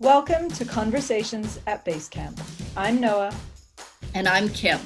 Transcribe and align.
Welcome 0.00 0.50
to 0.50 0.64
Conversations 0.64 1.60
at 1.68 1.84
Basecamp. 1.84 2.42
I'm 2.76 3.00
Noah. 3.00 3.32
And 4.14 4.26
I'm 4.26 4.48
Kim. 4.48 4.80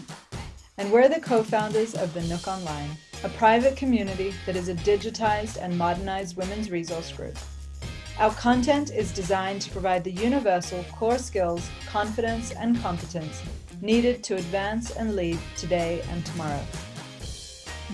And 0.77 0.93
we're 0.93 1.09
the 1.09 1.19
co 1.19 1.43
founders 1.43 1.95
of 1.95 2.13
The 2.13 2.21
Nook 2.25 2.47
Online, 2.47 2.91
a 3.25 3.31
private 3.31 3.75
community 3.75 4.35
that 4.45 4.55
is 4.55 4.69
a 4.69 4.75
digitized 4.75 5.57
and 5.63 5.79
modernized 5.79 6.37
women's 6.37 6.71
resource 6.71 7.11
group. 7.11 7.39
Our 8.19 8.33
content 8.33 8.91
is 8.93 9.11
designed 9.11 9.63
to 9.63 9.71
provide 9.71 10.05
the 10.05 10.13
universal 10.13 10.85
core 10.93 11.17
skills, 11.17 11.71
confidence, 11.87 12.53
and 12.53 12.79
competence 12.83 13.43
needed 13.81 14.23
to 14.25 14.35
advance 14.35 14.91
and 14.91 15.17
lead 15.17 15.39
today 15.57 16.03
and 16.11 16.25
tomorrow. 16.27 16.63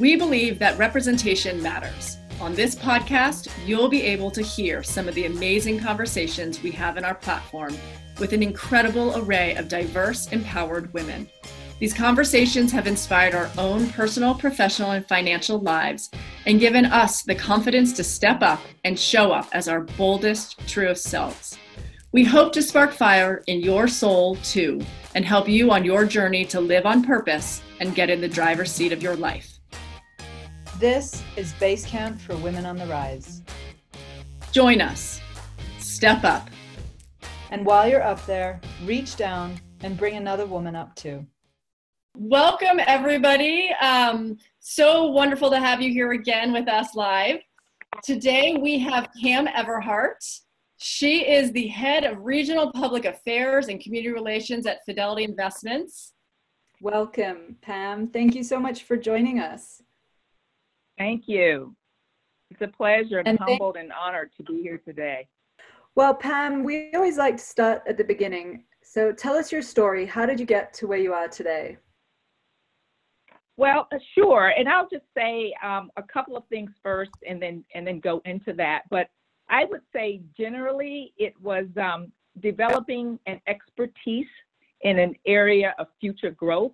We 0.01 0.17
believe 0.17 0.59
that 0.59 0.77
representation 0.79 1.63
matters. 1.63 2.17
On 2.41 2.55
this 2.55 2.75
podcast, 2.75 3.49
you'll 3.65 3.89
be 3.89 4.03
able 4.03 4.31
to 4.31 4.43
hear 4.43 4.83
some 4.83 5.09
of 5.09 5.15
the 5.15 5.27
amazing 5.27 5.79
conversations 5.79 6.63
we 6.63 6.71
have 6.73 6.97
in 6.97 7.05
our 7.05 7.15
platform 7.15 7.75
with 8.19 8.33
an 8.33 8.43
incredible 8.43 9.17
array 9.19 9.55
of 9.55 9.69
diverse, 9.69 10.31
empowered 10.33 10.93
women. 10.93 11.29
These 11.79 11.95
conversations 11.95 12.71
have 12.73 12.87
inspired 12.87 13.35
our 13.35 13.51
own 13.57 13.89
personal, 13.91 14.35
professional, 14.35 14.93
and 14.93 15.07
financial 15.07 15.59
lives 15.59 16.11
and 16.47 16.61
given 16.61 16.87
us 16.87 17.23
the 17.23 17.35
confidence 17.35 17.93
to 17.95 18.05
step 18.05 18.43
up 18.43 18.61
and 18.85 18.99
show 18.99 19.33
up 19.33 19.49
as 19.53 19.69
our 19.69 19.81
boldest, 19.81 20.59
truest 20.69 21.05
selves. 21.05 21.57
We 22.13 22.25
hope 22.25 22.53
to 22.53 22.63
spark 22.63 22.93
fire 22.93 23.43
in 23.47 23.61
your 23.61 23.89
soul 23.89 24.37
too 24.37 24.81
and 25.15 25.25
help 25.25 25.49
you 25.49 25.71
on 25.71 25.85
your 25.85 26.05
journey 26.05 26.45
to 26.47 26.61
live 26.61 26.85
on 26.85 27.05
purpose 27.05 27.63
and 27.81 27.95
get 27.95 28.11
in 28.11 28.21
the 28.21 28.29
driver's 28.29 28.71
seat 28.71 28.93
of 28.93 29.03
your 29.03 29.17
life. 29.17 29.54
This 30.81 31.23
is 31.37 31.53
Basecamp 31.53 32.21
for 32.21 32.37
Women 32.39 32.67
on 32.67 32.77
the 32.77 32.87
Rise. 32.87 33.43
Join 34.51 34.81
us. 34.81 35.21
Step 35.79 36.25
up. 36.25 36.51
And 37.53 37.65
while 37.65 37.89
you're 37.89 38.03
up 38.03 38.27
there, 38.27 38.61
reach 38.85 39.15
down 39.15 39.61
and 39.83 39.97
bring 39.97 40.17
another 40.17 40.47
woman 40.47 40.75
up 40.75 40.97
too. 40.97 41.25
Welcome, 42.17 42.81
everybody. 42.89 43.71
Um, 43.81 44.37
so 44.59 45.07
wonderful 45.07 45.49
to 45.51 45.61
have 45.61 45.81
you 45.81 45.93
here 45.93 46.11
again 46.11 46.53
with 46.53 46.67
us 46.67 46.97
live. 46.97 47.39
Today 48.03 48.57
we 48.61 48.81
have 48.81 49.11
Pam 49.23 49.47
Everhart. 49.47 50.41
She 50.79 51.21
is 51.21 51.53
the 51.53 51.69
head 51.69 52.03
of 52.03 52.25
regional 52.25 52.73
public 52.73 53.05
affairs 53.05 53.69
and 53.69 53.81
community 53.81 54.13
relations 54.13 54.67
at 54.67 54.85
Fidelity 54.85 55.23
Investments. 55.23 56.15
Welcome, 56.81 57.59
Pam. 57.63 58.09
Thank 58.09 58.35
you 58.35 58.43
so 58.43 58.59
much 58.59 58.83
for 58.83 58.97
joining 58.97 59.39
us. 59.39 59.81
Thank 60.99 61.25
you. 61.27 61.75
It's 62.51 62.63
a 62.63 62.69
pleasure 62.69 63.19
and, 63.19 63.29
and 63.29 63.39
humbled 63.39 63.77
and 63.77 63.93
honored 63.93 64.31
to 64.37 64.43
be 64.45 64.63
here 64.63 64.79
today. 64.79 65.29
Well, 65.97 66.15
Pam, 66.15 66.65
we 66.65 66.93
always 66.95 67.17
like 67.17 67.37
to 67.37 67.43
start 67.43 67.83
at 67.89 67.97
the 67.97 68.05
beginning. 68.05 68.65
So 68.83 69.13
tell 69.13 69.35
us 69.35 69.51
your 69.51 69.63
story. 69.63 70.07
How 70.07 70.27
did 70.27 70.39
you 70.39 70.47
get 70.47 70.73
to 70.75 70.87
where 70.87 70.99
you 70.99 71.13
are 71.13 71.29
today? 71.29 71.79
Well, 73.57 73.87
uh, 73.93 73.99
sure, 74.17 74.53
and 74.57 74.69
I'll 74.69 74.89
just 74.89 75.05
say 75.17 75.55
um, 75.63 75.91
a 75.97 76.03
couple 76.03 76.37
of 76.37 76.43
things 76.49 76.73
first, 76.83 77.13
and 77.27 77.41
then 77.41 77.65
and 77.75 77.87
then 77.87 78.01
go 78.01 78.21
into 78.25 78.53
that. 78.55 78.83
But 78.91 79.09
I 79.49 79.65
would 79.67 79.83
say 79.93 80.23
generally 80.37 81.15
it 81.17 81.35
was 81.41 81.67
um, 81.81 82.11
developing 82.41 83.19
an 83.27 83.41
expertise 83.47 84.27
in 84.81 84.99
an 84.99 85.15
area 85.27 85.75
of 85.79 85.87
future 86.01 86.33
growth. 86.33 86.73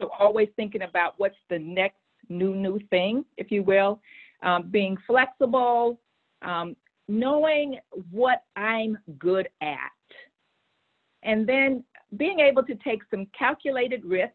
So 0.00 0.10
always 0.18 0.48
thinking 0.56 0.82
about 0.82 1.14
what's 1.18 1.36
the 1.50 1.58
next 1.58 2.01
new, 2.28 2.54
new 2.54 2.78
thing, 2.90 3.24
if 3.36 3.50
you 3.50 3.62
will, 3.62 4.00
um, 4.42 4.68
being 4.70 4.96
flexible, 5.06 6.00
um, 6.42 6.76
knowing 7.08 7.78
what 8.10 8.44
I'm 8.56 8.98
good 9.18 9.48
at, 9.60 9.90
and 11.22 11.46
then 11.46 11.84
being 12.16 12.40
able 12.40 12.62
to 12.64 12.74
take 12.76 13.02
some 13.10 13.26
calculated 13.36 14.04
risks 14.04 14.34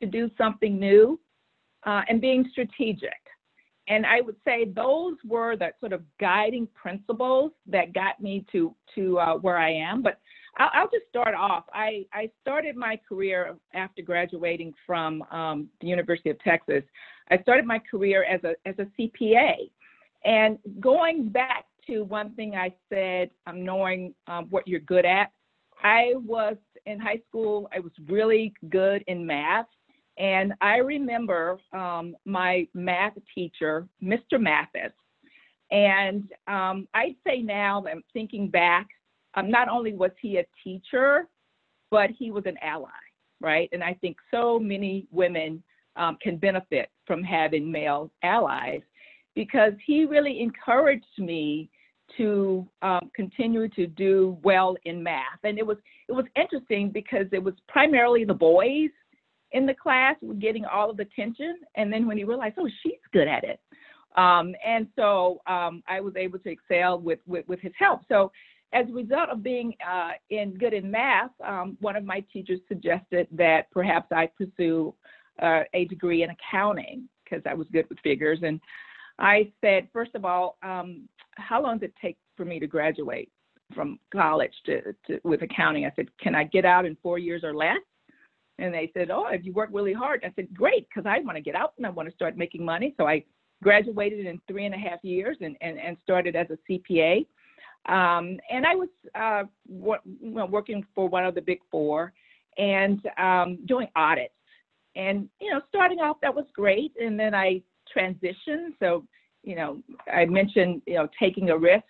to 0.00 0.06
do 0.06 0.30
something 0.36 0.78
new 0.78 1.20
uh, 1.84 2.02
and 2.08 2.20
being 2.20 2.48
strategic. 2.50 3.12
And 3.88 4.06
I 4.06 4.20
would 4.20 4.36
say 4.44 4.66
those 4.66 5.16
were 5.24 5.56
the 5.56 5.70
sort 5.80 5.92
of 5.92 6.02
guiding 6.20 6.68
principles 6.74 7.52
that 7.66 7.92
got 7.92 8.20
me 8.20 8.44
to 8.52 8.74
to 8.94 9.18
uh, 9.18 9.34
where 9.38 9.58
I 9.58 9.72
am. 9.72 10.02
But 10.02 10.20
I'll, 10.58 10.70
I'll, 10.72 10.90
just 10.90 11.08
start 11.08 11.34
off. 11.34 11.64
I, 11.72 12.04
I 12.12 12.30
started 12.40 12.76
my 12.76 12.98
career 13.08 13.56
after 13.74 14.02
graduating 14.02 14.74
from 14.86 15.22
um, 15.30 15.68
the 15.80 15.86
University 15.86 16.30
of 16.30 16.38
Texas. 16.40 16.82
I 17.30 17.38
started 17.42 17.64
my 17.64 17.80
career 17.90 18.24
as 18.24 18.40
a, 18.44 18.54
as 18.68 18.74
a 18.78 18.86
CPA. 18.98 19.70
And 20.24 20.58
going 20.80 21.28
back 21.28 21.66
to 21.86 22.02
one 22.02 22.34
thing 22.34 22.54
I 22.54 22.74
said, 22.88 23.30
um, 23.46 23.64
knowing 23.64 24.14
um, 24.26 24.46
what 24.50 24.66
you're 24.66 24.80
good 24.80 25.06
at, 25.06 25.32
I 25.82 26.12
was 26.16 26.56
in 26.86 27.00
high 27.00 27.20
school, 27.28 27.68
I 27.74 27.80
was 27.80 27.92
really 28.06 28.52
good 28.68 29.02
in 29.06 29.24
math. 29.24 29.66
And 30.18 30.52
I 30.60 30.76
remember 30.76 31.58
um, 31.72 32.14
my 32.26 32.66
math 32.74 33.14
teacher, 33.34 33.88
Mr. 34.02 34.38
Mathis. 34.38 34.92
And 35.70 36.28
um, 36.46 36.88
I'd 36.94 37.16
say 37.26 37.42
now, 37.42 37.84
I'm 37.90 38.02
thinking 38.12 38.48
back, 38.48 38.88
um, 39.34 39.50
not 39.50 39.68
only 39.68 39.92
was 39.92 40.10
he 40.20 40.38
a 40.38 40.46
teacher, 40.62 41.28
but 41.90 42.10
he 42.10 42.30
was 42.30 42.44
an 42.46 42.56
ally, 42.62 42.88
right? 43.40 43.68
And 43.72 43.82
I 43.82 43.94
think 43.94 44.16
so 44.30 44.58
many 44.58 45.06
women 45.10 45.62
um, 45.96 46.16
can 46.22 46.36
benefit 46.36 46.88
from 47.06 47.22
having 47.22 47.70
male 47.70 48.10
allies 48.22 48.82
because 49.34 49.72
he 49.86 50.04
really 50.04 50.40
encouraged 50.40 51.04
me 51.18 51.70
to 52.16 52.66
um, 52.82 53.10
continue 53.14 53.68
to 53.68 53.86
do 53.86 54.36
well 54.42 54.76
in 54.84 55.02
math. 55.02 55.38
And 55.44 55.58
it 55.58 55.66
was 55.66 55.76
it 56.08 56.12
was 56.12 56.24
interesting 56.36 56.90
because 56.90 57.26
it 57.32 57.42
was 57.42 57.54
primarily 57.68 58.24
the 58.24 58.34
boys 58.34 58.90
in 59.52 59.66
the 59.66 59.74
class 59.74 60.16
were 60.22 60.34
getting 60.34 60.64
all 60.64 60.90
of 60.90 60.96
the 60.96 61.04
attention, 61.04 61.58
and 61.76 61.92
then 61.92 62.06
when 62.06 62.16
he 62.16 62.24
realized, 62.24 62.54
oh, 62.58 62.68
she's 62.82 63.00
good 63.12 63.28
at 63.28 63.44
it, 63.44 63.60
um, 64.16 64.54
and 64.64 64.86
so 64.96 65.40
um, 65.46 65.82
I 65.88 66.00
was 66.00 66.14
able 66.16 66.38
to 66.40 66.50
excel 66.50 66.98
with, 66.98 67.20
with 67.26 67.46
with 67.48 67.60
his 67.60 67.72
help. 67.78 68.02
So 68.08 68.32
as 68.72 68.88
a 68.88 68.92
result 68.92 69.28
of 69.30 69.42
being 69.42 69.74
uh, 69.88 70.12
in 70.30 70.54
good 70.54 70.72
in 70.72 70.90
math, 70.90 71.30
um, 71.44 71.76
one 71.80 71.96
of 71.96 72.04
my 72.04 72.24
teachers 72.32 72.60
suggested 72.68 73.26
that 73.32 73.70
perhaps 73.70 74.12
I 74.12 74.28
pursue 74.38 74.94
uh, 75.42 75.62
a 75.74 75.86
degree 75.86 76.22
in 76.22 76.30
accounting 76.30 77.08
because 77.24 77.42
I 77.48 77.54
was 77.54 77.66
good 77.72 77.86
with 77.88 77.98
figures. 78.00 78.40
And 78.42 78.60
I 79.18 79.50
said, 79.60 79.88
first 79.92 80.14
of 80.14 80.24
all, 80.24 80.56
um, 80.62 81.08
how 81.32 81.62
long 81.62 81.78
does 81.78 81.88
it 81.88 81.94
take 82.00 82.16
for 82.36 82.44
me 82.44 82.60
to 82.60 82.66
graduate 82.66 83.30
from 83.74 83.98
college 84.12 84.52
to, 84.66 84.94
to 85.06 85.20
with 85.24 85.42
accounting? 85.42 85.84
I 85.84 85.92
said, 85.96 86.08
can 86.20 86.34
I 86.34 86.44
get 86.44 86.64
out 86.64 86.86
in 86.86 86.96
four 87.02 87.18
years 87.18 87.42
or 87.44 87.54
less? 87.54 87.78
And 88.58 88.74
they 88.74 88.90
said, 88.94 89.10
oh, 89.10 89.26
if 89.30 89.44
you 89.44 89.52
work 89.52 89.70
really 89.72 89.94
hard. 89.94 90.22
I 90.24 90.32
said, 90.36 90.54
great, 90.54 90.86
because 90.88 91.08
I 91.08 91.20
want 91.20 91.36
to 91.36 91.42
get 91.42 91.54
out 91.54 91.72
and 91.76 91.86
I 91.86 91.90
want 91.90 92.08
to 92.08 92.14
start 92.14 92.36
making 92.36 92.64
money. 92.64 92.94
So 92.98 93.06
I 93.06 93.24
graduated 93.62 94.26
in 94.26 94.40
three 94.46 94.66
and 94.66 94.74
a 94.74 94.78
half 94.78 95.02
years 95.02 95.38
and, 95.40 95.56
and, 95.60 95.78
and 95.78 95.96
started 96.02 96.36
as 96.36 96.46
a 96.50 96.58
CPA. 96.70 97.26
Um, 97.86 98.38
and 98.50 98.66
I 98.66 98.74
was 98.74 98.88
uh, 99.14 99.44
working 99.68 100.84
for 100.94 101.08
one 101.08 101.24
of 101.24 101.34
the 101.34 101.40
big 101.40 101.60
four 101.70 102.12
and 102.58 103.00
um, 103.18 103.58
doing 103.66 103.88
audits. 103.96 104.34
And, 104.96 105.28
you 105.40 105.50
know, 105.50 105.60
starting 105.68 106.00
off, 106.00 106.16
that 106.22 106.34
was 106.34 106.44
great. 106.54 106.92
And 107.00 107.18
then 107.18 107.34
I 107.34 107.62
transitioned. 107.96 108.74
So, 108.78 109.04
you 109.42 109.54
know, 109.54 109.82
I 110.12 110.26
mentioned, 110.26 110.82
you 110.86 110.94
know, 110.94 111.08
taking 111.18 111.50
a 111.50 111.56
risk 111.56 111.84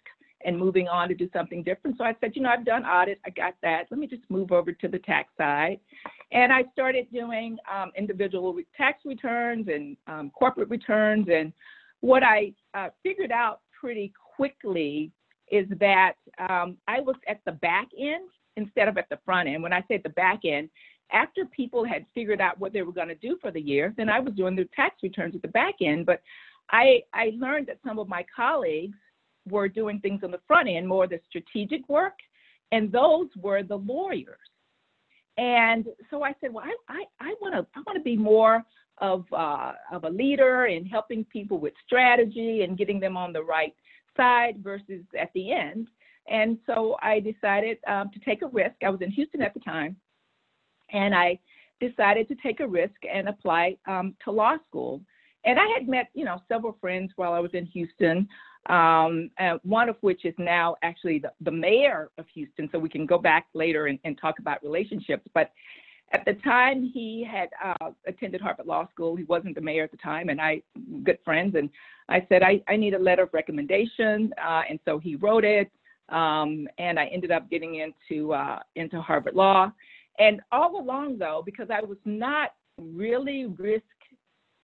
and 0.45 0.56
moving 0.56 0.89
on 0.89 1.09
to 1.09 1.15
do 1.15 1.28
something 1.33 1.62
different. 1.62 1.99
So 1.99 2.05
I 2.05 2.15
said, 2.21 2.33
you 2.34 2.43
know, 2.43 2.49
I've 2.49 2.65
done 2.65 2.84
audit, 2.84 3.21
I 3.27 3.31
got 3.31 3.55
that. 3.62 3.84
Let 3.91 4.01
me 4.01 4.07
just 4.07 4.22
move 4.31 4.53
over 4.53 4.72
to 4.72 4.89
the 4.89 4.99
tax 5.01 5.31
side. 5.37 5.81
And 6.33 6.53
I 6.53 6.65
started 6.72 7.07
doing 7.12 7.59
um, 7.71 7.91
individual 7.97 8.57
tax 8.77 9.01
returns 9.05 9.69
and 9.69 9.97
um, 10.07 10.31
corporate 10.31 10.71
returns. 10.71 11.27
And 11.31 11.53
what 12.01 12.22
I 12.22 12.53
uh, 12.75 12.89
figured 13.03 13.33
out 13.33 13.61
pretty 13.78 14.12
quickly 14.37 15.11
is 15.50 15.66
that 15.78 16.15
um, 16.38 16.77
I 16.88 17.00
was 17.00 17.16
at 17.28 17.41
the 17.44 17.53
back 17.53 17.88
end 17.99 18.28
instead 18.57 18.89
of 18.89 18.98
at 18.98 19.09
the 19.09 19.19
front 19.25 19.48
end. 19.48 19.63
When 19.63 19.72
I 19.72 19.84
say 19.89 19.98
the 19.98 20.10
back 20.10 20.41
end, 20.45 20.71
after 21.13 21.45
people 21.47 21.84
had 21.84 22.07
figured 22.15 22.41
out 22.41 22.59
what 22.60 22.72
they 22.72 22.83
were 22.83 22.92
going 22.92 23.09
to 23.09 23.15
do 23.16 23.36
for 23.41 23.51
the 23.51 23.60
year, 23.60 23.92
then 23.97 24.09
I 24.09 24.21
was 24.21 24.34
doing 24.34 24.54
the 24.54 24.69
tax 24.77 24.97
returns 25.03 25.34
at 25.34 25.42
the 25.42 25.48
back 25.48 25.75
end. 25.80 26.07
But 26.07 26.22
I, 26.71 27.03
I 27.13 27.33
learned 27.36 27.66
that 27.66 27.78
some 27.84 27.98
of 27.98 28.09
my 28.09 28.25
colleagues 28.34 28.97
were 29.48 29.69
doing 29.69 29.98
things 30.01 30.21
on 30.22 30.30
the 30.30 30.41
front 30.47 30.69
end, 30.69 30.86
more 30.86 31.07
the 31.07 31.21
strategic 31.28 31.89
work, 31.89 32.15
and 32.72 32.92
those 32.92 33.28
were 33.36 33.63
the 33.63 33.77
lawyers. 33.77 34.39
And 35.36 35.86
so 36.10 36.22
I 36.22 36.34
said, 36.41 36.53
well, 36.53 36.65
I, 36.65 36.95
I, 36.95 37.04
I 37.21 37.34
want 37.41 37.54
to 37.54 37.66
I 37.75 37.83
want 37.86 37.97
to 37.97 38.03
be 38.03 38.16
more 38.16 38.63
of, 38.98 39.25
uh, 39.33 39.72
of 39.91 40.04
a 40.04 40.10
leader 40.10 40.66
in 40.66 40.84
helping 40.84 41.25
people 41.25 41.59
with 41.59 41.72
strategy 41.86 42.63
and 42.63 42.77
getting 42.77 43.01
them 43.01 43.16
on 43.16 43.33
the 43.33 43.42
right 43.42 43.75
side 44.21 44.57
versus 44.63 45.05
at 45.19 45.31
the 45.34 45.53
end. 45.53 45.89
And 46.28 46.59
so 46.67 46.97
I 47.03 47.21
decided 47.21 47.78
um, 47.87 48.11
to 48.13 48.21
take 48.21 48.43
a 48.43 48.49
risk. 48.49 48.77
I 48.84 48.91
was 48.91 49.01
in 49.01 49.11
Houston 49.11 49.43
at 49.43 49.55
the 49.55 49.61
time, 49.61 49.97
and 50.93 51.15
I 51.15 51.39
decided 51.81 52.28
to 52.28 52.34
take 52.43 52.61
a 52.61 52.69
risk 52.69 52.95
and 53.11 53.28
apply 53.28 53.77
um, 53.89 54.15
to 54.25 54.31
law 54.31 54.57
school. 54.69 55.01
And 55.45 55.59
I 55.59 55.67
had 55.75 55.89
met, 55.89 56.09
you 56.15 56.25
know, 56.25 56.41
several 56.49 56.77
friends 56.81 57.13
while 57.17 57.33
I 57.33 57.41
was 57.41 57.53
in 57.55 57.65
Houston 57.67 58.28
um, 58.69 59.31
one 59.63 59.89
of 59.89 59.97
which 60.01 60.25
is 60.25 60.34
now 60.39 60.77
actually 60.83 61.19
the, 61.19 61.33
the, 61.41 61.51
mayor 61.51 62.11
of 62.19 62.27
Houston. 62.34 62.69
So 62.71 62.78
we 62.78 62.89
can 62.89 63.07
go 63.07 63.19
back 63.19 63.47
later 63.55 63.87
and, 63.87 63.99
and 64.05 64.19
talk 64.21 64.39
about 64.39 64.63
relationships. 64.63 65.27
But 65.33 65.51
at 66.12 66.24
the 66.24 66.34
time, 66.42 66.91
he 66.92 67.27
had 67.28 67.51
uh, 67.65 67.91
attended 68.07 68.41
Harvard 68.41 68.66
Law 68.66 68.89
School. 68.92 69.15
He 69.15 69.24
wasn't 69.24 69.54
the 69.54 69.60
mayor 69.60 69.84
at 69.84 69.92
the 69.92 69.97
time, 69.97 70.28
and 70.28 70.41
I 70.41 70.62
good 71.04 71.18
friends. 71.24 71.54
And 71.54 71.71
I 72.09 72.27
said 72.28 72.42
I, 72.42 72.60
I 72.68 72.77
need 72.77 72.95
a 72.95 72.98
letter 72.98 73.22
of 73.22 73.30
recommendation, 73.33 74.33
uh, 74.45 74.62
and 74.68 74.80
so 74.84 74.98
he 74.98 75.15
wrote 75.16 75.45
it. 75.45 75.71
Um, 76.09 76.66
and 76.78 76.98
I 76.98 77.07
ended 77.07 77.30
up 77.30 77.48
getting 77.48 77.77
into 77.77 78.33
uh, 78.33 78.59
into 78.74 79.01
Harvard 79.01 79.34
Law. 79.34 79.71
And 80.18 80.41
all 80.51 80.80
along, 80.80 81.18
though, 81.18 81.42
because 81.47 81.68
I 81.71 81.80
was 81.80 81.98
not 82.04 82.51
really 82.77 83.47
risk, 83.47 83.84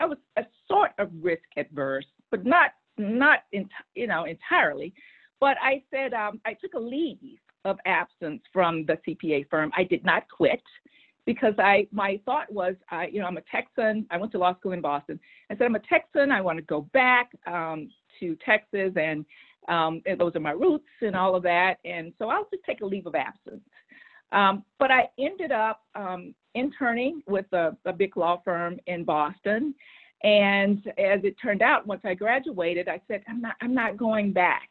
I 0.00 0.06
was 0.06 0.18
a 0.36 0.42
sort 0.68 0.90
of 0.98 1.10
risk 1.20 1.44
adverse, 1.56 2.06
but 2.32 2.44
not 2.44 2.72
not 2.98 3.44
you 3.94 4.08
know 4.08 4.24
entirely. 4.24 4.92
But 5.38 5.56
I 5.62 5.82
said 5.92 6.12
um, 6.12 6.40
I 6.44 6.54
took 6.54 6.74
a 6.74 6.80
leave 6.80 7.38
of 7.64 7.78
absence 7.86 8.42
from 8.52 8.84
the 8.86 8.98
CPA 9.06 9.48
firm. 9.48 9.70
I 9.76 9.84
did 9.84 10.04
not 10.04 10.28
quit 10.28 10.62
because 11.26 11.54
I 11.58 11.86
my 11.92 12.18
thought 12.24 12.50
was 12.50 12.74
I 12.90 13.08
you 13.08 13.20
know 13.20 13.26
I'm 13.26 13.36
a 13.36 13.42
Texan. 13.52 14.06
I 14.10 14.16
went 14.16 14.32
to 14.32 14.38
law 14.38 14.56
school 14.56 14.72
in 14.72 14.80
Boston. 14.80 15.20
I 15.50 15.56
said 15.56 15.64
I'm 15.66 15.74
a 15.74 15.80
Texan. 15.80 16.32
I 16.32 16.40
want 16.40 16.58
to 16.58 16.62
go 16.62 16.82
back 16.92 17.30
um, 17.46 17.90
to 18.20 18.36
Texas 18.44 18.92
and, 18.96 19.24
um, 19.68 20.02
and 20.06 20.18
those 20.18 20.34
are 20.36 20.40
my 20.40 20.52
roots 20.52 20.88
and 21.00 21.16
all 21.16 21.34
of 21.34 21.42
that. 21.44 21.78
And 21.84 22.12
so 22.18 22.28
I'll 22.28 22.46
just 22.52 22.64
take 22.64 22.80
a 22.80 22.86
leave 22.86 23.06
of 23.06 23.14
absence. 23.14 23.62
Um, 24.32 24.64
but 24.78 24.90
I 24.90 25.08
ended 25.18 25.52
up 25.52 25.82
um, 25.94 26.34
interning 26.54 27.22
with 27.26 27.46
a, 27.52 27.76
a, 27.84 27.92
big 27.92 28.16
law 28.16 28.40
firm 28.44 28.78
in 28.86 29.04
Boston. 29.04 29.74
And 30.24 30.78
as 30.98 31.20
it 31.22 31.36
turned 31.40 31.62
out, 31.62 31.86
once 31.86 32.00
I 32.04 32.14
graduated, 32.14 32.88
I 32.88 33.00
said, 33.06 33.22
I'm 33.28 33.40
not, 33.40 33.54
I'm 33.60 33.74
not 33.74 33.96
going 33.96 34.32
back. 34.32 34.68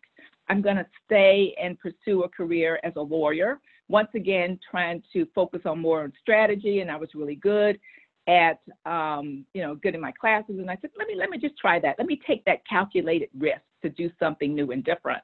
I'm 0.49 0.61
going 0.61 0.75
to 0.75 0.85
stay 1.05 1.55
and 1.61 1.79
pursue 1.79 2.23
a 2.23 2.29
career 2.29 2.79
as 2.83 2.93
a 2.97 3.01
lawyer. 3.01 3.59
Once 3.87 4.09
again, 4.15 4.59
trying 4.69 5.03
to 5.13 5.27
focus 5.35 5.61
on 5.65 5.79
more 5.79 6.03
on 6.03 6.13
strategy, 6.21 6.79
and 6.79 6.89
I 6.89 6.95
was 6.95 7.09
really 7.13 7.35
good 7.35 7.79
at, 8.27 8.59
um, 8.85 9.45
you 9.53 9.61
know, 9.61 9.75
good 9.75 9.93
in 9.93 10.01
my 10.01 10.11
classes. 10.11 10.57
And 10.57 10.69
I 10.69 10.77
said, 10.81 10.89
let 10.97 11.07
me 11.07 11.15
let 11.15 11.29
me 11.29 11.37
just 11.37 11.57
try 11.57 11.79
that. 11.79 11.95
Let 11.99 12.07
me 12.07 12.19
take 12.25 12.43
that 12.45 12.67
calculated 12.67 13.29
risk 13.37 13.61
to 13.83 13.89
do 13.89 14.09
something 14.19 14.55
new 14.55 14.71
and 14.71 14.83
different. 14.83 15.21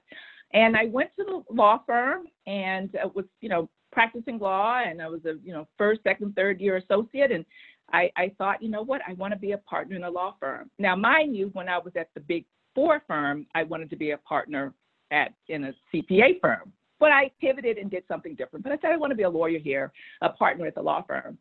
And 0.54 0.76
I 0.76 0.86
went 0.86 1.10
to 1.18 1.24
the 1.24 1.44
law 1.54 1.82
firm 1.86 2.28
and 2.46 2.96
was, 3.16 3.26
you 3.40 3.50
know, 3.50 3.70
practicing 3.92 4.40
law, 4.40 4.82
and 4.86 5.02
I 5.02 5.08
was 5.08 5.22
a, 5.26 5.34
you 5.44 5.54
know, 5.54 5.68
first, 5.78 6.02
second, 6.04 6.36
third 6.36 6.62
year 6.62 6.78
associate, 6.78 7.32
and 7.32 7.46
I, 7.94 8.10
I 8.16 8.32
thought, 8.38 8.62
you 8.62 8.70
know 8.70 8.84
what, 8.84 9.02
I 9.08 9.14
want 9.14 9.34
to 9.34 9.40
be 9.40 9.52
a 9.52 9.58
partner 9.58 9.96
in 9.96 10.04
a 10.04 10.10
law 10.10 10.36
firm. 10.40 10.70
Now, 10.80 10.96
mind 10.96 11.36
you, 11.36 11.50
when 11.54 11.68
I 11.68 11.78
was 11.78 11.94
at 11.96 12.10
the 12.14 12.22
big 12.22 12.46
four 12.74 13.02
firm, 13.08 13.46
I 13.54 13.64
wanted 13.64 13.90
to 13.90 13.96
be 13.96 14.12
a 14.12 14.18
partner 14.18 14.74
at 15.12 15.34
in 15.50 15.66
a 15.66 15.74
CPA 15.94 16.40
firm. 16.42 16.72
But 17.02 17.12
I 17.12 17.32
pivoted 17.42 17.80
and 17.80 17.90
did 17.90 18.04
something 18.08 18.36
different. 18.36 18.64
But 18.64 18.72
I 18.72 18.78
said 18.78 18.92
I 18.92 18.98
want 18.98 19.10
to 19.10 19.18
be 19.18 19.24
a 19.24 19.30
lawyer 19.30 19.58
here, 19.58 19.92
a 20.22 20.30
partner 20.30 20.68
at 20.68 20.76
the 20.76 20.82
law 20.84 21.02
firm. 21.02 21.38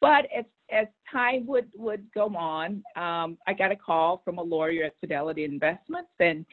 But 0.00 0.26
as 0.34 0.44
as 0.70 0.86
time 1.12 1.46
would 1.48 1.68
would 1.74 2.06
go 2.14 2.34
on, 2.36 2.82
um, 2.94 3.36
I 3.46 3.52
got 3.52 3.72
a 3.72 3.76
call 3.76 4.22
from 4.24 4.38
a 4.38 4.42
lawyer 4.42 4.84
at 4.84 4.94
Fidelity 5.00 5.44
Investments, 5.44 6.12
and 6.20 6.46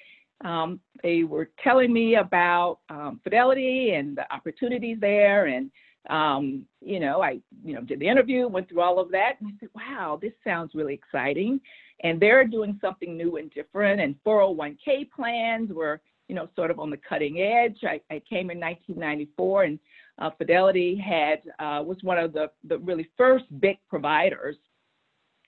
um, 0.43 0.79
they 1.03 1.23
were 1.23 1.51
telling 1.63 1.93
me 1.93 2.15
about 2.15 2.79
um, 2.89 3.21
Fidelity 3.23 3.91
and 3.93 4.17
the 4.17 4.33
opportunities 4.33 4.97
there, 4.99 5.45
and 5.45 5.69
um, 6.09 6.65
you 6.81 6.99
know, 6.99 7.21
I 7.21 7.39
you 7.63 7.75
know 7.75 7.81
did 7.81 7.99
the 7.99 8.07
interview, 8.07 8.47
went 8.47 8.69
through 8.69 8.81
all 8.81 8.99
of 8.99 9.11
that, 9.11 9.33
and 9.39 9.49
I 9.49 9.53
said, 9.59 9.69
"Wow, 9.75 10.17
this 10.19 10.33
sounds 10.43 10.73
really 10.73 10.95
exciting." 10.95 11.61
And 12.03 12.19
they're 12.19 12.43
doing 12.43 12.77
something 12.81 13.15
new 13.15 13.37
and 13.37 13.51
different, 13.51 14.01
and 14.01 14.15
401k 14.25 15.09
plans 15.15 15.71
were 15.71 16.01
you 16.27 16.35
know, 16.35 16.49
sort 16.55 16.71
of 16.71 16.79
on 16.79 16.89
the 16.89 16.97
cutting 16.97 17.41
edge. 17.41 17.77
I, 17.83 18.01
I 18.13 18.21
came 18.29 18.49
in 18.49 18.59
1994, 18.59 19.63
and 19.63 19.79
uh, 20.19 20.29
Fidelity 20.37 20.95
had 20.97 21.41
uh, 21.59 21.83
was 21.83 21.97
one 22.01 22.17
of 22.17 22.33
the, 22.33 22.51
the 22.67 22.77
really 22.79 23.09
first 23.17 23.45
big 23.59 23.77
providers 23.89 24.57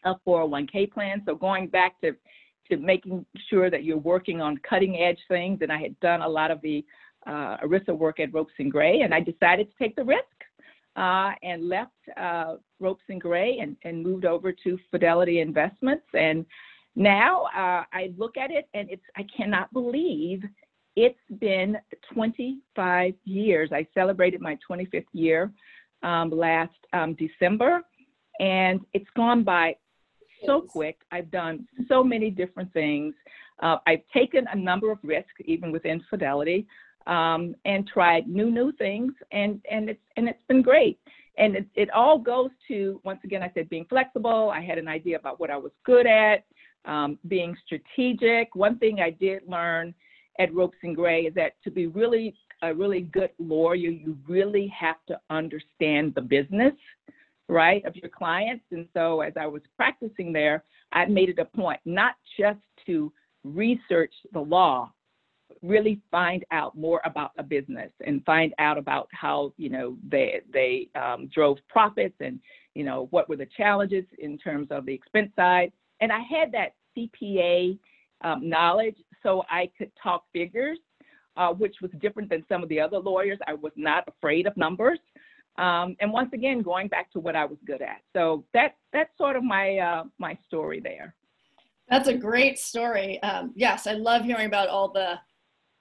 of 0.05 0.17
401k 0.25 0.91
plans. 0.91 1.23
So 1.25 1.35
going 1.35 1.67
back 1.67 1.99
to 2.01 2.15
to 2.69 2.77
making 2.77 3.25
sure 3.49 3.71
that 3.71 3.83
you're 3.83 3.97
working 3.97 4.41
on 4.41 4.57
cutting 4.57 4.97
edge 4.97 5.17
things, 5.27 5.59
and 5.61 5.71
I 5.71 5.79
had 5.79 5.99
done 6.01 6.21
a 6.21 6.29
lot 6.29 6.51
of 6.51 6.61
the 6.61 6.85
uh, 7.25 7.57
ERISA 7.63 7.97
work 7.97 8.19
at 8.19 8.33
Ropes 8.33 8.53
and 8.59 8.71
Gray, 8.71 9.01
and 9.01 9.13
I 9.13 9.21
decided 9.21 9.69
to 9.71 9.83
take 9.83 9.95
the 9.95 10.03
risk 10.03 10.23
uh, 10.95 11.31
and 11.43 11.67
left 11.67 11.91
uh, 12.17 12.55
Ropes 12.79 13.03
and 13.09 13.19
Gray 13.19 13.59
and, 13.59 13.75
and 13.83 14.03
moved 14.03 14.25
over 14.25 14.51
to 14.51 14.77
Fidelity 14.91 15.39
Investments. 15.39 16.05
And 16.13 16.45
now 16.95 17.45
uh, 17.45 17.83
I 17.91 18.13
look 18.17 18.37
at 18.37 18.51
it, 18.51 18.67
and 18.73 18.89
it's 18.89 19.03
I 19.15 19.25
cannot 19.35 19.71
believe 19.73 20.43
it's 20.95 21.19
been 21.39 21.77
25 22.13 23.13
years. 23.25 23.69
I 23.71 23.87
celebrated 23.93 24.41
my 24.41 24.57
25th 24.69 25.05
year 25.13 25.51
um, 26.03 26.29
last 26.29 26.73
um, 26.93 27.15
December, 27.15 27.81
and 28.39 28.81
it's 28.93 29.09
gone 29.15 29.43
by 29.43 29.75
so 30.45 30.61
quick. 30.61 30.97
I've 31.11 31.31
done 31.31 31.67
so 31.87 32.03
many 32.03 32.29
different 32.29 32.71
things. 32.73 33.13
Uh, 33.61 33.77
I've 33.87 34.03
taken 34.13 34.45
a 34.51 34.55
number 34.55 34.91
of 34.91 34.99
risks, 35.03 35.33
even 35.45 35.71
with 35.71 35.85
in 35.85 36.01
Fidelity, 36.09 36.65
um, 37.07 37.55
and 37.65 37.87
tried 37.87 38.27
new 38.27 38.49
new 38.49 38.71
things, 38.73 39.13
and 39.31 39.61
and 39.69 39.89
it's 39.89 40.01
and 40.15 40.29
it's 40.29 40.43
been 40.47 40.61
great. 40.61 40.99
And 41.37 41.55
it, 41.55 41.67
it 41.75 41.89
all 41.91 42.17
goes 42.19 42.51
to 42.67 42.99
once 43.03 43.19
again, 43.23 43.43
I 43.43 43.51
said 43.53 43.69
being 43.69 43.85
flexible. 43.89 44.51
I 44.53 44.61
had 44.61 44.77
an 44.77 44.87
idea 44.87 45.17
about 45.17 45.39
what 45.39 45.49
I 45.49 45.57
was 45.57 45.71
good 45.85 46.05
at, 46.07 46.43
um, 46.85 47.17
being 47.27 47.55
strategic. 47.65 48.55
One 48.55 48.77
thing 48.77 48.99
I 48.99 49.09
did 49.09 49.43
learn 49.47 49.93
at 50.37 50.53
Ropes 50.53 50.77
and 50.83 50.95
Gray 50.95 51.23
is 51.23 51.33
that 51.35 51.53
to 51.63 51.71
be 51.71 51.87
really 51.87 52.35
a 52.61 52.73
really 52.73 53.01
good 53.01 53.31
lawyer, 53.39 53.75
you 53.75 54.17
really 54.27 54.67
have 54.77 54.97
to 55.07 55.19
understand 55.29 56.13
the 56.15 56.21
business, 56.21 56.73
right, 57.47 57.83
of 57.85 57.95
your 57.95 58.09
clients. 58.09 58.65
And 58.71 58.87
so 58.93 59.21
as 59.21 59.33
I 59.39 59.47
was 59.47 59.61
practicing 59.77 60.33
there, 60.33 60.63
I 60.91 61.05
made 61.05 61.29
it 61.29 61.39
a 61.39 61.45
point 61.45 61.79
not 61.85 62.15
just 62.37 62.59
to 62.85 63.11
research 63.43 64.13
the 64.33 64.39
law, 64.39 64.91
really 65.61 65.99
find 66.11 66.45
out 66.51 66.77
more 66.77 67.01
about 67.05 67.31
a 67.37 67.43
business 67.43 67.91
and 68.05 68.23
find 68.25 68.53
out 68.59 68.77
about 68.77 69.07
how 69.11 69.53
you 69.57 69.69
know 69.69 69.97
they 70.07 70.41
they 70.53 70.89
um, 70.99 71.27
drove 71.33 71.57
profits 71.67 72.15
and 72.19 72.39
you 72.75 72.83
know 72.83 73.07
what 73.11 73.27
were 73.27 73.35
the 73.35 73.47
challenges 73.57 74.05
in 74.19 74.37
terms 74.37 74.67
of 74.71 74.85
the 74.85 74.93
expense 74.93 75.31
side. 75.35 75.71
And 76.01 76.11
I 76.11 76.19
had 76.19 76.51
that 76.53 76.75
CPA 76.95 77.77
um, 78.21 78.47
knowledge 78.47 78.97
so 79.23 79.43
I 79.49 79.69
could 79.77 79.91
talk 80.01 80.23
figures, 80.33 80.79
uh, 81.37 81.53
which 81.53 81.77
was 81.81 81.91
different 81.99 82.29
than 82.29 82.45
some 82.49 82.63
of 82.63 82.69
the 82.69 82.79
other 82.79 82.99
lawyers. 82.99 83.39
I 83.47 83.53
was 83.53 83.73
not 83.75 84.07
afraid 84.07 84.47
of 84.47 84.55
numbers. 84.57 84.99
Um, 85.57 85.95
and 85.99 86.13
once 86.13 86.31
again, 86.33 86.61
going 86.61 86.87
back 86.87 87.11
to 87.11 87.19
what 87.19 87.35
I 87.35 87.45
was 87.45 87.57
good 87.65 87.81
at. 87.81 88.01
So 88.15 88.45
that 88.53 88.75
that's 88.93 89.15
sort 89.17 89.35
of 89.35 89.43
my 89.43 89.77
uh, 89.77 90.03
my 90.17 90.37
story 90.47 90.79
there. 90.79 91.15
That's 91.89 92.07
a 92.07 92.13
great 92.13 92.59
story. 92.59 93.21
Um, 93.23 93.51
yes, 93.55 93.87
I 93.87 93.93
love 93.93 94.23
hearing 94.23 94.45
about 94.45 94.69
all 94.69 94.91
the 94.91 95.19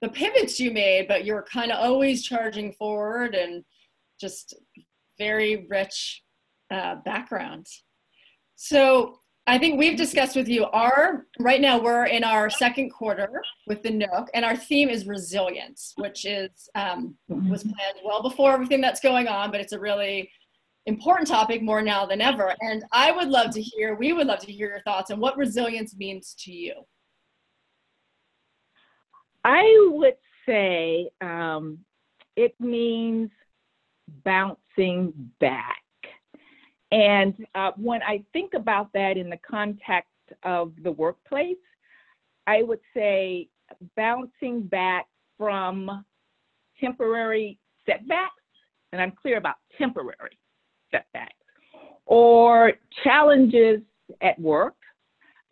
the 0.01 0.09
pivots 0.09 0.59
you 0.59 0.71
made, 0.71 1.07
but 1.07 1.23
you're 1.23 1.43
kind 1.43 1.71
of 1.71 1.79
always 1.79 2.23
charging 2.23 2.73
forward 2.73 3.35
and 3.35 3.63
just 4.19 4.53
very 5.17 5.67
rich 5.69 6.23
uh, 6.71 6.95
background. 7.05 7.67
So 8.55 9.19
I 9.49 9.57
think 9.57 9.79
we've 9.79 9.97
discussed 9.97 10.35
with 10.35 10.47
you 10.47 10.65
our 10.65 11.25
right 11.39 11.59
now 11.59 11.81
we're 11.81 12.05
in 12.05 12.23
our 12.23 12.51
second 12.51 12.91
quarter 12.91 13.41
with 13.65 13.81
the 13.81 13.89
Nook, 13.89 14.29
and 14.35 14.45
our 14.45 14.55
theme 14.55 14.89
is 14.89 15.07
resilience, 15.07 15.93
which 15.97 16.23
is 16.23 16.69
um, 16.75 17.15
was 17.27 17.63
planned 17.63 17.97
well 18.05 18.21
before 18.21 18.51
everything 18.51 18.79
that's 18.79 18.99
going 18.99 19.27
on, 19.27 19.49
but 19.49 19.59
it's 19.59 19.73
a 19.73 19.79
really 19.79 20.29
important 20.85 21.27
topic 21.27 21.63
more 21.63 21.81
now 21.81 22.05
than 22.05 22.21
ever. 22.21 22.53
And 22.61 22.83
I 22.91 23.11
would 23.11 23.27
love 23.27 23.49
to 23.55 23.61
hear, 23.61 23.95
we 23.95 24.13
would 24.13 24.27
love 24.27 24.37
to 24.41 24.51
hear 24.51 24.69
your 24.69 24.81
thoughts 24.81 25.09
on 25.09 25.19
what 25.19 25.35
resilience 25.35 25.95
means 25.97 26.35
to 26.41 26.51
you. 26.51 26.73
I 29.43 29.89
would 29.93 30.17
say 30.45 31.09
um, 31.21 31.79
it 32.35 32.53
means 32.59 33.31
bouncing 34.23 35.11
back. 35.39 35.81
And 36.91 37.35
uh, 37.55 37.71
when 37.75 38.01
I 38.01 38.23
think 38.33 38.53
about 38.55 38.91
that 38.93 39.17
in 39.17 39.29
the 39.29 39.37
context 39.37 40.09
of 40.43 40.73
the 40.83 40.91
workplace, 40.91 41.57
I 42.47 42.63
would 42.63 42.79
say 42.95 43.47
bouncing 43.95 44.63
back 44.63 45.07
from 45.37 46.03
temporary 46.79 47.59
setbacks, 47.85 48.33
and 48.91 49.01
I'm 49.01 49.11
clear 49.11 49.37
about 49.37 49.55
temporary 49.77 50.39
setbacks, 50.91 51.33
or 52.05 52.73
challenges 53.03 53.81
at 54.21 54.39
work, 54.39 54.75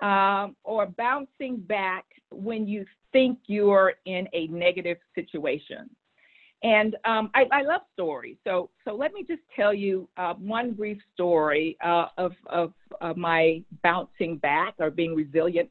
um, 0.02 0.56
or 0.64 0.88
bouncing 0.88 1.58
back 1.58 2.06
when 2.32 2.68
you 2.68 2.86
think 3.14 3.40
you're 3.46 3.94
in 4.06 4.28
a 4.34 4.48
negative 4.48 4.98
situation. 5.14 5.90
And 6.64 6.96
um, 7.06 7.30
I, 7.36 7.46
I, 7.52 7.62
love 7.62 7.82
stories. 7.94 8.38
So, 8.44 8.72
so 8.84 8.96
let 8.96 9.14
me 9.14 9.24
just 9.28 9.44
tell 9.56 9.76
you 9.76 10.10
uh, 10.18 10.34
one 10.34 10.74
brief 10.74 10.98
story 11.14 11.78
uh, 11.86 12.08
of, 12.18 12.34
of, 12.48 12.74
my 13.16 13.62
bouncing 13.84 14.38
back 14.38 14.74
or 14.80 14.90
being 14.90 15.14
resilient. 15.14 15.70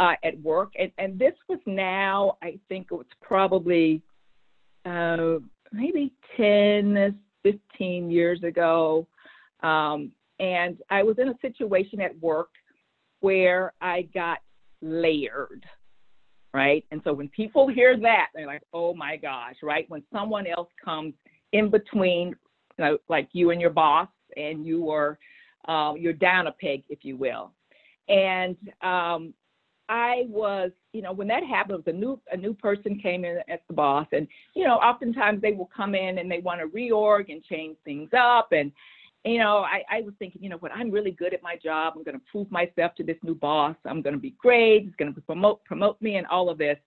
uh, 0.00 0.14
at 0.24 0.40
work, 0.40 0.72
and 0.78 0.90
and 0.98 1.18
this 1.18 1.34
was 1.48 1.58
now 1.66 2.38
I 2.42 2.58
think 2.68 2.88
it 2.90 2.94
was 2.94 3.06
probably 3.20 4.02
uh, 4.86 5.38
maybe 5.72 6.12
10, 6.38 7.18
15 7.42 8.10
years 8.10 8.42
ago, 8.42 9.06
um, 9.62 10.10
and 10.38 10.78
I 10.88 11.02
was 11.02 11.18
in 11.18 11.28
a 11.28 11.38
situation 11.42 12.00
at 12.00 12.18
work 12.20 12.48
where 13.20 13.74
I 13.82 14.08
got 14.14 14.38
layered, 14.80 15.66
right? 16.52 16.84
And 16.90 17.00
so 17.04 17.12
when 17.12 17.28
people 17.28 17.68
hear 17.68 17.98
that, 18.00 18.26
they're 18.34 18.46
like, 18.46 18.62
oh 18.72 18.94
my 18.94 19.16
gosh, 19.16 19.56
right? 19.62 19.88
When 19.88 20.02
someone 20.12 20.46
else 20.46 20.68
comes 20.84 21.14
in 21.52 21.70
between, 21.70 22.28
you 22.78 22.84
know, 22.84 22.98
like 23.08 23.28
you 23.32 23.50
and 23.50 23.60
your 23.60 23.70
boss, 23.70 24.08
and 24.36 24.64
you 24.64 24.90
are 24.90 25.18
uh, 25.68 25.94
you're 25.96 26.12
down 26.12 26.46
a 26.46 26.52
peg, 26.52 26.82
if 26.88 27.00
you 27.02 27.16
will. 27.16 27.52
And 28.08 28.56
um, 28.82 29.34
I 29.88 30.24
was, 30.28 30.70
you 30.92 31.02
know, 31.02 31.12
when 31.12 31.28
that 31.28 31.44
happened, 31.44 31.82
a 31.86 31.92
new 31.92 32.20
a 32.32 32.36
new 32.36 32.54
person 32.54 32.98
came 32.98 33.24
in 33.24 33.38
as 33.48 33.58
the 33.68 33.74
boss, 33.74 34.06
and 34.12 34.26
you 34.54 34.64
know, 34.64 34.74
oftentimes 34.74 35.42
they 35.42 35.52
will 35.52 35.70
come 35.76 35.94
in 35.94 36.18
and 36.18 36.30
they 36.30 36.38
want 36.38 36.60
to 36.60 36.66
reorg 36.68 37.30
and 37.30 37.42
change 37.44 37.76
things 37.84 38.10
up, 38.16 38.52
and 38.52 38.72
you 39.24 39.38
know, 39.38 39.58
I, 39.58 39.82
I 39.90 40.00
was 40.00 40.14
thinking, 40.18 40.42
you 40.42 40.48
know 40.48 40.56
what, 40.56 40.72
I'm 40.72 40.90
really 40.90 41.10
good 41.10 41.34
at 41.34 41.42
my 41.42 41.56
job. 41.56 41.94
I'm 41.96 42.04
going 42.04 42.18
to 42.18 42.24
prove 42.30 42.50
myself 42.50 42.94
to 42.96 43.04
this 43.04 43.18
new 43.22 43.34
boss. 43.34 43.76
I'm 43.84 44.00
going 44.00 44.14
to 44.14 44.20
be 44.20 44.34
great. 44.38 44.84
He's 44.84 44.94
going 44.98 45.14
to 45.14 45.20
promote 45.20 45.64
promote 45.64 46.00
me 46.00 46.16
and 46.16 46.26
all 46.26 46.48
of 46.48 46.58
this. 46.58 46.78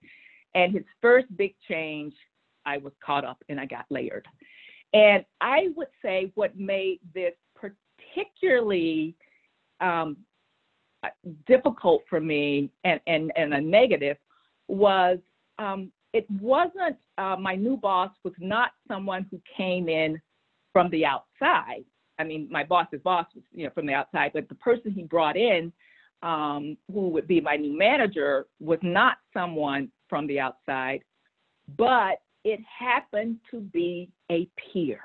And 0.55 0.73
his 0.73 0.83
first 1.01 1.27
big 1.37 1.55
change, 1.67 2.13
I 2.65 2.77
was 2.77 2.93
caught 3.05 3.25
up 3.25 3.43
and 3.49 3.59
I 3.59 3.65
got 3.65 3.85
layered. 3.89 4.27
And 4.93 5.25
I 5.41 5.69
would 5.75 5.87
say 6.01 6.31
what 6.35 6.57
made 6.57 6.99
this 7.13 7.33
particularly 7.55 9.15
um, 9.79 10.17
difficult 11.47 12.03
for 12.09 12.19
me 12.19 12.71
and, 12.83 12.99
and, 13.07 13.31
and 13.35 13.53
a 13.53 13.61
negative 13.61 14.17
was 14.67 15.17
um, 15.59 15.91
it 16.13 16.29
wasn't 16.39 16.97
uh, 17.17 17.35
my 17.39 17.55
new 17.55 17.75
boss 17.75 18.11
was 18.23 18.33
not 18.39 18.71
someone 18.87 19.25
who 19.29 19.41
came 19.55 19.89
in 19.89 20.21
from 20.71 20.89
the 20.89 21.05
outside 21.05 21.83
I 22.23 22.25
mean, 22.25 22.47
my 22.49 22.63
boss's 22.63 23.01
boss 23.03 23.27
was, 23.35 23.43
you 23.51 23.65
know, 23.65 23.71
from 23.71 23.85
the 23.85 23.93
outside, 23.93 24.31
but 24.33 24.47
the 24.47 24.55
person 24.55 24.91
he 24.91 25.03
brought 25.03 25.35
in, 25.35 25.73
um, 26.21 26.77
who 26.91 27.09
would 27.09 27.27
be 27.27 27.41
my 27.41 27.57
new 27.57 27.77
manager, 27.77 28.47
was 28.61 28.79
not 28.81 29.17
someone 29.33 29.91
from 30.07 30.25
the 30.27 30.39
outside, 30.39 31.01
but 31.77 32.21
it 32.45 32.61
happened 32.79 33.39
to 33.51 33.59
be 33.59 34.09
a 34.31 34.47
peer. 34.55 35.01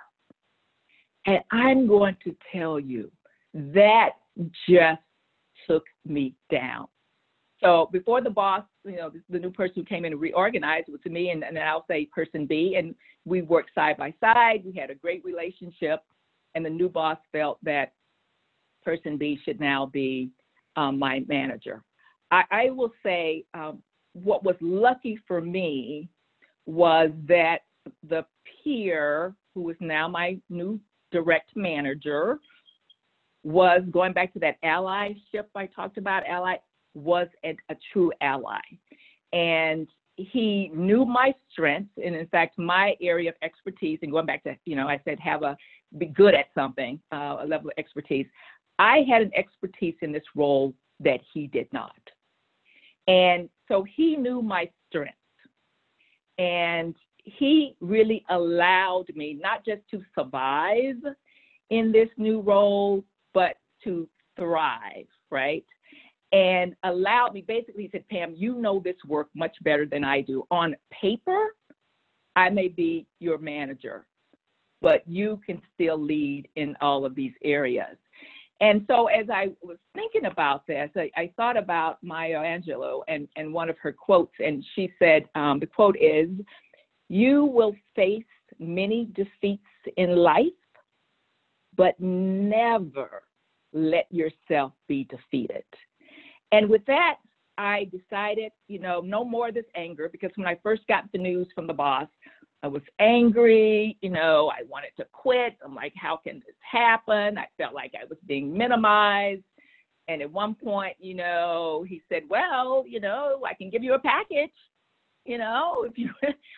And 1.26 1.40
I'm 1.50 1.88
going 1.88 2.16
to 2.22 2.36
tell 2.52 2.78
you, 2.78 3.10
that 3.52 4.10
just 4.68 5.00
took 5.66 5.84
me 6.06 6.36
down. 6.52 6.86
So 7.60 7.88
before 7.90 8.20
the 8.20 8.30
boss, 8.30 8.62
you 8.84 8.96
know, 8.96 9.10
the, 9.28 9.40
new 9.40 9.50
person 9.50 9.74
who 9.76 9.84
came 9.84 10.04
in 10.04 10.12
and 10.12 10.20
reorganized 10.20 10.88
was 10.88 11.00
me 11.04 11.30
and, 11.30 11.42
and 11.42 11.58
I'll 11.58 11.84
say 11.88 12.06
person 12.06 12.46
B, 12.46 12.76
and 12.78 12.94
we 13.24 13.42
worked 13.42 13.74
side 13.74 13.96
by 13.96 14.14
side. 14.20 14.62
We 14.64 14.72
had 14.72 14.90
a 14.90 14.94
great 14.94 15.24
relationship 15.24 16.00
and 16.58 16.66
the 16.66 16.70
new 16.70 16.88
boss 16.88 17.18
felt 17.30 17.56
that 17.62 17.92
person 18.84 19.16
B 19.16 19.38
should 19.44 19.60
now 19.60 19.86
be 19.86 20.30
um, 20.74 20.98
my 20.98 21.22
manager. 21.28 21.84
I, 22.32 22.42
I 22.50 22.70
will 22.70 22.92
say 23.04 23.44
um, 23.54 23.80
what 24.12 24.42
was 24.42 24.56
lucky 24.60 25.20
for 25.28 25.40
me 25.40 26.08
was 26.66 27.10
that 27.28 27.58
the 28.08 28.26
peer, 28.64 29.36
who 29.54 29.70
is 29.70 29.76
now 29.78 30.08
my 30.08 30.36
new 30.50 30.80
direct 31.12 31.50
manager, 31.54 32.40
was 33.44 33.82
going 33.92 34.12
back 34.12 34.32
to 34.32 34.40
that 34.40 34.60
allyship 34.64 35.46
I 35.54 35.66
talked 35.66 35.96
about, 35.96 36.26
ally, 36.26 36.56
was 36.94 37.28
a, 37.44 37.56
a 37.70 37.76
true 37.92 38.10
ally. 38.20 38.58
And 39.32 39.86
he 40.20 40.70
knew 40.74 41.04
my 41.04 41.32
strengths 41.50 41.92
and 42.04 42.14
in 42.16 42.26
fact 42.26 42.58
my 42.58 42.96
area 43.00 43.30
of 43.30 43.36
expertise 43.40 44.00
and 44.02 44.10
going 44.10 44.26
back 44.26 44.42
to 44.42 44.54
you 44.64 44.74
know 44.74 44.88
i 44.88 45.00
said 45.04 45.18
have 45.20 45.42
a 45.44 45.56
be 45.96 46.06
good 46.06 46.34
at 46.34 46.46
something, 46.54 47.00
uh, 47.12 47.38
a 47.40 47.46
level 47.46 47.68
of 47.68 47.74
expertise. 47.78 48.26
I 48.78 49.04
had 49.08 49.22
an 49.22 49.30
expertise 49.34 49.94
in 50.02 50.12
this 50.12 50.24
role 50.34 50.74
that 51.00 51.20
he 51.32 51.46
did 51.46 51.68
not. 51.72 51.96
And 53.06 53.48
so 53.68 53.84
he 53.96 54.16
knew 54.16 54.42
my 54.42 54.68
strengths. 54.88 55.14
And 56.38 56.94
he 57.24 57.74
really 57.80 58.24
allowed 58.30 59.06
me 59.14 59.38
not 59.40 59.64
just 59.64 59.82
to 59.90 60.02
survive 60.16 60.96
in 61.70 61.92
this 61.92 62.08
new 62.16 62.40
role, 62.40 63.04
but 63.34 63.56
to 63.84 64.08
thrive, 64.38 65.06
right? 65.30 65.64
And 66.32 66.74
allowed 66.82 67.32
me, 67.32 67.40
basically, 67.40 67.84
he 67.84 67.90
said, 67.90 68.06
Pam, 68.08 68.34
you 68.36 68.54
know 68.54 68.80
this 68.80 68.96
work 69.06 69.28
much 69.34 69.56
better 69.62 69.86
than 69.86 70.04
I 70.04 70.20
do. 70.20 70.46
On 70.50 70.76
paper, 70.90 71.54
I 72.36 72.50
may 72.50 72.68
be 72.68 73.06
your 73.18 73.38
manager, 73.38 74.06
but 74.82 75.02
you 75.08 75.40
can 75.46 75.62
still 75.74 75.98
lead 75.98 76.48
in 76.56 76.76
all 76.80 77.06
of 77.06 77.14
these 77.14 77.32
areas. 77.42 77.96
And 78.60 78.84
so 78.88 79.06
as 79.06 79.30
I 79.32 79.50
was 79.62 79.78
thinking 79.94 80.26
about 80.26 80.66
this, 80.66 80.90
I, 80.96 81.10
I 81.16 81.32
thought 81.36 81.56
about 81.56 81.98
Maya 82.02 82.40
Angelou 82.40 83.02
and, 83.08 83.28
and 83.36 83.52
one 83.52 83.70
of 83.70 83.78
her 83.78 83.92
quotes, 83.92 84.34
and 84.38 84.64
she 84.74 84.92
said, 84.98 85.24
um, 85.34 85.60
the 85.60 85.66
quote 85.66 85.96
is, 85.98 86.28
you 87.08 87.44
will 87.44 87.74
face 87.94 88.24
many 88.58 89.08
defeats 89.14 89.62
in 89.96 90.16
life, 90.16 90.46
but 91.76 91.98
never 92.00 93.22
let 93.72 94.06
yourself 94.10 94.72
be 94.88 95.04
defeated. 95.04 95.64
And 96.52 96.68
with 96.68 96.84
that, 96.86 97.16
I 97.58 97.90
decided, 97.90 98.52
you 98.68 98.78
know, 98.78 99.00
no 99.00 99.24
more 99.24 99.48
of 99.48 99.54
this 99.54 99.64
anger 99.74 100.08
because 100.10 100.30
when 100.36 100.46
I 100.46 100.58
first 100.62 100.86
got 100.86 101.10
the 101.12 101.18
news 101.18 101.48
from 101.54 101.66
the 101.66 101.72
boss, 101.72 102.08
I 102.62 102.68
was 102.68 102.82
angry, 102.98 103.96
you 104.00 104.10
know, 104.10 104.50
I 104.50 104.62
wanted 104.68 104.90
to 104.96 105.06
quit. 105.12 105.56
I'm 105.64 105.74
like, 105.74 105.92
how 105.96 106.16
can 106.16 106.36
this 106.36 106.56
happen? 106.60 107.38
I 107.38 107.46
felt 107.56 107.74
like 107.74 107.92
I 107.94 108.04
was 108.08 108.18
being 108.26 108.56
minimized. 108.56 109.42
And 110.08 110.22
at 110.22 110.32
one 110.32 110.54
point, 110.54 110.96
you 110.98 111.14
know, 111.14 111.84
he 111.86 112.02
said, 112.08 112.22
well, 112.28 112.84
you 112.86 112.98
know, 112.98 113.42
I 113.46 113.54
can 113.54 113.70
give 113.70 113.84
you 113.84 113.94
a 113.94 113.98
package, 113.98 114.54
you 115.24 115.38
know, 115.38 115.84
if 115.88 115.98
you, 115.98 116.10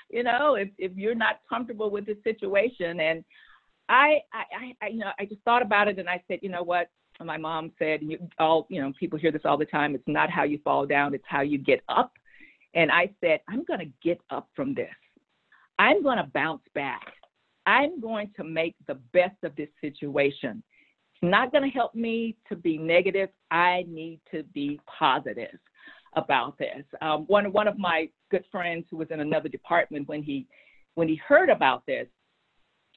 you 0.09 0.23
know, 0.23 0.55
if, 0.55 0.69
if 0.79 0.93
you're 0.97 1.15
not 1.15 1.41
comfortable 1.49 1.91
with 1.91 2.07
this 2.07 2.23
situation. 2.25 3.01
And 3.01 3.25
I, 3.89 4.21
I, 4.33 4.75
I, 4.81 4.87
you 4.89 4.99
know, 4.99 5.11
I 5.19 5.25
just 5.25 5.43
thought 5.43 5.63
about 5.63 5.89
it 5.89 5.99
and 5.99 6.09
I 6.09 6.23
said, 6.29 6.39
you 6.43 6.49
know 6.49 6.63
what? 6.63 6.89
My 7.25 7.37
mom 7.37 7.73
said, 7.79 8.01
you, 8.03 8.19
all, 8.39 8.67
you 8.71 8.81
know, 8.81 8.93
people 8.99 9.19
hear 9.19 9.33
this 9.33 9.43
all 9.45 9.59
the 9.59 9.67
time. 9.67 9.95
It's 9.95 10.05
not 10.07 10.31
how 10.31 10.45
you 10.45 10.59
fall 10.65 10.87
down, 10.87 11.15
it's 11.15 11.25
how 11.27 11.43
you 11.43 11.59
get 11.59 11.83
up. 11.89 12.13
And 12.75 12.91
I 12.91 13.11
said, 13.21 13.41
I'm 13.49 13.65
going 13.65 13.81
to 13.81 13.91
get 14.03 14.21
up 14.31 14.49
from 14.55 14.75
this. 14.75 14.89
I'm 15.79 16.03
going 16.03 16.19
to 16.19 16.31
bounce 16.33 16.63
back. 16.75 17.13
I'm 17.67 18.01
going 18.01 18.31
to 18.37 18.45
make 18.45 18.77
the 18.87 18.95
best 19.13 19.37
of 19.43 19.55
this 19.57 19.69
situation. 19.81 20.63
It's 21.15 21.31
not 21.31 21.53
going 21.53 21.65
to 21.65 21.71
help 21.71 21.95
me 21.95 22.37
to 22.49 22.57
be 22.57 22.79
negative. 22.79 23.29
I 23.51 23.85
need 23.89 24.21
to 24.31 24.43
be 24.55 24.81
positive 24.87 25.59
about 26.15 26.59
this. 26.59 26.85
Um, 27.01 27.25
one 27.27 27.53
one 27.53 27.69
of 27.69 27.79
my 27.79 28.09
good 28.31 28.45
friends 28.51 28.87
who 28.91 28.97
was 28.97 29.09
in 29.11 29.21
another 29.21 29.49
department 29.49 30.09
when 30.09 30.23
he 30.23 30.47
when 30.95 31.09
he 31.09 31.17
heard 31.17 31.49
about 31.49 31.87
this, 31.87 32.07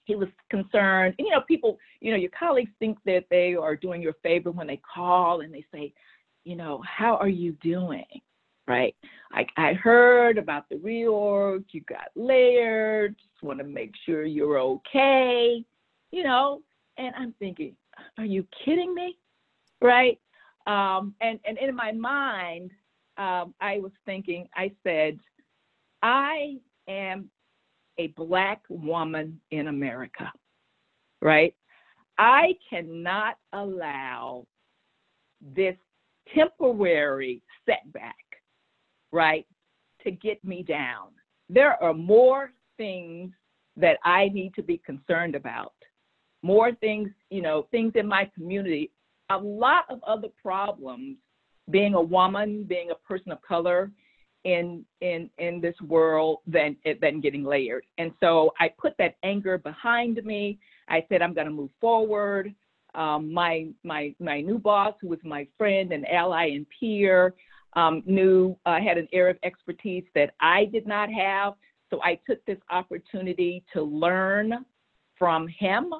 he 0.06 0.16
was 0.16 0.30
concerned. 0.50 1.16
And, 1.18 1.28
you 1.28 1.32
know, 1.32 1.42
people, 1.48 1.78
you 2.00 2.12
know, 2.12 2.18
your 2.18 2.32
colleagues 2.38 2.72
think 2.80 2.98
that 3.06 3.26
they 3.30 3.56
are 3.56 3.76
doing 3.76 4.02
you 4.02 4.10
a 4.10 4.14
favor 4.22 4.52
when 4.52 4.68
they 4.68 4.82
call 4.94 5.42
and 5.42 5.54
they 5.54 5.66
say, 5.74 5.94
you 6.44 6.56
know, 6.56 6.82
how 6.86 7.16
are 7.18 7.30
you 7.30 7.54
doing? 7.62 8.06
right? 8.68 8.96
Like, 9.34 9.50
I 9.58 9.74
heard 9.74 10.38
about 10.38 10.70
the 10.70 10.76
reorg, 10.76 11.66
you 11.72 11.82
got 11.82 12.08
layered, 12.16 13.16
just 13.18 13.44
want 13.44 13.60
to 13.60 13.66
make 13.66 13.92
sure 14.06 14.24
you're 14.24 14.60
okay, 14.60 15.64
you 16.12 16.24
know, 16.24 16.62
and 16.98 17.14
I'm 17.16 17.34
thinking, 17.40 17.76
are 18.18 18.26
you 18.26 18.46
kidding 18.64 18.94
me? 18.94 19.18
Right? 19.82 20.20
Um, 20.68 21.14
and, 21.20 21.40
and 21.46 21.58
in 21.58 21.76
my 21.76 21.92
mind, 21.92 22.72
um, 23.18 23.54
I 23.60 23.80
was 23.80 23.92
thinking, 24.06 24.48
I 24.56 24.72
said, 24.84 25.20
I 26.02 26.58
am 26.88 27.30
a 27.98 28.08
Black 28.08 28.62
woman 28.70 29.40
in 29.52 29.68
America, 29.68 30.32
right? 31.22 31.56
I 32.18 32.54
cannot 32.70 33.38
allow 33.54 34.46
this 35.42 35.76
temporary 36.34 37.42
setback 37.66 38.16
right, 39.14 39.46
to 40.04 40.12
get 40.12 40.44
me 40.44 40.64
down. 40.64 41.10
There 41.48 41.82
are 41.82 41.94
more 41.94 42.52
things 42.76 43.32
that 43.78 43.98
I 44.04 44.30
need 44.30 44.54
to 44.56 44.64
be 44.64 44.80
concerned 44.80 45.36
about, 45.36 45.74
more 46.42 46.74
things, 46.74 47.10
you 47.30 47.42
know, 47.42 47.68
things 47.72 47.94
in 47.96 48.08
my 48.08 48.30
community, 48.36 48.92
a 49.30 49.38
lot 49.38 49.86
of 49.90 50.04
other 50.04 50.28
problems 50.42 51.18
being 51.70 51.94
a 51.94 52.02
woman, 52.02 52.64
being 52.64 52.92
a 52.92 53.08
person 53.08 53.32
of 53.32 53.42
color 53.42 53.92
in 54.44 54.86
in 55.02 55.30
in 55.38 55.62
this 55.62 55.76
world 55.82 56.40
than 56.46 56.76
than 57.02 57.22
getting 57.22 57.44
layered. 57.44 57.86
And 57.98 58.12
so 58.20 58.54
I 58.60 58.70
put 58.78 58.94
that 58.98 59.16
anger 59.24 59.58
behind 59.58 60.24
me. 60.24 60.60
I 60.90 61.06
said 61.10 61.22
I'm 61.22 61.34
going 61.34 61.48
to 61.48 61.54
move 61.54 61.72
forward. 61.80 62.54
Um, 62.96 63.34
my 63.34 63.68
my 63.84 64.14
my 64.20 64.42
new 64.42 64.60
boss, 64.60 64.94
who 65.02 65.08
was 65.08 65.20
my 65.24 65.48
friend 65.58 65.92
and 65.92 66.08
ally 66.10 66.52
and 66.52 66.66
peer, 66.80 67.34
um, 67.74 68.04
knew 68.06 68.58
uh, 68.66 68.80
had 68.80 68.98
an 68.98 69.08
area 69.14 69.32
of 69.32 69.40
expertise 69.44 70.04
that 70.16 70.36
I 70.40 70.66
did 70.66 70.86
not 70.86 71.10
have. 71.12 71.54
So 71.90 72.02
I 72.04 72.20
took 72.28 72.44
this 72.46 72.58
opportunity 72.70 73.64
to 73.74 73.82
learn 73.82 74.66
from 75.18 75.48
him 75.48 75.94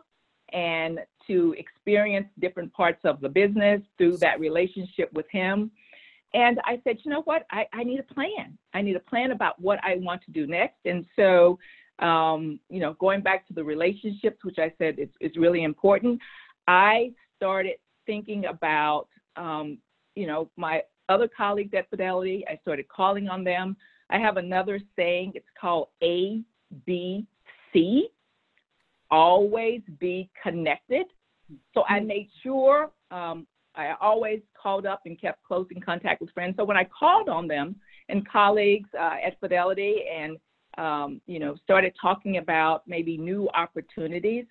and 0.52 1.00
to 1.28 1.56
experience 1.58 2.28
different 2.40 2.72
parts 2.74 3.00
of 3.04 3.22
the 3.22 3.30
business 3.30 3.82
through 3.98 4.18
that 4.18 4.40
relationship 4.40 5.12
with 5.14 5.26
him. 5.32 5.72
And 6.34 6.60
I 6.66 6.82
said, 6.84 6.98
you 7.04 7.12
know 7.12 7.22
what? 7.24 7.46
I, 7.52 7.66
I 7.74 7.84
need 7.84 8.00
a 8.00 8.14
plan. 8.14 8.58
I 8.74 8.82
need 8.82 8.96
a 8.96 9.02
plan 9.02 9.32
about 9.32 9.60
what 9.62 9.80
I 9.84 9.98
want 9.98 10.24
to 10.24 10.32
do 10.32 10.48
next. 10.48 10.80
And 10.86 11.06
so, 11.16 11.60
um, 12.00 12.60
you 12.70 12.80
know, 12.80 12.94
going 12.94 13.22
back 13.22 13.48
to 13.48 13.54
the 13.54 13.64
relationships, 13.64 14.44
which 14.44 14.58
I 14.58 14.74
said 14.78 14.98
is, 14.98 15.10
is 15.22 15.32
really 15.38 15.64
important, 15.64 16.20
I 16.68 17.12
started 17.38 17.76
thinking 18.06 18.46
about, 18.46 19.08
um, 19.36 19.78
you 20.16 20.26
know, 20.26 20.50
my 20.58 20.82
other 21.10 21.28
colleagues 21.28 21.74
at 21.76 21.90
Fidelity. 21.90 22.46
I 22.50 22.58
started 22.62 22.88
calling 22.88 23.30
on 23.30 23.44
them. 23.44 23.76
I 24.10 24.18
have 24.18 24.38
another 24.38 24.80
saying, 24.96 25.34
it's 25.36 25.46
called 25.60 25.90
ABC 26.02 27.26
always 29.14 29.82
be 30.00 30.30
connected. 30.42 31.06
So 31.74 31.84
I 31.88 32.00
mm-hmm. 32.00 32.08
made 32.08 32.30
sure 32.42 32.92
um, 33.12 33.46
I 33.76 33.96
always 34.00 34.42
called 34.62 34.86
up 34.86 35.02
and 35.06 35.20
kept 35.20 35.44
close 35.44 35.68
in 35.72 35.82
contact 35.82 36.22
with 36.22 36.32
friends. 36.32 36.56
So 36.58 36.64
when 36.64 36.78
I 36.78 36.86
called 36.86 37.30
on 37.30 37.48
them 37.48 37.76
and 38.10 38.28
colleagues 38.28 38.90
uh, 38.98 39.16
at 39.26 39.40
Fidelity 39.40 40.04
and 40.14 40.38
um, 40.78 41.22
you 41.28 41.40
know 41.40 41.56
started 41.64 41.94
talking 42.02 42.38
about 42.38 42.88
maybe 42.88 43.18
new 43.18 43.50
opportunities, 43.54 44.46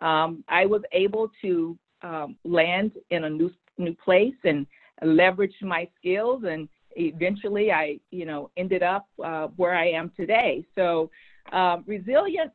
um, 0.00 0.44
I 0.48 0.66
was 0.66 0.82
able 0.92 1.30
to 1.42 1.78
um, 2.02 2.36
land 2.44 2.92
in 3.10 3.24
a 3.24 3.30
new 3.30 3.50
new 3.78 3.94
place 3.94 4.34
and 4.44 4.66
leverage 5.02 5.54
my 5.62 5.88
skills 5.98 6.42
and 6.48 6.68
eventually 6.96 7.70
I 7.70 8.00
you 8.10 8.26
know 8.26 8.50
ended 8.56 8.82
up 8.82 9.06
uh, 9.22 9.48
where 9.56 9.74
I 9.74 9.88
am 9.90 10.12
today. 10.16 10.64
So 10.74 11.10
uh, 11.52 11.78
resilience 11.86 12.52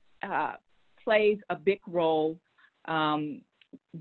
plays 1.03 1.37
a 1.49 1.55
big 1.55 1.79
role. 1.87 2.37
Um, 2.85 3.41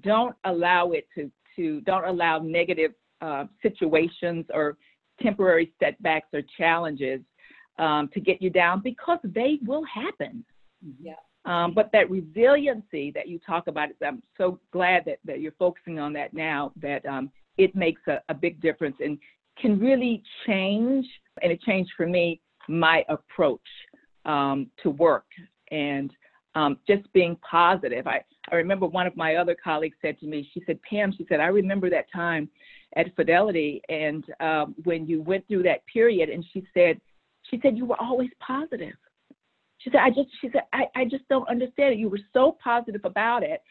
don't 0.03 0.35
allow 0.45 0.93
it 0.93 1.07
to, 1.15 1.31
to 1.57 1.81
don't 1.83 2.05
allow 2.05 2.39
negative 2.39 2.93
uh, 3.21 3.45
situations 3.63 4.45
or 4.53 4.77
temporary 5.21 5.73
setbacks 5.81 6.29
or 6.33 6.43
challenges 6.57 7.21
um, 7.79 8.09
to 8.13 8.21
get 8.21 8.41
you 8.43 8.51
down 8.51 8.81
because 8.83 9.19
they 9.23 9.59
will 9.65 9.85
happen. 9.85 10.45
Yeah. 11.01 11.15
Um, 11.45 11.75
but 11.75 11.91
that 11.93 12.11
resiliency 12.11 13.11
that 13.13 13.29
you 13.29 13.39
talk 13.41 13.67
about, 13.67 13.89
I'm 14.05 14.23
so 14.39 14.61
glad 14.73 15.05
that, 15.07 15.19
that 15.25 15.41
you're 15.41 15.53
focusing 15.59 15.99
on 15.99 16.13
that 16.13 16.35
now, 16.35 16.73
that 16.77 17.05
um, 17.07 17.31
it 17.59 17.75
makes 17.75 18.01
a, 18.07 18.21
a 18.29 18.35
big 18.35 18.61
difference 18.61 18.97
and 19.01 19.19
can 19.61 19.79
really 19.79 20.23
change, 20.47 21.07
and 21.43 21.51
it 21.51 21.61
changed 21.63 21.91
for 21.97 22.07
me, 22.07 22.41
my 22.69 23.05
approach 23.09 23.61
um, 24.25 24.71
to 24.83 24.91
work. 24.91 25.27
And 25.71 26.13
um, 26.55 26.79
just 26.87 27.11
being 27.13 27.37
positive. 27.49 28.07
I, 28.07 28.23
I 28.51 28.57
remember 28.57 28.87
one 28.87 29.07
of 29.07 29.17
my 29.17 29.37
other 29.37 29.57
colleagues 29.63 29.97
said 30.03 30.19
to 30.21 30.27
me, 30.27 30.49
she 30.53 30.63
said, 30.67 30.81
Pam, 30.83 31.13
she 31.17 31.25
said, 31.29 31.41
I 31.41 31.47
remember 31.47 31.89
that 31.91 32.07
time 32.13 32.49
at 32.97 33.15
Fidelity 33.15 33.81
and 33.89 34.25
um, 34.41 34.75
when 34.85 35.07
you 35.07 35.23
went 35.23 35.47
through 35.49 35.63
that 35.65 35.87
period 35.87 36.29
and 36.29 36.45
she 36.53 36.67
said, 36.75 37.01
she 37.51 37.61
said, 37.63 37.77
you 37.77 37.87
were 37.87 38.01
always 38.01 38.31
positive. 38.41 38.95
She 39.79 39.91
said, 39.91 40.01
I 40.01 40.11
just, 40.11 40.29
she 40.41 40.49
said, 40.53 40.63
I, 40.73 40.85
I 40.95 41.05
just 41.05 41.27
don't 41.29 41.49
understand 41.49 41.95
it. 41.95 41.99
You 41.99 42.09
were 42.09 42.21
so 42.33 42.57
positive 42.63 43.03
about 43.05 43.43
it. 43.43 43.63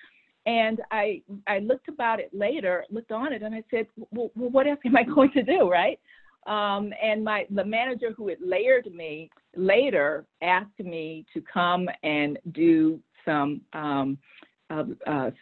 And 0.45 0.81
I, 0.91 1.21
I 1.47 1.59
looked 1.59 1.87
about 1.87 2.19
it 2.19 2.31
later, 2.33 2.83
looked 2.89 3.11
on 3.11 3.31
it, 3.31 3.43
and 3.43 3.53
I 3.53 3.63
said, 3.69 3.85
well, 4.11 4.31
well 4.35 4.49
what 4.49 4.67
else 4.67 4.79
am 4.85 4.97
I 4.97 5.03
going 5.15 5.31
to 5.33 5.43
do, 5.43 5.69
right? 5.69 5.99
Um, 6.47 6.91
and 7.01 7.23
my 7.23 7.45
the 7.51 7.63
manager 7.63 8.13
who 8.17 8.27
had 8.27 8.39
layered 8.43 8.91
me 8.93 9.29
later 9.55 10.25
asked 10.41 10.79
me 10.79 11.23
to 11.35 11.41
come 11.41 11.87
and 12.01 12.39
do 12.51 12.99
some 13.23 13.61
um, 13.73 14.17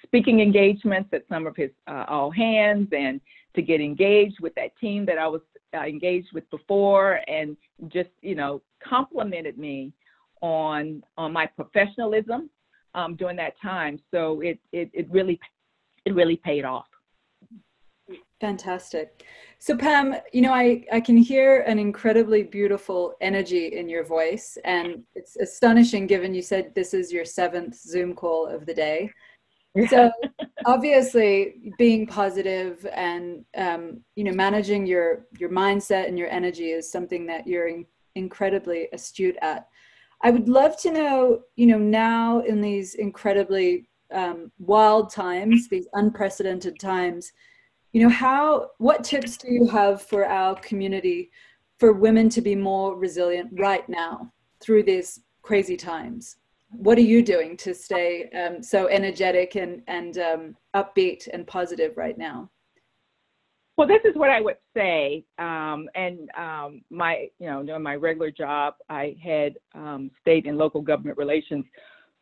speaking 0.04 0.40
engagements 0.40 1.10
at 1.14 1.24
some 1.30 1.48
of 1.48 1.56
his 1.56 1.72
uh, 1.88 2.06
all 2.08 2.32
hands 2.32 2.88
and 2.92 3.22
to 3.56 3.62
get 3.62 3.82
engaged 3.82 4.40
with 4.40 4.54
that 4.56 4.78
team 4.78 5.06
that 5.06 5.18
I 5.18 5.28
was 5.28 5.42
uh, 5.74 5.82
engaged 5.82 6.30
with 6.34 6.50
before 6.50 7.20
and 7.28 7.56
just 7.88 8.10
you 8.22 8.36
know 8.36 8.62
complimented 8.84 9.58
me 9.58 9.94
on 10.42 11.04
on 11.18 11.34
my 11.34 11.46
professionalism 11.46 12.50
um, 12.96 13.16
during 13.16 13.38
that 13.38 13.60
time. 13.62 14.00
So 14.12 14.42
it, 14.42 14.60
it 14.72 14.90
it 14.94 15.10
really 15.10 15.40
it 16.06 16.14
really 16.14 16.38
paid 16.38 16.66
off. 16.66 16.88
Fantastic. 18.42 19.26
So 19.60 19.76
Pam, 19.76 20.16
you 20.32 20.42
know, 20.42 20.54
I, 20.54 20.86
I 20.94 21.02
can 21.02 21.18
hear 21.18 21.62
an 21.62 21.78
incredibly 21.78 22.44
beautiful 22.44 23.16
energy 23.20 23.68
in 23.78 23.90
your 23.90 24.06
voice, 24.06 24.58
and 24.64 25.04
it's 25.14 25.36
astonishing 25.36 26.08
given 26.08 26.34
you 26.34 26.42
said 26.42 26.74
this 26.74 26.94
is 26.94 27.12
your 27.12 27.26
seventh 27.26 27.76
Zoom 27.76 28.16
call 28.16 28.48
of 28.48 28.66
the 28.66 28.74
day. 28.74 29.12
So 29.88 30.12
obviously, 30.66 31.74
being 31.78 32.08
positive 32.08 32.86
and 32.94 33.46
um, 33.56 34.02
you 34.16 34.24
know 34.24 34.34
managing 34.34 34.86
your 34.86 35.26
your 35.38 35.50
mindset 35.50 36.08
and 36.08 36.18
your 36.18 36.30
energy 36.30 36.72
is 36.72 36.92
something 36.92 37.26
that 37.28 37.48
you're 37.48 37.68
in, 37.68 37.86
incredibly 38.16 38.88
astute 38.94 39.38
at. 39.42 39.68
I 40.22 40.32
would 40.32 40.50
love 40.50 40.78
to 40.82 40.92
know, 40.92 41.42
you 41.56 41.68
know, 41.68 41.78
now 41.78 42.42
in 42.42 42.60
these 42.60 42.96
incredibly 42.96 43.88
um, 44.14 44.52
wild 44.60 45.12
times, 45.12 45.70
these 45.70 45.88
unprecedented 45.94 46.78
times 46.80 47.32
you 47.92 48.04
know 48.04 48.10
how 48.10 48.70
what 48.78 49.04
tips 49.04 49.38
do 49.38 49.52
you 49.52 49.68
have 49.68 50.02
for 50.02 50.26
our 50.26 50.56
community 50.56 51.32
for 51.78 51.94
women 51.94 52.30
to 52.30 52.42
be 52.42 52.56
more 52.56 52.96
resilient 52.96 53.50
right 53.54 53.88
now 53.90 54.32
through 54.62 54.84
these 54.84 55.22
crazy 55.42 55.78
times 55.78 56.38
what 56.70 56.98
are 56.98 57.02
you 57.02 57.22
doing 57.24 57.58
to 57.58 57.74
stay 57.74 58.30
um, 58.32 58.62
so 58.62 58.88
energetic 58.88 59.56
and 59.56 59.82
and 59.88 60.18
um, 60.18 60.56
upbeat 60.76 61.28
and 61.34 61.48
positive 61.48 61.98
right 61.98 62.18
now 62.18 62.50
well 63.78 63.88
this 63.88 64.02
is 64.06 64.16
what 64.16 64.30
i 64.30 64.40
would 64.40 64.58
say 64.76 65.26
um, 65.40 65.90
and 65.96 66.30
um, 66.38 66.82
my 66.90 67.28
you 67.40 67.50
know 67.50 67.64
doing 67.64 67.82
my 67.82 67.96
regular 67.96 68.32
job 68.32 68.76
i 68.90 69.16
had 69.24 69.58
um, 69.74 70.12
state 70.22 70.46
and 70.46 70.58
local 70.58 70.82
government 70.82 71.18
relations 71.18 71.66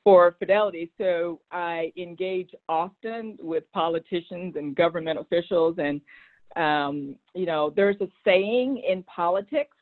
for 0.08 0.38
Fidelity. 0.40 0.90
So 0.98 1.42
I 1.52 1.92
engage 1.98 2.52
often 2.70 3.36
with 3.42 3.70
politicians 3.74 4.56
and 4.56 4.74
government 4.74 5.20
officials. 5.20 5.76
And, 5.80 6.00
um, 6.56 7.18
you 7.36 7.46
know, 7.46 7.74
there's 7.76 8.00
a 8.00 8.08
saying 8.24 8.82
in 8.90 9.04
politics 9.04 9.76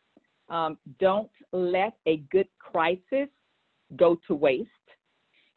don't 1.00 1.30
let 1.52 1.94
a 2.08 2.18
good 2.32 2.48
crisis 2.58 3.30
go 3.96 4.18
to 4.28 4.36
waste. 4.36 4.70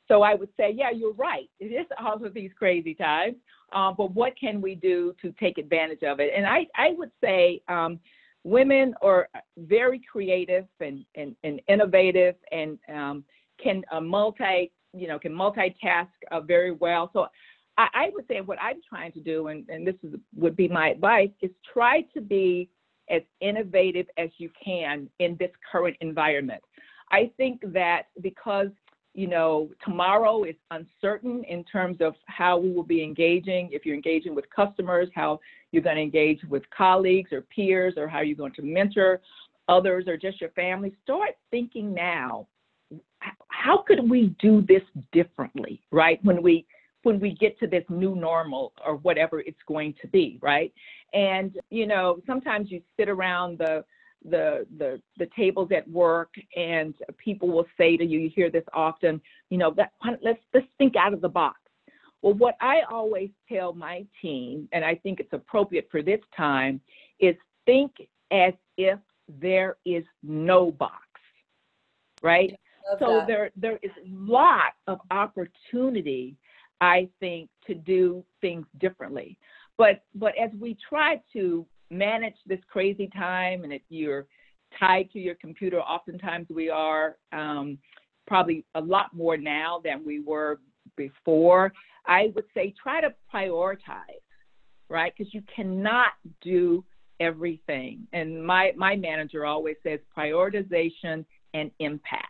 So 0.09 0.23
I 0.23 0.35
would 0.35 0.49
say, 0.57 0.73
yeah, 0.75 0.91
you're 0.91 1.12
right. 1.12 1.49
It 1.61 1.67
is 1.67 1.87
all 2.01 2.25
of 2.25 2.35
these 2.35 2.51
crazy 2.59 2.95
times. 2.95 3.37
Um, 3.73 3.95
but 3.97 4.14
what 4.14 4.33
can 4.41 4.61
we 4.61 4.75
do 4.75 5.14
to 5.21 5.33
take 5.38 5.59
advantage 5.59 6.03
of 6.03 6.21
it? 6.21 6.33
And 6.35 6.47
I, 6.47 6.67
I 6.75 6.95
would 6.97 7.11
say 7.23 7.61
um, 7.69 8.01
women 8.43 8.95
are 9.03 9.29
very 9.59 10.01
creative 10.11 10.64
and, 10.81 11.05
and, 11.14 11.37
and 11.45 11.61
innovative 11.69 12.35
and 12.51 12.79
um, 12.93 13.25
can 13.62 13.83
uh, 13.93 14.01
multi, 14.01 14.73
you 14.95 15.07
know, 15.07 15.19
can 15.19 15.33
multitask 15.33 16.09
uh, 16.31 16.41
very 16.41 16.73
well. 16.73 17.11
So 17.12 17.27
I, 17.77 17.88
I, 17.93 18.11
would 18.14 18.27
say 18.27 18.41
what 18.41 18.59
I'm 18.62 18.81
trying 18.88 19.12
to 19.12 19.21
do, 19.21 19.49
and, 19.49 19.69
and 19.69 19.87
this 19.87 19.97
is, 20.03 20.14
would 20.37 20.57
be 20.57 20.69
my 20.69 20.88
advice, 20.91 21.31
is 21.43 21.51
try 21.71 22.03
to 22.14 22.23
be 22.23 22.71
as 23.11 23.23
innovative 23.41 24.07
as 24.17 24.31
you 24.38 24.51
can 24.64 25.09
in 25.19 25.37
this 25.38 25.51
current 25.71 25.97
environment. 26.01 26.62
I 27.11 27.31
think 27.37 27.62
that 27.73 28.09
because 28.21 28.68
you 29.14 29.27
know, 29.27 29.68
tomorrow 29.85 30.44
is 30.44 30.55
uncertain 30.71 31.42
in 31.44 31.64
terms 31.64 31.97
of 32.01 32.14
how 32.27 32.57
we 32.57 32.71
will 32.71 32.85
be 32.85 33.03
engaging. 33.03 33.68
If 33.73 33.85
you're 33.85 33.97
engaging 33.97 34.33
with 34.33 34.44
customers, 34.55 35.09
how 35.12 35.40
you're 35.73 35.83
going 35.83 35.97
to 35.97 36.03
engage 36.03 36.38
with 36.49 36.62
colleagues 36.71 37.33
or 37.33 37.40
peers, 37.40 37.94
or 37.97 38.07
how 38.07 38.21
you're 38.21 38.37
going 38.37 38.53
to 38.55 38.62
mentor 38.62 39.21
others 39.68 40.05
or 40.07 40.16
just 40.16 40.40
your 40.40 40.51
family. 40.51 40.94
Start 41.03 41.31
thinking 41.51 41.92
now 41.92 42.47
how 43.49 43.79
could 43.79 44.09
we 44.09 44.35
do 44.40 44.62
this 44.62 44.83
differently, 45.12 45.83
right? 45.90 46.21
When 46.25 46.42
we 46.42 46.66
when 47.03 47.21
we 47.21 47.35
get 47.35 47.59
to 47.61 47.66
this 47.66 47.85
new 47.88 48.14
normal 48.14 48.73
or 48.85 48.97
whatever 48.97 49.40
it's 49.40 49.59
going 49.66 49.94
to 50.03 50.09
be, 50.09 50.38
right? 50.42 50.73
And 51.12 51.57
you 51.71 51.87
know, 51.87 52.21
sometimes 52.27 52.71
you 52.71 52.83
sit 52.97 53.09
around 53.09 53.59
the 53.59 53.85
the 54.24 54.66
the 54.78 55.00
the 55.16 55.28
tables 55.37 55.70
at 55.74 55.88
work 55.88 56.35
and 56.57 56.94
people 57.18 57.48
will 57.48 57.66
say 57.76 57.96
to 57.96 58.04
you 58.04 58.18
you 58.18 58.31
hear 58.35 58.50
this 58.50 58.64
often 58.72 59.20
you 59.50 59.59
know 59.59 59.72
that 59.72 59.92
let's 60.22 60.40
let's 60.52 60.66
think 60.76 60.96
out 60.96 61.12
of 61.14 61.20
the 61.20 61.28
box 61.28 61.61
well 62.22 62.35
what 62.35 62.57
i 62.61 62.81
always 62.90 63.31
tell 63.48 63.72
my 63.72 64.04
team 64.20 64.68
and 64.72 64.85
i 64.85 64.94
think 64.96 65.20
it's 65.20 65.33
appropriate 65.33 65.88
for 65.90 66.02
this 66.02 66.20
time 66.37 66.81
is 67.20 67.37
think 67.64 67.92
as 68.33 68.54
if 68.76 68.98
there 69.40 69.76
is 69.85 70.04
no 70.22 70.72
box 70.72 71.07
right 72.22 72.59
so 72.98 73.18
that. 73.18 73.26
there 73.26 73.50
there 73.57 73.78
is 73.83 73.90
a 74.04 74.09
lot 74.09 74.72
of 74.87 74.98
opportunity, 75.11 76.37
I 76.81 77.09
think, 77.20 77.50
to 77.66 77.74
do 77.74 78.24
things 78.40 78.66
differently. 78.78 79.38
But 79.76 80.02
but 80.14 80.33
as 80.38 80.50
we 80.59 80.76
try 80.88 81.20
to 81.35 81.66
manage 81.90 82.35
this 82.46 82.61
crazy 82.70 83.09
time 83.14 83.64
and 83.64 83.72
if 83.72 83.83
you're 83.88 84.27
tied 84.79 85.11
to 85.12 85.18
your 85.18 85.35
computer, 85.37 85.81
oftentimes 85.81 86.46
we 86.51 86.68
are 86.68 87.16
um, 87.33 87.79
probably 88.27 88.64
a 88.74 88.81
lot 88.81 89.14
more 89.14 89.37
now 89.37 89.81
than 89.83 90.05
we 90.05 90.20
were 90.20 90.61
before. 90.96 91.72
I 92.07 92.33
would 92.35 92.44
say 92.55 92.74
try 92.81 93.01
to 93.01 93.14
prioritize, 93.33 94.22
right? 94.88 95.12
Because 95.16 95.33
you 95.33 95.42
cannot 95.55 96.12
do 96.42 96.85
everything. 97.20 98.07
And 98.12 98.44
my 98.44 98.72
my 98.77 98.96
manager 98.96 99.44
always 99.44 99.77
says 99.83 100.01
prioritization 100.16 101.24
and 101.55 101.70
impact. 101.79 102.24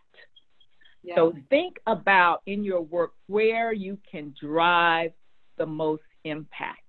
Yeah. 1.02 1.14
So 1.16 1.32
think 1.48 1.76
about 1.86 2.42
in 2.46 2.64
your 2.64 2.80
work 2.80 3.12
where 3.26 3.72
you 3.72 3.98
can 4.10 4.34
drive 4.40 5.12
the 5.56 5.66
most 5.66 6.02
impact. 6.24 6.80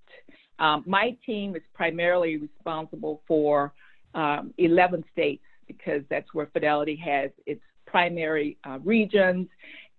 Um, 0.60 0.84
my 0.86 1.16
team 1.24 1.56
is 1.56 1.62
primarily 1.74 2.36
responsible 2.36 3.22
for 3.26 3.72
um, 4.14 4.52
11 4.58 5.04
states 5.10 5.42
because 5.66 6.02
that's 6.10 6.32
where 6.34 6.46
Fidelity 6.52 6.96
has 6.96 7.30
its 7.46 7.62
primary 7.86 8.56
uh, 8.64 8.78
regions, 8.84 9.48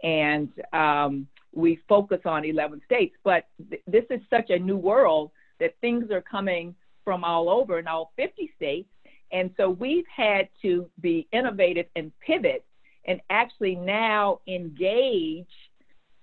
and 0.04 0.50
um, 0.72 1.28
we 1.54 1.80
focus 1.90 2.20
on 2.26 2.46
11 2.46 2.82
states. 2.86 3.16
But 3.24 3.46
th- 3.70 3.82
this 3.88 4.06
is 4.10 4.22
such 4.30 4.50
a 4.50 4.60
new 4.60 4.78
world 4.78 5.32
that 5.60 5.76
things 5.82 6.12
are 6.12 6.22
coming 6.22 6.76
from 7.04 7.24
all 7.24 7.50
over 7.50 7.80
in 7.80 7.88
all 7.88 8.14
50 8.16 8.52
states. 8.56 8.90
And 9.32 9.50
so 9.58 9.70
we've 9.70 10.06
had 10.14 10.50
to 10.62 10.90
be 11.02 11.28
innovative 11.32 11.86
and 11.96 12.12
pivot 12.20 12.66
and 13.06 13.20
actually 13.30 13.76
now 13.76 14.40
engage 14.48 15.48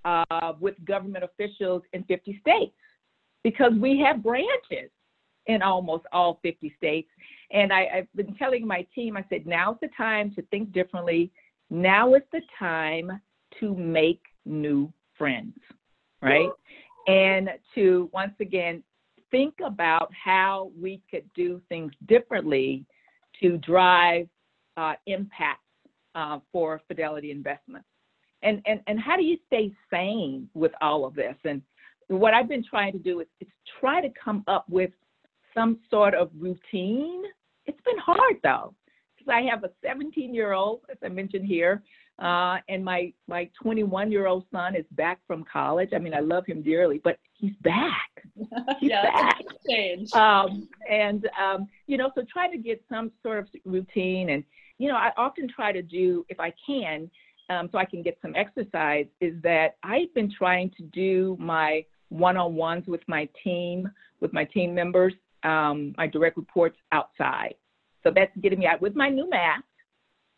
uh, 0.05 0.53
with 0.61 0.75
government 0.85 1.25
officials 1.25 1.83
in 1.93 2.05
50 2.05 2.39
states 2.41 2.75
because 3.49 3.73
we 3.81 3.99
have 3.99 4.23
branches 4.23 4.91
in 5.47 5.63
almost 5.63 6.05
all 6.13 6.39
50 6.43 6.75
states. 6.77 7.09
And 7.51 7.73
I, 7.73 7.89
have 7.95 8.07
been 8.15 8.35
telling 8.35 8.67
my 8.67 8.87
team, 8.95 9.17
I 9.17 9.25
said, 9.31 9.47
now's 9.47 9.79
the 9.81 9.89
time 9.97 10.35
to 10.35 10.43
think 10.51 10.71
differently. 10.73 11.33
Now 11.71 12.13
is 12.15 12.23
the 12.31 12.43
time 12.59 13.23
to 13.59 13.75
make 13.75 14.21
new 14.45 14.93
friends, 15.17 15.57
right? 16.21 16.51
And 17.07 17.49
to 17.75 18.11
once 18.13 18.35
again 18.39 18.83
think 19.31 19.55
about 19.65 20.11
how 20.13 20.71
we 20.79 21.01
could 21.11 21.25
do 21.35 21.63
things 21.71 21.93
differently 22.07 22.85
to 23.41 23.57
drive 23.57 24.29
uh, 24.77 24.93
impact 25.07 25.63
uh, 26.15 26.41
for 26.53 26.83
Fidelity 26.87 27.31
Investments. 27.31 27.89
And, 28.43 28.61
and, 28.67 28.81
and 28.87 29.01
how 29.01 29.17
do 29.17 29.23
you 29.23 29.39
stay 29.47 29.73
sane 29.91 30.51
with 30.53 30.73
all 30.83 31.07
of 31.07 31.15
this? 31.15 31.35
And 31.45 31.63
what 32.09 32.35
I've 32.35 32.49
been 32.49 32.65
trying 32.65 32.93
to 32.93 32.99
do 32.99 33.21
is, 33.21 33.27
is 33.41 33.49
try 33.81 34.01
to 34.01 34.09
come 34.23 34.43
up 34.47 34.65
with 34.69 34.91
some 35.55 35.79
sort 35.91 36.15
of 36.15 36.31
routine. 36.39 37.23
It's 37.67 37.81
been 37.85 37.99
hard 37.99 38.37
though, 38.43 38.75
because 39.17 39.31
I 39.33 39.43
have 39.51 39.65
a 39.65 39.71
17 39.85 40.35
year 40.35 40.53
old, 40.53 40.81
as 40.91 40.97
I 41.03 41.09
mentioned 41.09 41.47
here, 41.47 41.83
uh, 42.19 42.57
and 42.69 42.85
my 42.85 43.13
my 43.29 43.49
21 43.63 44.11
year 44.11 44.27
old 44.27 44.45
son 44.51 44.75
is 44.75 44.85
back 44.93 45.21
from 45.27 45.45
college. 45.45 45.91
I 45.95 45.99
mean, 45.99 46.15
I 46.15 46.21
love 46.21 46.47
him 46.47 46.63
dearly, 46.63 47.01
but 47.03 47.19
he's 47.35 47.55
back. 47.63 48.11
He's 48.81 48.91
yeah, 48.91 49.03
back. 49.03 49.39
Change. 49.69 50.13
Um, 50.15 50.69
and 50.89 51.29
um, 51.41 51.69
you 51.87 51.97
know, 51.97 52.11
so 52.15 52.23
try 52.33 52.51
to 52.51 52.59
get 52.59 52.83
some 52.89 53.13
sort 53.23 53.39
of 53.39 53.49
routine. 53.65 54.31
And 54.31 54.45
you 54.79 54.89
know, 54.89 54.97
I 54.97 55.13
often 55.17 55.49
try 55.49 55.73
to 55.73 55.83
do, 55.83 56.25
if 56.29 56.41
I 56.41 56.53
can, 56.67 57.11
um, 57.51 57.69
so 57.71 57.79
I 57.79 57.85
can 57.85 58.03
get 58.03 58.19
some 58.21 58.35
exercise. 58.35 59.07
Is 59.21 59.35
that 59.43 59.77
I've 59.83 60.13
been 60.15 60.33
trying 60.37 60.71
to 60.77 60.83
do 60.85 61.37
my 61.39 61.85
one-on-ones 62.11 62.87
with 62.87 63.03
my 63.07 63.29
team, 63.45 63.91
with 64.21 64.33
my 64.33 64.45
team 64.45 64.75
members, 64.75 65.13
um, 65.45 65.95
my 65.97 66.07
direct 66.07 66.37
reports 66.37 66.77
outside. 66.93 67.55
So 68.03 68.13
that's 68.15 68.37
getting 68.41 68.61
me 68.61 68.67
out 68.67 68.81
with 68.81 68.95
my 68.97 69.09
new 69.09 69.29
mask 69.29 69.65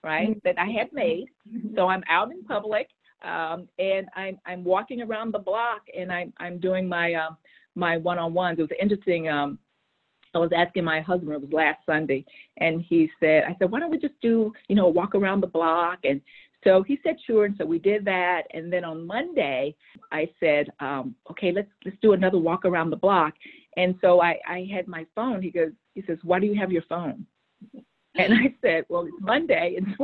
right, 0.02 0.40
that 0.44 0.58
I 0.58 0.66
had 0.66 0.92
made. 0.92 1.26
Mm-hmm. 1.48 1.74
So 1.76 1.88
I'm 1.88 2.02
out 2.08 2.30
in 2.32 2.42
public 2.44 2.88
um, 3.22 3.68
and 3.78 4.08
I'm, 4.16 4.38
I'm 4.46 4.64
walking 4.64 5.02
around 5.02 5.32
the 5.32 5.38
block 5.38 5.82
and 5.96 6.10
I'm, 6.10 6.32
I'm 6.38 6.58
doing 6.58 6.88
my, 6.88 7.14
uh, 7.14 7.30
my 7.74 7.96
one-on-ones. 7.98 8.58
It 8.58 8.62
was 8.62 8.70
interesting. 8.80 9.28
Um, 9.28 9.58
I 10.34 10.38
was 10.38 10.50
asking 10.56 10.84
my 10.84 11.00
husband, 11.00 11.32
it 11.32 11.40
was 11.40 11.52
last 11.52 11.80
Sunday, 11.84 12.24
and 12.58 12.80
he 12.88 13.10
said, 13.18 13.44
I 13.48 13.56
said, 13.58 13.70
why 13.70 13.80
don't 13.80 13.90
we 13.90 13.98
just 13.98 14.14
do, 14.22 14.52
you 14.68 14.76
know, 14.76 14.86
walk 14.86 15.14
around 15.14 15.40
the 15.40 15.48
block? 15.48 15.98
And 16.04 16.20
so 16.64 16.82
he 16.82 16.98
said, 17.02 17.16
sure. 17.26 17.46
And 17.46 17.54
so 17.58 17.64
we 17.64 17.78
did 17.78 18.04
that. 18.04 18.42
And 18.52 18.72
then 18.72 18.84
on 18.84 19.06
Monday, 19.06 19.74
I 20.12 20.28
said, 20.38 20.68
um, 20.80 21.14
okay, 21.30 21.52
let's, 21.52 21.70
let's 21.84 21.96
do 22.02 22.12
another 22.12 22.38
walk 22.38 22.64
around 22.64 22.90
the 22.90 22.96
block. 22.96 23.34
And 23.76 23.94
so 24.00 24.20
I, 24.20 24.38
I 24.48 24.68
had 24.72 24.88
my 24.88 25.06
phone. 25.14 25.42
He 25.42 25.50
goes, 25.50 25.72
he 25.94 26.02
says, 26.06 26.18
why 26.22 26.38
do 26.38 26.46
you 26.46 26.58
have 26.58 26.72
your 26.72 26.82
phone? 26.88 27.26
And 28.16 28.34
I 28.34 28.54
said, 28.60 28.84
well, 28.88 29.04
it's 29.04 29.16
Monday, 29.20 29.76
and 29.78 29.94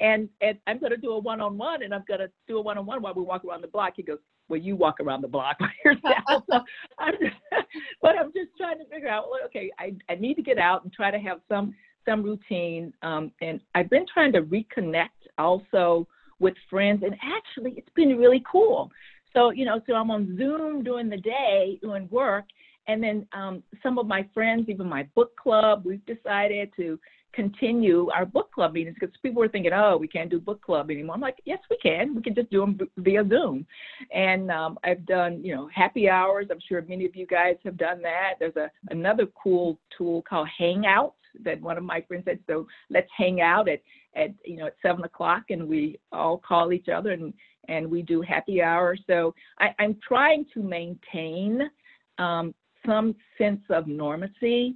and, 0.00 0.28
and 0.40 0.58
I'm 0.66 0.78
going 0.78 0.92
to 0.92 0.96
do 0.96 1.12
a 1.12 1.18
one-on-one, 1.18 1.82
and 1.82 1.94
I'm 1.94 2.04
going 2.08 2.20
to 2.20 2.30
do 2.48 2.56
a 2.56 2.60
one-on-one 2.62 3.02
while 3.02 3.12
we 3.14 3.22
walk 3.22 3.44
around 3.44 3.60
the 3.60 3.68
block. 3.68 3.92
He 3.96 4.02
goes, 4.02 4.18
well, 4.48 4.58
you 4.58 4.76
walk 4.76 4.96
around 5.00 5.20
the 5.20 5.28
block 5.28 5.58
by 5.60 5.68
yourself. 5.84 6.44
so 6.50 6.60
I'm 6.98 7.14
just, 7.20 7.36
but 8.02 8.18
I'm 8.18 8.32
just 8.32 8.50
trying 8.56 8.78
to 8.78 8.86
figure 8.86 9.08
out, 9.08 9.26
well, 9.30 9.40
okay, 9.46 9.70
I, 9.78 9.94
I 10.08 10.14
need 10.14 10.34
to 10.34 10.42
get 10.42 10.58
out 10.58 10.84
and 10.84 10.92
try 10.92 11.10
to 11.10 11.18
have 11.18 11.40
some 11.48 11.74
some 12.08 12.22
routine. 12.22 12.94
Um, 13.02 13.30
and 13.42 13.60
I've 13.74 13.90
been 13.90 14.06
trying 14.12 14.32
to 14.32 14.42
reconnect 14.42 15.19
also 15.40 16.06
with 16.38 16.54
friends, 16.68 17.02
and 17.04 17.14
actually, 17.22 17.74
it's 17.76 17.88
been 17.94 18.16
really 18.16 18.42
cool. 18.50 18.90
So 19.32 19.50
you 19.50 19.64
know, 19.64 19.80
so 19.86 19.94
I'm 19.94 20.10
on 20.10 20.36
Zoom 20.36 20.82
during 20.82 21.08
the 21.08 21.18
day 21.18 21.78
doing 21.82 22.08
work, 22.10 22.44
and 22.88 23.02
then 23.02 23.26
um, 23.32 23.62
some 23.82 23.98
of 23.98 24.06
my 24.06 24.26
friends, 24.34 24.68
even 24.68 24.88
my 24.88 25.04
book 25.14 25.36
club, 25.36 25.82
we've 25.84 26.04
decided 26.06 26.70
to 26.76 26.98
continue 27.32 28.08
our 28.10 28.26
book 28.26 28.50
club 28.52 28.72
meetings 28.72 28.96
because 28.98 29.14
people 29.22 29.40
were 29.40 29.48
thinking, 29.48 29.72
oh, 29.72 29.96
we 29.96 30.08
can't 30.08 30.30
do 30.30 30.40
book 30.40 30.60
club 30.62 30.90
anymore. 30.90 31.14
I'm 31.14 31.20
like, 31.20 31.38
yes, 31.44 31.58
we 31.70 31.78
can. 31.82 32.14
We 32.14 32.22
can 32.22 32.34
just 32.34 32.50
do 32.50 32.60
them 32.60 32.78
via 32.96 33.26
Zoom. 33.28 33.66
And 34.12 34.50
um, 34.50 34.78
I've 34.84 35.06
done, 35.06 35.44
you 35.44 35.54
know, 35.54 35.68
happy 35.72 36.08
hours. 36.08 36.46
I'm 36.50 36.58
sure 36.68 36.82
many 36.82 37.04
of 37.04 37.14
you 37.14 37.26
guys 37.26 37.56
have 37.64 37.76
done 37.76 38.02
that. 38.02 38.34
There's 38.38 38.56
a 38.56 38.70
another 38.90 39.26
cool 39.40 39.78
tool 39.96 40.22
called 40.22 40.48
Hangouts 40.60 41.12
that 41.42 41.60
one 41.60 41.76
of 41.76 41.84
my 41.84 42.00
friends 42.02 42.24
said. 42.26 42.40
So 42.48 42.66
let's 42.90 43.08
hang 43.16 43.40
out 43.40 43.68
at 43.68 43.80
at 44.16 44.30
you 44.44 44.56
know 44.56 44.66
at 44.66 44.76
seven 44.82 45.04
o'clock 45.04 45.44
and 45.50 45.68
we 45.68 45.98
all 46.12 46.38
call 46.38 46.72
each 46.72 46.88
other 46.88 47.12
and 47.12 47.32
and 47.68 47.90
we 47.90 48.02
do 48.02 48.20
happy 48.20 48.62
hour. 48.62 48.96
So 49.06 49.34
I, 49.58 49.74
I'm 49.78 49.96
trying 50.06 50.46
to 50.54 50.62
maintain 50.62 51.70
um, 52.18 52.54
some 52.86 53.14
sense 53.38 53.62
of 53.70 53.84
normacy 53.84 54.74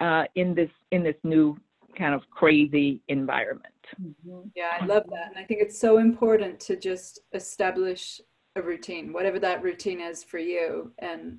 uh, 0.00 0.24
in 0.34 0.54
this 0.54 0.70
in 0.90 1.02
this 1.02 1.16
new 1.24 1.56
kind 1.96 2.14
of 2.14 2.22
crazy 2.30 3.00
environment. 3.08 3.74
Mm-hmm. 4.02 4.48
Yeah, 4.54 4.72
I 4.80 4.84
love 4.84 5.04
that. 5.10 5.28
And 5.28 5.38
I 5.38 5.44
think 5.44 5.60
it's 5.60 5.78
so 5.78 5.98
important 5.98 6.58
to 6.60 6.76
just 6.76 7.20
establish 7.32 8.20
a 8.56 8.62
routine, 8.62 9.12
whatever 9.12 9.38
that 9.40 9.62
routine 9.62 10.00
is 10.00 10.22
for 10.24 10.38
you, 10.38 10.92
and 10.98 11.38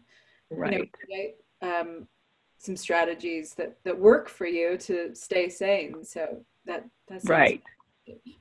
right. 0.49 0.73
you 0.73 0.79
know, 0.79 0.85
create 0.93 1.35
um, 1.61 2.07
some 2.57 2.75
strategies 2.75 3.53
that, 3.55 3.77
that 3.83 3.97
work 3.97 4.29
for 4.29 4.45
you 4.45 4.77
to 4.77 5.15
stay 5.15 5.49
sane. 5.49 6.03
So 6.03 6.43
that 6.65 6.85
that's 7.07 7.25
right. 7.25 7.61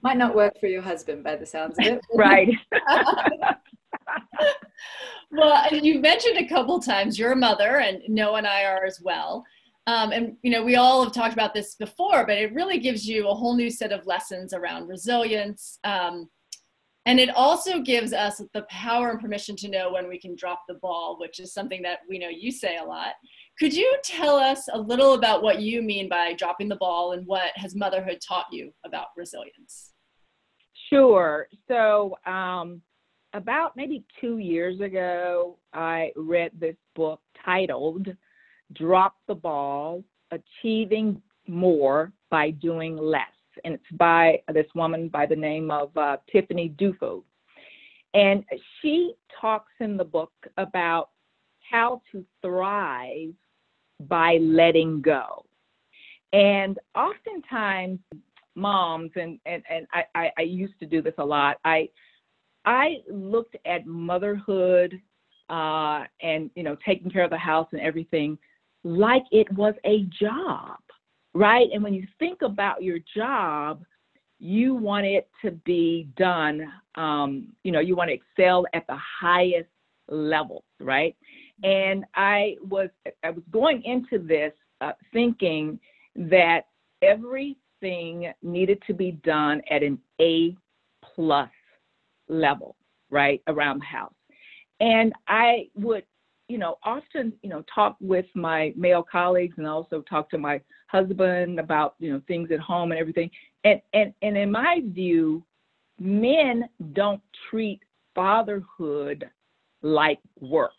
Might 0.02 0.18
not 0.18 0.34
work 0.34 0.58
for 0.60 0.66
your 0.66 0.82
husband 0.82 1.24
by 1.24 1.36
the 1.36 1.46
sounds 1.46 1.78
of 1.78 1.86
it. 1.86 2.00
right. 2.14 2.50
well, 5.30 5.74
you 5.74 6.00
mentioned 6.00 6.36
a 6.38 6.48
couple 6.48 6.80
times 6.80 7.18
you're 7.18 7.32
a 7.32 7.36
mother, 7.36 7.78
and 7.78 8.02
Noah 8.08 8.38
and 8.38 8.46
I 8.46 8.64
are 8.64 8.84
as 8.84 9.00
well. 9.02 9.44
Um, 9.86 10.12
and 10.12 10.36
you 10.42 10.50
know, 10.50 10.62
we 10.62 10.76
all 10.76 11.02
have 11.02 11.12
talked 11.12 11.34
about 11.34 11.54
this 11.54 11.74
before, 11.74 12.26
but 12.26 12.38
it 12.38 12.54
really 12.54 12.78
gives 12.78 13.06
you 13.06 13.28
a 13.28 13.34
whole 13.34 13.56
new 13.56 13.70
set 13.70 13.92
of 13.92 14.06
lessons 14.06 14.52
around 14.54 14.88
resilience. 14.88 15.78
Um, 15.84 16.28
and 17.06 17.20
it 17.20 17.28
also 17.36 17.80
gives 17.80 18.14
us 18.14 18.40
the 18.54 18.62
power 18.70 19.10
and 19.10 19.20
permission 19.20 19.56
to 19.56 19.68
know 19.68 19.92
when 19.92 20.08
we 20.08 20.18
can 20.18 20.34
drop 20.36 20.62
the 20.66 20.74
ball, 20.74 21.18
which 21.20 21.38
is 21.38 21.52
something 21.52 21.82
that 21.82 21.98
we 22.08 22.18
know 22.18 22.30
you 22.30 22.50
say 22.50 22.78
a 22.78 22.84
lot. 22.84 23.12
Could 23.58 23.72
you 23.72 23.96
tell 24.02 24.36
us 24.36 24.68
a 24.72 24.78
little 24.78 25.14
about 25.14 25.42
what 25.42 25.60
you 25.60 25.80
mean 25.80 26.08
by 26.08 26.32
dropping 26.32 26.68
the 26.68 26.76
ball 26.76 27.12
and 27.12 27.24
what 27.26 27.52
has 27.54 27.76
motherhood 27.76 28.18
taught 28.26 28.46
you 28.50 28.72
about 28.84 29.08
resilience? 29.16 29.92
Sure. 30.90 31.46
So, 31.68 32.16
um, 32.26 32.82
about 33.32 33.76
maybe 33.76 34.04
two 34.20 34.38
years 34.38 34.80
ago, 34.80 35.58
I 35.72 36.12
read 36.16 36.52
this 36.58 36.76
book 36.94 37.20
titled 37.44 38.08
Drop 38.72 39.14
the 39.28 39.34
Ball 39.34 40.04
Achieving 40.30 41.20
More 41.46 42.12
by 42.30 42.50
Doing 42.50 42.96
Less. 42.96 43.22
And 43.64 43.74
it's 43.74 43.84
by 43.92 44.42
this 44.52 44.66
woman 44.74 45.08
by 45.08 45.26
the 45.26 45.36
name 45.36 45.70
of 45.70 45.96
uh, 45.96 46.16
Tiffany 46.30 46.74
Dufu. 46.76 47.22
And 48.14 48.44
she 48.80 49.14
talks 49.40 49.72
in 49.80 49.96
the 49.96 50.04
book 50.04 50.32
about 50.56 51.10
how 51.70 52.02
to 52.12 52.24
thrive 52.42 53.34
by 54.08 54.38
letting 54.40 55.00
go. 55.00 55.44
And 56.32 56.78
oftentimes, 56.94 58.00
moms, 58.54 59.10
and, 59.16 59.38
and, 59.46 59.62
and 59.70 59.86
I, 59.92 60.04
I, 60.14 60.30
I 60.38 60.42
used 60.42 60.78
to 60.80 60.86
do 60.86 61.02
this 61.02 61.14
a 61.18 61.24
lot, 61.24 61.58
I, 61.64 61.88
I 62.64 62.96
looked 63.10 63.56
at 63.66 63.86
motherhood 63.86 65.00
uh, 65.50 66.04
and, 66.22 66.50
you 66.54 66.62
know, 66.62 66.76
taking 66.84 67.10
care 67.10 67.24
of 67.24 67.30
the 67.30 67.36
house 67.38 67.68
and 67.72 67.80
everything 67.80 68.38
like 68.84 69.24
it 69.32 69.50
was 69.52 69.74
a 69.84 70.02
job, 70.20 70.78
right? 71.34 71.68
And 71.72 71.82
when 71.82 71.94
you 71.94 72.06
think 72.18 72.42
about 72.42 72.82
your 72.82 72.98
job, 73.14 73.82
you 74.38 74.74
want 74.74 75.06
it 75.06 75.28
to 75.42 75.52
be 75.64 76.08
done, 76.16 76.70
um, 76.96 77.48
you 77.62 77.72
know, 77.72 77.80
you 77.80 77.96
want 77.96 78.10
to 78.10 78.14
excel 78.14 78.66
at 78.74 78.86
the 78.86 78.98
highest 79.20 79.68
levels, 80.08 80.64
right? 80.80 81.16
And 81.62 82.04
I 82.14 82.56
was 82.62 82.88
I 83.22 83.30
was 83.30 83.44
going 83.50 83.82
into 83.84 84.18
this 84.18 84.52
uh, 84.80 84.92
thinking 85.12 85.78
that 86.16 86.66
everything 87.02 88.32
needed 88.42 88.82
to 88.86 88.94
be 88.94 89.12
done 89.12 89.62
at 89.70 89.82
an 89.82 89.98
A 90.20 90.56
plus 91.14 91.50
level, 92.28 92.76
right, 93.10 93.42
around 93.46 93.80
the 93.80 93.86
house. 93.86 94.12
And 94.80 95.12
I 95.28 95.68
would, 95.74 96.04
you 96.48 96.58
know, 96.58 96.78
often, 96.82 97.32
you 97.42 97.48
know, 97.48 97.64
talk 97.72 97.96
with 98.00 98.26
my 98.34 98.72
male 98.76 99.02
colleagues 99.02 99.54
and 99.58 99.66
also 99.66 100.02
talk 100.02 100.28
to 100.30 100.38
my 100.38 100.60
husband 100.88 101.58
about, 101.60 101.94
you 101.98 102.12
know, 102.12 102.20
things 102.26 102.50
at 102.50 102.60
home 102.60 102.90
and 102.92 103.00
everything. 103.00 103.30
And 103.64 103.80
and 103.92 104.12
and 104.22 104.36
in 104.36 104.50
my 104.50 104.80
view, 104.84 105.44
men 105.98 106.68
don't 106.92 107.22
treat 107.50 107.80
fatherhood 108.14 109.30
like 109.82 110.18
work. 110.40 110.72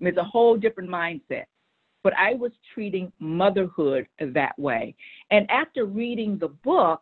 It's 0.00 0.18
a 0.18 0.24
whole 0.24 0.56
different 0.56 0.90
mindset. 0.90 1.44
But 2.02 2.12
I 2.18 2.34
was 2.34 2.52
treating 2.74 3.10
motherhood 3.18 4.06
that 4.20 4.58
way. 4.58 4.94
And 5.30 5.50
after 5.50 5.86
reading 5.86 6.38
the 6.38 6.48
book, 6.48 7.00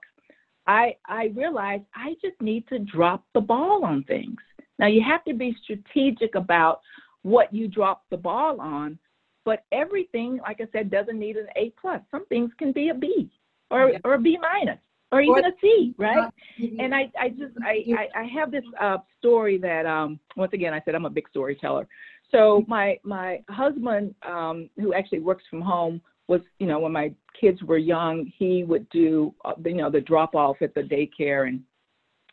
I 0.67 0.97
I 1.07 1.33
realized 1.35 1.85
I 1.95 2.15
just 2.23 2.41
need 2.41 2.69
to 2.69 2.79
drop 2.79 3.25
the 3.35 3.41
ball 3.41 3.85
on 3.85 4.05
things. 4.05 4.39
Now 4.79 4.87
you 4.87 5.03
have 5.03 5.25
to 5.25 5.35
be 5.35 5.57
strategic 5.63 6.35
about 6.35 6.81
what 7.23 7.53
you 7.53 7.69
drop 7.69 8.05
the 8.11 8.17
ball 8.17 8.61
on, 8.61 8.99
but 9.45 9.65
everything, 9.73 10.39
like 10.43 10.61
I 10.61 10.67
said, 10.73 10.91
doesn't 10.91 11.19
need 11.19 11.37
an 11.37 11.47
A 11.57 11.73
plus. 11.81 12.01
Some 12.11 12.27
things 12.27 12.51
can 12.59 12.73
be 12.73 12.91
a 12.91 12.95
B 12.95 13.31
or 13.71 13.91
yeah. 13.91 13.99
or 14.05 14.15
a 14.15 14.21
B 14.21 14.39
minus 14.41 14.79
or 15.11 15.21
even 15.21 15.45
a 15.45 15.53
C, 15.61 15.95
right? 15.99 16.31
And 16.79 16.95
I, 16.95 17.11
I 17.21 17.29
just 17.29 17.55
I, 17.63 17.85
I, 17.97 18.21
I 18.23 18.25
have 18.25 18.51
this 18.51 18.65
uh, 18.81 18.99
story 19.19 19.59
that 19.59 19.85
um 19.87 20.19
once 20.37 20.53
again 20.53 20.73
I 20.75 20.81
said 20.85 20.95
I'm 20.95 21.05
a 21.05 21.11
big 21.11 21.29
storyteller. 21.29 21.87
So 22.33 22.65
my 22.67 22.99
my 23.05 23.43
husband, 23.49 24.15
um, 24.27 24.69
who 24.77 24.95
actually 24.95 25.21
works 25.21 25.45
from 25.51 25.61
home, 25.61 26.01
was 26.29 26.41
you 26.59 26.67
know 26.67 26.81
when 26.81 26.93
my 26.93 27.13
kids 27.39 27.63
were 27.63 27.79
young, 27.79 28.31
he 28.37 28.65
would 28.65 28.89
do 28.91 29.35
uh, 29.45 29.53
you 29.65 29.75
know 29.75 29.91
the 29.91 30.01
drop 30.01 30.35
off 30.35 30.57
at 30.63 30.75
the 30.75 30.81
daycare 30.81 31.47
and 31.47 31.61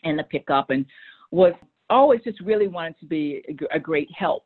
and 0.04 0.18
the 0.18 0.24
pickup, 0.24 0.70
and 0.70 0.86
was 1.32 1.54
always 1.90 2.22
just 2.24 2.40
really 2.42 2.68
wanted 2.68 2.98
to 3.00 3.06
be 3.06 3.44
a, 3.50 3.78
a 3.78 3.80
great 3.80 4.10
help. 4.18 4.46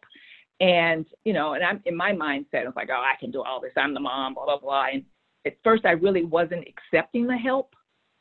And 0.59 1.05
you 1.23 1.33
know, 1.33 1.53
and 1.53 1.63
I'm 1.63 1.81
in 1.85 1.95
my 1.95 2.11
mindset, 2.11 2.61
I 2.61 2.65
was 2.65 2.73
like, 2.75 2.89
oh, 2.91 3.01
I 3.01 3.19
can 3.19 3.31
do 3.31 3.43
all 3.43 3.61
this. 3.61 3.73
I'm 3.77 3.93
the 3.93 3.99
mom, 3.99 4.33
blah 4.33 4.45
blah 4.45 4.59
blah. 4.59 4.87
And 4.93 5.03
at 5.45 5.57
first, 5.63 5.85
I 5.85 5.91
really 5.91 6.23
wasn't 6.23 6.67
accepting 6.67 7.27
the 7.27 7.37
help, 7.37 7.75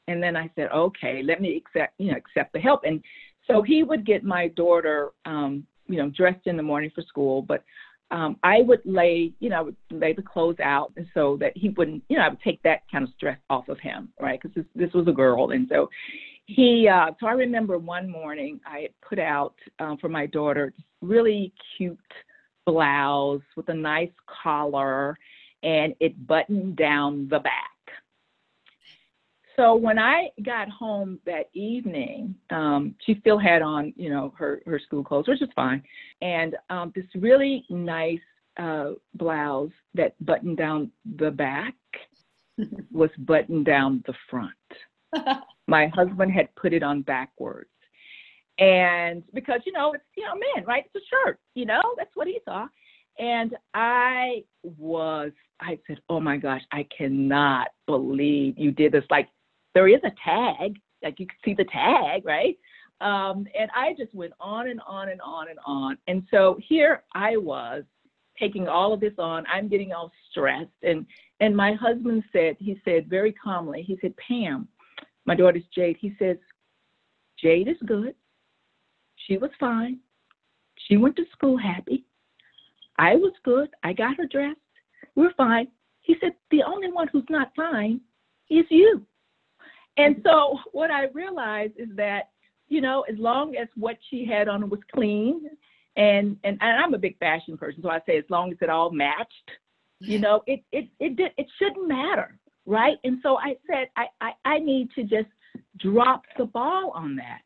and 0.09 0.23
then 0.23 0.37
I 0.37 0.51
said, 0.55 0.68
okay, 0.71 1.23
let 1.23 1.40
me 1.40 1.57
accept 1.57 1.95
you 1.99 2.11
know 2.11 2.18
accept 2.18 2.53
the 2.53 2.61
help. 2.61 2.83
And 2.85 3.03
so 3.47 3.62
he 3.62 3.83
would 3.83 4.07
get 4.07 4.23
my 4.23 4.49
daughter, 4.49 5.11
um, 5.25 5.66
you 5.87 5.97
know, 5.97 6.11
dressed 6.11 6.47
in 6.47 6.57
the 6.57 6.62
morning 6.62 6.90
for 6.95 7.03
school, 7.03 7.42
but 7.42 7.64
um, 8.12 8.37
I 8.42 8.61
would 8.61 8.83
lay, 8.85 9.33
you 9.40 9.49
know, 9.49 9.57
I 9.57 9.62
would 9.62 9.77
lay 9.90 10.12
the 10.12 10.23
clothes 10.23 10.61
out 10.62 10.92
and 10.97 11.07
so 11.14 11.38
that 11.40 11.53
he 11.57 11.71
wouldn't, 11.71 12.03
you 12.11 12.18
know, 12.18 12.25
I 12.25 12.29
would 12.29 12.42
take 12.42 12.62
that 12.62 12.83
kind 12.92 13.05
of 13.05 13.11
stress 13.16 13.38
off 13.49 13.68
of 13.68 13.81
him, 13.81 14.11
right? 14.21 14.38
Because 14.40 14.55
this, 14.55 14.66
this 14.75 14.92
was 14.92 15.09
a 15.09 15.12
girl, 15.12 15.51
and 15.51 15.66
so 15.71 15.88
he. 16.47 16.88
Uh, 16.88 17.12
so 17.18 17.27
I 17.27 17.33
remember 17.33 17.79
one 17.79 18.11
morning 18.11 18.61
I 18.66 18.81
had 18.81 18.90
put 19.07 19.18
out 19.18 19.55
um, 19.79 19.97
for 19.99 20.09
my 20.09 20.27
daughter 20.27 20.75
really 21.01 21.53
cute 21.77 21.99
blouse 22.66 23.42
with 23.57 23.68
a 23.71 23.75
nice 23.75 24.12
collar, 24.42 25.16
and 25.62 25.95
it 26.01 26.27
buttoned 26.27 26.77
down 26.77 27.29
the 27.31 27.38
back. 27.38 27.72
So 29.57 29.75
when 29.75 29.99
I 29.99 30.31
got 30.45 30.69
home 30.69 31.19
that 31.27 31.51
evening, 31.53 32.35
um, 32.51 32.95
she 33.05 33.17
still 33.21 33.38
had 33.38 33.61
on, 33.61 33.93
you 33.97 34.09
know, 34.09 34.33
her 34.37 34.62
her 34.67 34.79
school 34.79 35.05
clothes, 35.05 35.29
which 35.29 35.43
is 35.43 35.49
fine, 35.55 35.83
and 36.23 36.57
um, 36.71 36.93
this 36.95 37.05
really 37.15 37.65
nice 37.69 38.21
uh, 38.59 38.93
blouse 39.15 39.71
that 39.95 40.15
buttoned 40.25 40.57
down 40.57 40.91
the 41.19 41.31
back 41.31 41.75
was 42.91 43.11
buttoned 43.19 43.67
down 43.67 44.03
the 44.07 44.15
front. 44.31 44.53
My 45.69 45.88
husband 45.88 46.33
had 46.33 46.55
put 46.55 46.73
it 46.73 46.83
on 46.83 47.03
backwards, 47.03 47.69
and 48.59 49.23
because 49.35 49.61
you 49.67 49.73
know 49.73 49.93
it's 49.93 50.05
you 50.17 50.25
know 50.25 50.35
men, 50.35 50.65
right? 50.65 50.85
It's 50.87 51.05
a 51.05 51.07
shirt, 51.09 51.38
you 51.55 51.67
know, 51.67 51.83
that's 51.99 52.15
what 52.15 52.27
he 52.27 52.41
saw. 52.47 52.69
And 53.19 53.55
I 53.75 54.43
was, 54.62 55.33
I 55.61 55.79
said, 55.87 55.99
oh 56.09 56.19
my 56.19 56.38
gosh, 56.38 56.62
I 56.73 56.87
cannot 56.97 57.69
believe 57.87 58.59
you 58.59 58.71
did 58.73 58.93
this. 58.93 59.05
Like 59.11 59.29
there 59.75 59.89
is 59.89 60.01
a 60.05 60.13
tag, 60.25 60.79
like 61.03 61.19
you 61.19 61.27
can 61.27 61.37
see 61.45 61.55
the 61.55 61.65
tag, 61.65 62.25
right? 62.25 62.59
Um, 63.01 63.47
and 63.59 63.71
I 63.75 63.95
just 63.99 64.15
went 64.15 64.33
on 64.41 64.69
and 64.69 64.81
on 64.87 65.09
and 65.09 65.21
on 65.21 65.49
and 65.49 65.59
on. 65.67 65.99
And 66.07 66.23
so 66.31 66.59
here 66.67 67.03
I 67.15 67.37
was 67.37 67.83
taking 68.39 68.69
all 68.69 68.93
of 68.93 69.01
this 69.01 69.15
on. 69.19 69.45
I'm 69.53 69.69
getting 69.69 69.93
all 69.93 70.13
stressed. 70.31 70.71
And 70.83 71.07
and 71.41 71.57
my 71.57 71.75
husband 71.75 72.23
said, 72.33 72.57
he 72.61 72.81
said 72.85 73.11
very 73.11 73.33
calmly, 73.33 73.83
he 73.83 73.99
said, 74.01 74.15
Pam, 74.17 74.69
my 75.25 75.35
daughter's 75.35 75.65
Jade, 75.75 75.97
he 76.01 76.15
says, 76.17 76.37
Jade 77.37 77.67
is 77.67 77.77
good. 77.85 78.15
She 79.27 79.39
was 79.39 79.51
fine. 79.59 79.99
She 80.87 80.97
went 80.97 81.17
to 81.17 81.25
school 81.33 81.57
happy. 81.59 82.05
I 82.99 83.17
was 83.17 83.33
good. 83.45 83.71
I 83.83 83.93
got 83.93 84.17
her 84.17 84.27
dressed. 84.27 84.59
We're 85.17 85.33
fine. 85.35 85.69
He 86.01 86.17
said, 86.21 86.33
the 86.51 86.63
only 86.63 86.93
one 86.93 87.09
who's 87.09 87.25
not 87.29 87.53
fine 87.57 88.01
is 88.51 88.65
you. 88.69 89.05
And 89.97 90.17
so 90.25 90.59
what 90.73 90.91
I 90.91 91.05
realized 91.13 91.75
is 91.77 91.89
that, 91.97 92.31
you 92.69 92.81
know, 92.81 93.03
as 93.03 93.19
long 93.19 93.57
as 93.57 93.69
what 93.77 93.97
she 94.11 94.25
had 94.25 94.49
on 94.49 94.69
was 94.71 94.81
clean, 94.95 95.43
and 95.97 96.37
and, 96.45 96.59
and 96.61 96.85
I'm 96.85 96.95
a 96.95 96.99
big 96.99 97.19
fashion 97.19 97.59
person, 97.59 97.83
so 97.83 97.91
I 97.91 98.01
say 98.07 98.17
as 98.17 98.25
long 98.31 98.53
as 98.53 98.59
it 98.63 98.71
all 98.71 98.91
matched, 98.91 99.51
you 100.01 100.19
know, 100.19 100.43
it 100.47 100.63
it 100.73 100.89
it 100.99 101.17
did 101.17 101.33
it 101.37 101.47
shouldn't 101.59 101.87
matter, 101.87 102.39
right? 102.65 102.97
And 103.05 103.19
so 103.23 103.37
I 103.37 103.57
said 103.71 103.89
I 103.97 104.07
I, 104.21 104.33
I 104.45 104.59
need 104.59 104.91
to 104.95 105.03
just 105.03 105.29
drop 105.79 106.23
the 106.39 106.47
ball 106.47 106.93
on 106.95 107.17
that. 107.17 107.41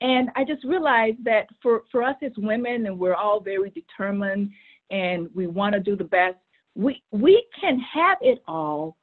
And 0.00 0.30
I 0.36 0.44
just 0.44 0.64
realized 0.64 1.24
that 1.24 1.48
for, 1.62 1.82
for 1.90 2.02
us 2.02 2.16
as 2.22 2.32
women, 2.36 2.86
and 2.86 2.98
we're 2.98 3.14
all 3.14 3.40
very 3.40 3.70
determined 3.70 4.50
and 4.90 5.28
we 5.34 5.46
want 5.46 5.74
to 5.74 5.80
do 5.80 5.96
the 5.96 6.04
best, 6.04 6.36
we, 6.74 7.02
we 7.10 7.44
can 7.60 7.80
have 7.80 8.18
it 8.20 8.42
all 8.46 8.96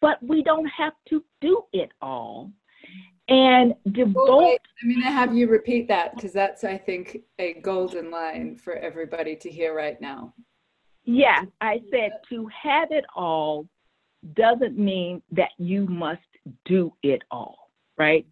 but 0.00 0.22
we 0.22 0.42
don't 0.42 0.66
have 0.66 0.94
to 1.08 1.24
do 1.40 1.62
it 1.72 1.90
all. 2.00 2.50
And 3.28 3.74
devote. 3.90 4.14
Well, 4.14 4.56
I'm 4.82 4.90
going 4.90 5.02
to 5.02 5.10
have 5.10 5.34
you 5.34 5.48
repeat 5.48 5.88
that 5.88 6.14
because 6.14 6.32
that's, 6.32 6.62
I 6.62 6.78
think, 6.78 7.18
a 7.40 7.54
golden 7.54 8.10
line 8.10 8.56
for 8.56 8.74
everybody 8.74 9.34
to 9.36 9.50
hear 9.50 9.74
right 9.74 10.00
now. 10.00 10.32
Yeah, 11.04 11.42
I 11.60 11.80
said 11.90 12.12
to 12.30 12.48
have 12.62 12.92
it 12.92 13.04
all 13.16 13.66
doesn't 14.34 14.78
mean 14.78 15.22
that 15.32 15.50
you 15.58 15.86
must 15.86 16.20
do 16.64 16.92
it 17.02 17.22
all, 17.30 17.70
right? 17.96 18.26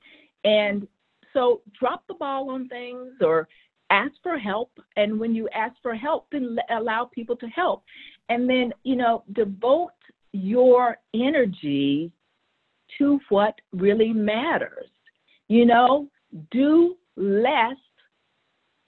And 0.44 0.86
so 1.32 1.62
drop 1.78 2.04
the 2.06 2.14
ball 2.14 2.50
on 2.50 2.68
things 2.68 3.12
or 3.20 3.48
ask 3.90 4.12
for 4.22 4.38
help. 4.38 4.70
And 4.96 5.18
when 5.18 5.34
you 5.34 5.48
ask 5.54 5.74
for 5.82 5.94
help, 5.94 6.26
then 6.30 6.56
allow 6.70 7.10
people 7.12 7.36
to 7.36 7.46
help. 7.48 7.84
And 8.28 8.48
then, 8.48 8.72
you 8.82 8.96
know, 8.96 9.24
devote 9.32 9.90
your 10.34 10.98
energy 11.14 12.10
to 12.98 13.20
what 13.28 13.54
really 13.72 14.12
matters. 14.12 14.88
You 15.48 15.64
know, 15.64 16.08
do 16.50 16.96
less 17.16 17.76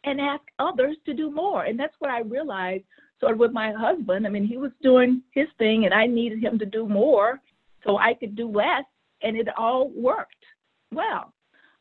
and 0.05 0.21
ask 0.21 0.43
others 0.59 0.97
to 1.07 1.15
do 1.15 1.31
more. 1.31 1.65
And 1.65 1.79
that's 1.79 1.95
what 2.01 2.11
I 2.11 2.21
realized 2.21 2.85
sort 3.21 3.33
of 3.33 3.39
with 3.39 3.53
my 3.53 3.73
husband. 3.73 4.27
I 4.27 4.31
mean, 4.31 4.47
he 4.47 4.57
was 4.57 4.73
doing 4.83 5.23
his 5.33 5.47
thing 5.59 5.85
and 5.85 5.95
I 5.95 6.07
needed 6.07 6.43
him 6.43 6.59
to 6.59 6.67
do 6.67 6.89
more 6.89 7.41
so 7.85 7.99
I 7.99 8.15
could 8.15 8.35
do 8.35 8.51
less, 8.51 8.85
and 9.23 9.37
it 9.37 9.47
all 9.57 9.91
worked 9.95 10.45
well. 10.93 11.33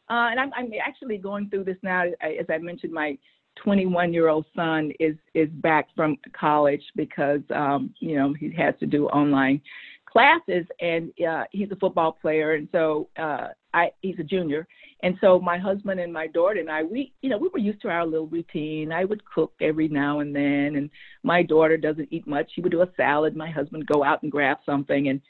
Uh, 0.10 0.30
and 0.30 0.40
I'm, 0.40 0.52
I'm 0.56 0.72
actually 0.86 1.18
going 1.18 1.50
through 1.50 1.64
this 1.64 1.78
now. 1.82 2.04
As 2.22 2.46
I 2.50 2.60
mentioned, 2.60 2.94
my 2.94 3.18
21 3.56 4.14
year 4.14 4.30
old 4.30 4.46
son 4.56 4.92
is 5.00 5.16
is 5.34 5.50
back 5.50 5.88
from 5.96 6.18
college 6.38 6.84
because 6.96 7.42
um, 7.54 7.94
you 8.00 8.18
know 8.18 8.34
he 8.34 8.52
has 8.54 8.74
to 8.80 8.86
do 8.86 9.08
online 9.08 9.62
classes 10.06 10.66
and 10.80 11.12
uh, 11.28 11.44
he's 11.52 11.72
a 11.72 11.76
football 11.76 12.14
player 12.14 12.54
and 12.54 12.70
so 12.72 13.10
uh, 13.18 13.48
I 13.74 13.92
he's 14.02 14.18
a 14.20 14.24
junior. 14.24 14.66
And 15.04 15.18
so 15.20 15.40
my 15.40 15.58
husband 15.58 16.00
and 16.00 16.12
my 16.12 16.28
daughter 16.28 16.60
and 16.60 16.72
I 16.72 16.84
we 16.84 17.12
you 17.22 17.30
know 17.30 17.38
we 17.38 17.50
were 17.50 17.60
used 17.60 17.82
to 17.82 17.90
our 17.90 18.06
little 18.06 18.28
routine. 18.28 18.92
I 18.92 19.04
would 19.04 19.24
cook 19.26 19.54
every 19.62 19.90
now 19.90 20.22
and 20.22 20.34
then 20.34 20.78
and 20.78 20.90
my 21.24 21.44
daughter 21.44 21.78
doesn't 21.78 22.08
eat 22.12 22.26
much. 22.26 22.50
She 22.54 22.62
would 22.62 22.72
do 22.72 22.82
a 22.82 22.90
salad. 22.96 23.36
My 23.36 23.52
husband 23.52 23.86
go 23.88 24.04
out 24.04 24.24
and 24.24 24.32
grab 24.32 24.58
something. 24.66 25.10
And 25.10 25.22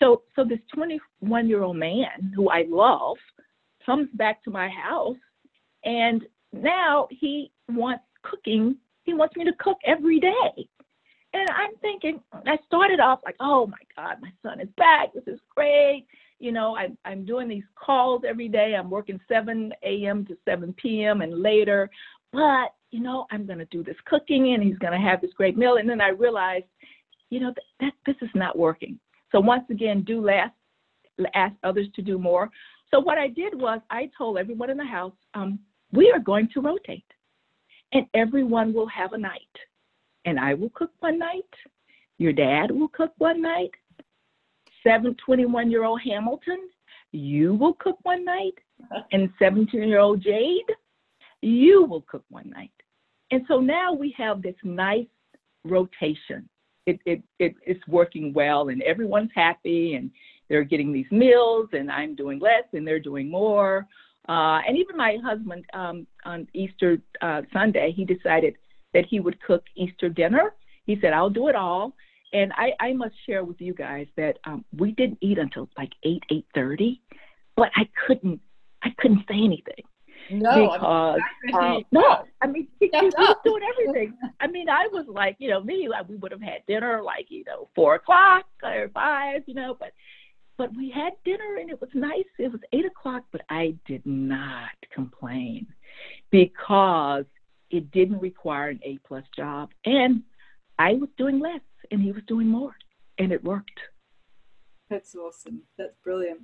so 0.00 0.22
so 0.34 0.44
this 0.44 0.58
21 0.74 1.48
year 1.48 1.62
old 1.62 1.76
man 1.76 2.32
who 2.34 2.48
I 2.48 2.64
love 2.66 3.18
comes 3.84 4.08
back 4.14 4.42
to 4.44 4.50
my 4.50 4.68
house 4.68 5.16
and 5.84 6.22
now 6.52 7.08
he 7.10 7.50
wants 7.68 8.04
cooking. 8.22 8.76
He 9.04 9.14
wants 9.14 9.36
me 9.36 9.44
to 9.44 9.52
cook 9.58 9.78
every 9.84 10.20
day. 10.20 10.68
And 11.32 11.48
I'm 11.50 11.76
thinking, 11.80 12.20
I 12.32 12.58
started 12.66 12.98
off 12.98 13.20
like, 13.24 13.36
oh 13.40 13.66
my 13.66 13.76
God, 13.96 14.16
my 14.20 14.32
son 14.42 14.60
is 14.60 14.68
back. 14.76 15.12
This 15.14 15.22
is 15.26 15.38
great. 15.54 16.06
You 16.40 16.52
know, 16.52 16.76
I, 16.76 16.88
I'm 17.04 17.24
doing 17.24 17.48
these 17.48 17.64
calls 17.76 18.22
every 18.26 18.48
day. 18.48 18.74
I'm 18.74 18.90
working 18.90 19.20
7 19.28 19.72
a.m. 19.84 20.26
to 20.26 20.36
7 20.44 20.74
p.m. 20.74 21.20
and 21.20 21.40
later. 21.40 21.88
But, 22.32 22.74
you 22.90 23.00
know, 23.00 23.26
I'm 23.30 23.46
going 23.46 23.58
to 23.58 23.64
do 23.66 23.84
this 23.84 23.96
cooking 24.06 24.54
and 24.54 24.62
he's 24.62 24.78
going 24.78 24.92
to 24.92 24.98
have 24.98 25.20
this 25.20 25.32
great 25.36 25.56
meal. 25.56 25.76
And 25.76 25.88
then 25.88 26.00
I 26.00 26.08
realized, 26.08 26.64
you 27.28 27.38
know, 27.38 27.52
that, 27.54 27.64
that 27.80 27.92
this 28.06 28.16
is 28.22 28.34
not 28.34 28.58
working. 28.58 28.98
So 29.30 29.38
once 29.38 29.64
again, 29.70 30.02
do 30.02 30.20
less, 30.20 30.50
ask 31.34 31.54
others 31.62 31.86
to 31.94 32.02
do 32.02 32.18
more. 32.18 32.50
So 32.90 32.98
what 32.98 33.18
I 33.18 33.28
did 33.28 33.54
was 33.54 33.80
I 33.90 34.10
told 34.16 34.38
everyone 34.38 34.70
in 34.70 34.76
the 34.76 34.84
house, 34.84 35.12
um, 35.34 35.60
we 35.92 36.10
are 36.10 36.20
going 36.20 36.48
to 36.54 36.60
rotate 36.60 37.04
and 37.92 38.06
everyone 38.14 38.72
will 38.72 38.88
have 38.88 39.12
a 39.12 39.18
night 39.18 39.40
and 40.24 40.38
I 40.38 40.54
will 40.54 40.70
cook 40.70 40.90
one 41.00 41.18
night. 41.18 41.52
Your 42.18 42.32
dad 42.32 42.70
will 42.70 42.88
cook 42.88 43.12
one 43.18 43.40
night. 43.40 43.70
721 44.82 45.70
year 45.70 45.84
old 45.84 46.00
Hamilton, 46.02 46.68
you 47.12 47.54
will 47.54 47.74
cook 47.74 47.98
one 48.02 48.24
night. 48.24 48.54
And 49.12 49.28
17 49.38 49.88
year 49.88 49.98
old 49.98 50.22
Jade, 50.22 50.70
you 51.42 51.84
will 51.84 52.02
cook 52.02 52.24
one 52.30 52.48
night. 52.50 52.72
And 53.30 53.44
so 53.46 53.60
now 53.60 53.92
we 53.92 54.14
have 54.16 54.42
this 54.42 54.54
nice 54.64 55.06
rotation. 55.64 56.48
It, 56.86 56.98
it, 57.04 57.22
it, 57.38 57.54
it's 57.62 57.86
working 57.86 58.32
well, 58.32 58.70
and 58.70 58.82
everyone's 58.82 59.30
happy, 59.34 59.94
and 59.94 60.10
they're 60.48 60.64
getting 60.64 60.92
these 60.92 61.10
meals, 61.10 61.68
and 61.72 61.90
I'm 61.90 62.14
doing 62.16 62.40
less, 62.40 62.64
and 62.72 62.86
they're 62.86 62.98
doing 62.98 63.30
more. 63.30 63.86
Uh, 64.28 64.60
and 64.66 64.76
even 64.76 64.96
my 64.96 65.16
husband 65.24 65.64
um, 65.72 66.06
on 66.24 66.46
Easter 66.54 66.98
uh, 67.20 67.42
Sunday, 67.52 67.92
he 67.92 68.04
decided 68.04 68.56
that 68.94 69.06
he 69.06 69.20
would 69.20 69.40
cook 69.42 69.64
Easter 69.76 70.08
dinner. 70.08 70.54
He 70.86 70.98
said, 71.00 71.12
I'll 71.12 71.30
do 71.30 71.48
it 71.48 71.54
all. 71.54 71.94
And 72.32 72.52
I, 72.54 72.72
I 72.78 72.92
must 72.92 73.14
share 73.26 73.44
with 73.44 73.60
you 73.60 73.74
guys 73.74 74.06
that 74.16 74.38
um, 74.44 74.64
we 74.76 74.92
didn't 74.92 75.18
eat 75.20 75.38
until 75.38 75.68
like 75.76 75.90
eight, 76.04 76.22
eight 76.30 76.46
thirty, 76.54 77.00
but 77.56 77.70
I 77.74 77.88
couldn't, 78.06 78.40
I 78.84 78.90
couldn't 78.98 79.24
say 79.28 79.34
anything. 79.34 79.84
No, 80.30 80.72
because 80.72 81.18
uh, 81.52 81.78
no, 81.90 82.24
I 82.40 82.46
mean 82.46 82.68
he, 82.80 82.88
he 82.92 83.06
was 83.06 83.36
doing 83.44 83.62
everything. 83.72 84.16
I 84.38 84.46
mean, 84.46 84.68
I 84.68 84.86
was 84.92 85.06
like, 85.08 85.36
you 85.40 85.50
know, 85.50 85.60
me, 85.60 85.88
like 85.88 86.08
we 86.08 86.16
would 86.16 86.30
have 86.30 86.40
had 86.40 86.64
dinner 86.68 87.02
like 87.02 87.26
you 87.30 87.42
know 87.46 87.68
four 87.74 87.96
o'clock 87.96 88.44
or 88.62 88.88
five, 88.94 89.42
you 89.46 89.54
know, 89.54 89.76
but 89.78 89.92
but 90.60 90.76
we 90.76 90.90
had 90.90 91.14
dinner 91.24 91.56
and 91.58 91.70
it 91.70 91.80
was 91.80 91.88
nice. 91.94 92.28
It 92.38 92.52
was 92.52 92.60
eight 92.74 92.84
o'clock, 92.84 93.24
but 93.32 93.40
I 93.48 93.76
did 93.86 94.04
not 94.04 94.68
complain 94.92 95.66
because 96.30 97.24
it 97.70 97.90
didn't 97.92 98.20
require 98.20 98.68
an 98.68 98.78
A 98.82 98.98
plus 99.08 99.24
job. 99.34 99.70
And 99.86 100.22
I 100.78 100.92
was 100.92 101.08
doing 101.16 101.40
less 101.40 101.62
and 101.90 102.02
he 102.02 102.12
was 102.12 102.24
doing 102.28 102.46
more. 102.46 102.76
And 103.16 103.32
it 103.32 103.42
worked. 103.42 103.80
That's 104.90 105.14
awesome. 105.14 105.62
That's 105.78 105.96
brilliant. 106.04 106.40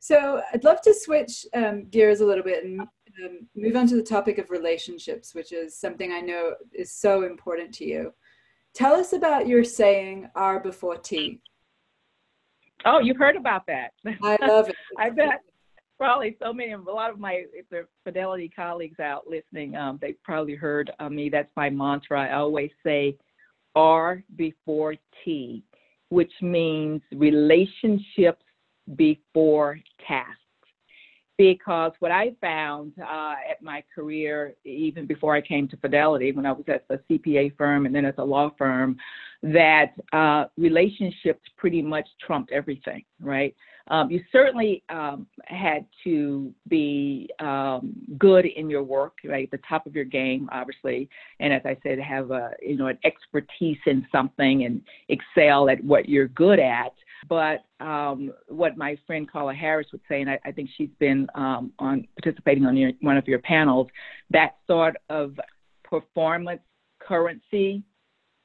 So 0.00 0.42
I'd 0.52 0.64
love 0.64 0.80
to 0.80 0.92
switch 0.92 1.46
um, 1.54 1.84
gears 1.88 2.20
a 2.20 2.26
little 2.26 2.42
bit 2.42 2.64
and 2.64 2.80
um, 2.80 3.46
move 3.54 3.76
on 3.76 3.86
to 3.86 3.94
the 3.94 4.02
topic 4.02 4.38
of 4.38 4.50
relationships, 4.50 5.36
which 5.36 5.52
is 5.52 5.78
something 5.78 6.10
I 6.10 6.20
know 6.20 6.54
is 6.72 6.92
so 6.92 7.22
important 7.22 7.72
to 7.74 7.84
you. 7.84 8.12
Tell 8.74 8.94
us 8.94 9.12
about 9.12 9.46
your 9.46 9.62
saying 9.62 10.30
R 10.34 10.58
before 10.58 10.96
T. 10.96 11.40
Oh, 12.84 12.98
you've 13.00 13.16
heard 13.16 13.36
about 13.36 13.66
that. 13.66 13.92
I 14.22 14.36
love 14.46 14.68
it. 14.68 14.76
I 14.98 15.10
bet 15.10 15.40
probably 15.98 16.36
so 16.42 16.52
many, 16.52 16.72
a 16.72 16.78
lot 16.78 17.10
of 17.10 17.18
my 17.18 17.44
Fidelity 18.04 18.50
colleagues 18.54 18.98
out 18.98 19.28
listening, 19.28 19.76
um, 19.76 19.98
they've 20.02 20.20
probably 20.24 20.56
heard 20.56 20.90
of 20.98 21.12
me. 21.12 21.28
That's 21.28 21.50
my 21.56 21.70
mantra. 21.70 22.28
I 22.28 22.34
always 22.34 22.70
say 22.84 23.16
R 23.76 24.22
before 24.36 24.96
T, 25.24 25.62
which 26.08 26.32
means 26.40 27.02
relationships 27.12 28.42
before 28.96 29.78
tasks. 30.06 30.41
Because 31.42 31.90
what 31.98 32.12
I 32.12 32.36
found 32.40 32.92
uh, 33.00 33.34
at 33.50 33.60
my 33.60 33.82
career, 33.92 34.54
even 34.64 35.06
before 35.06 35.34
I 35.34 35.40
came 35.40 35.66
to 35.70 35.76
Fidelity, 35.76 36.30
when 36.30 36.46
I 36.46 36.52
was 36.52 36.64
at 36.68 36.84
a 36.88 36.98
CPA 37.10 37.56
firm 37.56 37.84
and 37.84 37.92
then 37.92 38.04
at 38.04 38.16
a 38.18 38.24
law 38.24 38.52
firm, 38.56 38.96
that 39.42 39.92
uh, 40.12 40.44
relationships 40.56 41.42
pretty 41.56 41.82
much 41.82 42.06
trumped 42.24 42.52
everything, 42.52 43.02
right? 43.20 43.56
Um, 43.88 44.08
you 44.08 44.22
certainly 44.30 44.84
um, 44.88 45.26
had 45.46 45.84
to 46.04 46.54
be 46.68 47.28
um, 47.40 47.92
good 48.18 48.46
in 48.46 48.70
your 48.70 48.84
work, 48.84 49.14
right, 49.24 49.50
the 49.50 49.58
top 49.68 49.86
of 49.86 49.96
your 49.96 50.04
game, 50.04 50.48
obviously, 50.52 51.08
and 51.40 51.52
as 51.52 51.62
I 51.64 51.76
said, 51.82 51.98
have 51.98 52.30
a 52.30 52.52
you 52.62 52.76
know 52.76 52.86
an 52.86 52.98
expertise 53.04 53.78
in 53.86 54.06
something 54.12 54.64
and 54.64 54.80
excel 55.08 55.68
at 55.68 55.82
what 55.82 56.08
you're 56.08 56.28
good 56.28 56.60
at. 56.60 56.92
But 57.28 57.64
um, 57.80 58.32
what 58.48 58.76
my 58.76 58.96
friend 59.06 59.30
Carla 59.30 59.54
Harris 59.54 59.86
would 59.92 60.00
say, 60.08 60.20
and 60.20 60.30
I, 60.30 60.38
I 60.44 60.52
think 60.52 60.70
she's 60.76 60.90
been 60.98 61.28
um, 61.34 61.72
on 61.78 62.06
participating 62.20 62.66
on 62.66 62.76
your, 62.76 62.92
one 63.00 63.16
of 63.16 63.28
your 63.28 63.38
panels, 63.38 63.86
that 64.30 64.56
sort 64.66 64.96
of 65.08 65.38
performance 65.84 66.60
currency 66.98 67.82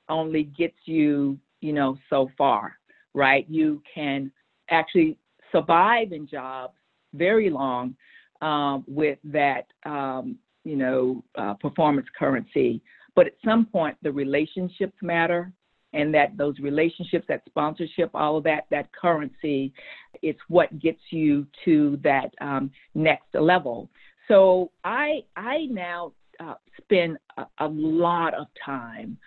only 0.10 0.44
gets 0.44 0.78
you, 0.86 1.38
you 1.62 1.74
know, 1.74 1.98
so 2.10 2.30
far, 2.38 2.78
right? 3.14 3.46
You 3.50 3.82
can 3.94 4.32
actually 4.70 5.18
survive 5.52 6.12
in 6.12 6.28
jobs 6.28 6.74
very 7.14 7.50
long 7.50 7.96
um, 8.42 8.84
with 8.88 9.18
that, 9.24 9.68
um, 9.86 10.38
you 10.64 10.76
know, 10.76 11.24
uh, 11.36 11.56
performance 11.56 12.08
currency. 12.18 12.82
But 13.16 13.28
at 13.28 13.34
some 13.44 13.66
point, 13.66 13.98
the 14.04 14.12
relationships 14.12 14.98
matter, 15.02 15.52
and 15.94 16.14
that 16.14 16.38
those 16.38 16.58
relationships, 16.60 17.26
that 17.28 17.42
sponsorship, 17.48 18.10
all 18.14 18.38
of 18.38 18.44
that, 18.44 18.66
that 18.72 18.90
currency, 18.94 19.74
it's 20.22 20.40
what 20.48 20.78
gets 20.80 21.00
you 21.12 21.48
to 21.66 22.00
that 22.04 22.34
um, 22.42 22.72
next 22.96 23.34
level. 23.34 23.90
So 24.28 24.72
I 24.84 25.24
I 25.36 25.66
now 25.70 26.14
uh, 26.40 26.56
spend 26.82 27.18
a, 27.38 27.46
a, 27.60 27.68
lot 27.68 28.34
of 28.34 28.48
time 28.64 29.18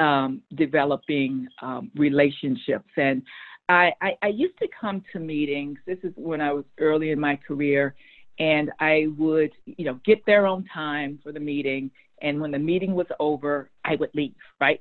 um, 0.00 0.40
developing 0.54 1.46
um, 1.62 1.90
relationships, 1.94 2.88
and 2.96 3.22
I, 3.68 3.92
I, 4.00 4.12
I 4.22 4.28
used 4.28 4.58
to 4.58 4.68
come 4.80 5.02
to 5.12 5.18
meetings. 5.18 5.78
This 5.86 5.98
is 6.02 6.12
when 6.16 6.40
I 6.40 6.52
was 6.52 6.64
early 6.78 7.10
in 7.10 7.20
my 7.20 7.36
career, 7.36 7.94
and 8.38 8.70
I 8.80 9.06
would, 9.18 9.52
you 9.64 9.84
know, 9.84 10.00
get 10.04 10.24
there 10.26 10.46
on 10.46 10.64
time 10.72 11.18
for 11.22 11.32
the 11.32 11.40
meeting. 11.40 11.90
And 12.22 12.40
when 12.40 12.50
the 12.50 12.58
meeting 12.58 12.94
was 12.94 13.06
over, 13.20 13.70
I 13.84 13.96
would 13.96 14.10
leave, 14.14 14.34
right? 14.60 14.80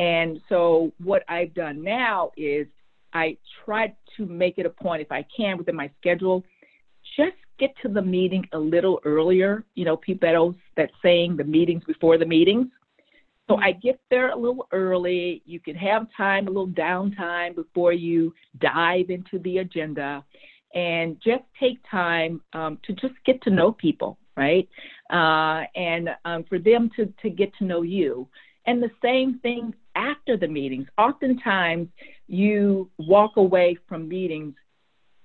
And 0.00 0.40
so 0.48 0.92
what 1.04 1.24
I've 1.28 1.52
done 1.52 1.84
now 1.84 2.32
is 2.34 2.66
I 3.12 3.36
try 3.64 3.94
to 4.16 4.24
make 4.24 4.56
it 4.56 4.64
a 4.64 4.70
point, 4.70 5.02
if 5.02 5.12
I 5.12 5.26
can, 5.36 5.58
within 5.58 5.76
my 5.76 5.90
schedule, 6.00 6.42
just 7.18 7.36
get 7.58 7.74
to 7.82 7.88
the 7.88 8.00
meeting 8.00 8.48
a 8.52 8.58
little 8.58 9.00
earlier. 9.04 9.62
You 9.74 9.84
know, 9.84 9.98
people 9.98 10.54
that 10.78 10.90
saying 11.02 11.36
the 11.36 11.44
meetings 11.44 11.84
before 11.86 12.16
the 12.16 12.24
meetings. 12.24 12.68
So 13.46 13.56
I 13.56 13.72
get 13.72 14.00
there 14.10 14.30
a 14.30 14.36
little 14.36 14.68
early. 14.72 15.42
You 15.44 15.60
can 15.60 15.74
have 15.74 16.06
time, 16.16 16.46
a 16.46 16.50
little 16.50 16.68
downtime 16.68 17.54
before 17.54 17.92
you 17.92 18.32
dive 18.58 19.10
into 19.10 19.38
the 19.40 19.58
agenda, 19.58 20.24
and 20.74 21.20
just 21.22 21.42
take 21.58 21.78
time 21.90 22.40
um, 22.54 22.78
to 22.84 22.94
just 22.94 23.14
get 23.26 23.42
to 23.42 23.50
know 23.50 23.72
people, 23.72 24.16
right? 24.34 24.66
Uh, 25.12 25.64
and 25.74 26.08
um, 26.24 26.44
for 26.48 26.58
them 26.58 26.90
to 26.96 27.12
to 27.20 27.28
get 27.28 27.52
to 27.58 27.64
know 27.64 27.82
you. 27.82 28.26
And 28.66 28.82
the 28.82 28.90
same 29.02 29.40
thing 29.40 29.74
after 29.94 30.36
the 30.36 30.48
meetings. 30.48 30.86
Oftentimes, 30.98 31.88
you 32.26 32.90
walk 32.98 33.36
away 33.36 33.76
from 33.88 34.08
meetings 34.08 34.54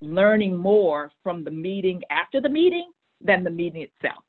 learning 0.02 0.56
more 0.56 1.12
from 1.24 1.44
the 1.44 1.52
meeting 1.52 2.02
after 2.12 2.42
the 2.42 2.50
meeting 2.50 2.92
than 3.22 3.44
the 3.44 3.50
meeting 3.50 3.82
itself. 3.82 4.24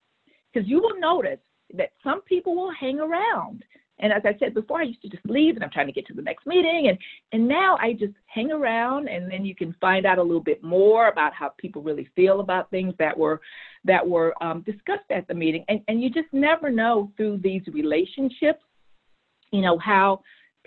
Because 0.53 0.69
you 0.69 0.81
will 0.81 0.99
notice 0.99 1.41
that 1.75 1.91
some 2.03 2.23
people 2.23 2.55
will 2.55 2.73
hang 2.79 3.01
around 3.01 3.65
and 3.99 4.13
as 4.13 4.23
I 4.25 4.37
said 4.39 4.53
before, 4.53 4.81
I 4.81 4.85
used 4.85 5.01
to 5.03 5.09
just 5.09 5.25
leave 5.27 5.55
and 5.55 5.65
I'm 5.65 5.71
trying 5.71 5.87
to 5.87 5.93
get 5.93 6.07
to 6.09 6.15
the 6.15 6.23
next 6.23 6.47
meeting. 6.47 6.89
And, 6.89 6.99
and 7.33 7.49
now 7.49 7.79
I 7.81 7.93
just 7.93 8.13
hang 8.27 8.53
around 8.53 9.09
and 9.09 9.31
then 9.31 9.45
you 9.45 9.55
can 9.55 9.75
find 9.81 10.05
out 10.05 10.19
a 10.19 10.23
little 10.23 10.43
bit 10.43 10.63
more 10.63 11.09
about 11.09 11.33
how 11.33 11.53
people 11.57 11.83
really 11.83 12.09
feel 12.15 12.41
about 12.41 12.71
things 12.71 12.95
that 12.99 13.17
were, 13.17 13.41
that 13.85 14.07
were 14.07 14.35
um, 14.43 14.63
discussed 14.63 15.11
at 15.11 15.27
the 15.29 15.35
meeting. 15.35 15.65
And, 15.69 15.81
and 15.89 16.03
you 16.03 16.11
just 16.11 16.29
never 16.33 16.71
know 16.71 17.11
through 17.17 17.39
these 17.39 17.63
relationships, 17.73 18.63
you 19.51 19.63
know, 19.63 19.79
how 19.79 20.21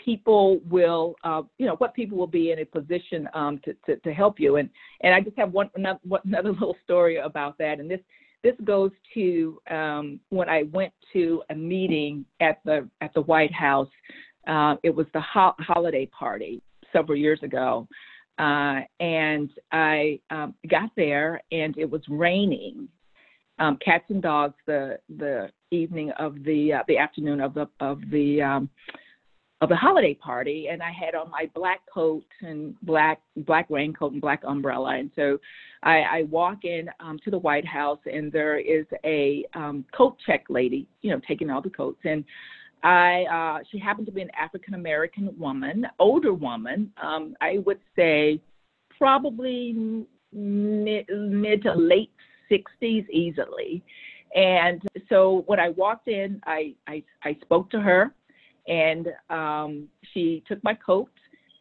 people 0.03 0.59
will, 0.69 1.15
uh, 1.23 1.41
you 1.57 1.65
know, 1.65 1.75
what 1.75 1.93
people 1.93 2.17
will 2.17 2.27
be 2.27 2.51
in 2.51 2.59
a 2.59 2.65
position 2.65 3.27
um, 3.33 3.59
to, 3.65 3.73
to, 3.85 3.97
to 3.97 4.13
help 4.13 4.39
you. 4.39 4.57
And, 4.57 4.69
and 5.01 5.13
I 5.13 5.21
just 5.21 5.37
have 5.37 5.51
one 5.51 5.69
another, 5.75 5.99
another 6.25 6.51
little 6.53 6.75
story 6.83 7.17
about 7.17 7.57
that. 7.57 7.79
And 7.79 7.89
this, 7.89 7.99
this 8.43 8.55
goes 8.63 8.91
to 9.13 9.59
um, 9.69 10.19
when 10.29 10.49
I 10.49 10.63
went 10.71 10.93
to 11.13 11.43
a 11.49 11.55
meeting 11.55 12.25
at 12.39 12.59
the 12.63 12.87
at 13.01 13.13
the 13.13 13.21
White 13.21 13.53
House. 13.53 13.89
Uh, 14.47 14.75
it 14.83 14.95
was 14.95 15.05
the 15.13 15.21
ho- 15.21 15.55
holiday 15.59 16.05
party 16.07 16.61
several 16.93 17.17
years 17.17 17.39
ago, 17.43 17.87
uh, 18.39 18.79
and 18.99 19.49
I 19.71 20.19
um, 20.29 20.55
got 20.69 20.89
there 20.95 21.41
and 21.51 21.77
it 21.77 21.89
was 21.89 22.01
raining. 22.07 22.87
Um, 23.59 23.77
cats 23.83 24.05
and 24.07 24.21
dogs 24.21 24.55
the 24.65 24.99
the 25.17 25.49
evening 25.71 26.11
of 26.11 26.41
the 26.45 26.73
uh, 26.73 26.83
the 26.87 26.97
afternoon 26.97 27.41
of 27.41 27.53
the 27.53 27.67
of 27.81 27.99
the 28.09 28.41
um, 28.41 28.69
of 29.61 29.69
the 29.69 29.75
holiday 29.75 30.13
party 30.13 30.67
and 30.71 30.81
I 30.81 30.91
had 30.91 31.15
on 31.15 31.29
my 31.29 31.49
black 31.53 31.81
coat 31.93 32.25
and 32.41 32.75
black 32.81 33.21
black 33.37 33.67
raincoat 33.69 34.13
and 34.13 34.21
black 34.21 34.41
umbrella 34.47 34.95
and 34.97 35.11
so 35.15 35.37
I, 35.83 35.97
I 35.99 36.23
walk 36.23 36.63
in 36.63 36.89
um, 36.99 37.19
to 37.23 37.31
the 37.31 37.39
White 37.39 37.65
House 37.65 37.99
and 38.05 38.31
there 38.31 38.57
is 38.57 38.85
a 39.05 39.45
um, 39.53 39.85
coat 39.95 40.17
check 40.25 40.45
lady, 40.49 40.87
you 41.01 41.11
know, 41.11 41.21
taking 41.27 41.49
all 41.49 41.61
the 41.61 41.69
coats 41.69 41.99
and 42.05 42.23
I 42.83 43.23
uh, 43.23 43.63
she 43.69 43.79
happened 43.79 44.05
to 44.07 44.13
be 44.13 44.21
an 44.21 44.31
African 44.39 44.73
American 44.73 45.37
woman, 45.37 45.85
older 45.99 46.33
woman. 46.33 46.91
Um, 47.01 47.35
I 47.41 47.57
would 47.65 47.79
say 47.95 48.41
probably 48.97 50.05
mid, 50.31 51.05
mid 51.09 51.63
to 51.63 51.73
late 51.73 52.11
60s 52.49 53.09
easily. 53.09 53.83
And 54.35 54.81
so 55.09 55.43
when 55.47 55.59
I 55.59 55.69
walked 55.69 56.07
in, 56.07 56.39
I, 56.45 56.75
I, 56.87 57.03
I 57.23 57.35
spoke 57.41 57.69
to 57.71 57.79
her 57.81 58.13
and 58.69 59.07
um, 59.29 59.87
she 60.13 60.43
took 60.47 60.63
my 60.63 60.75
coat 60.75 61.11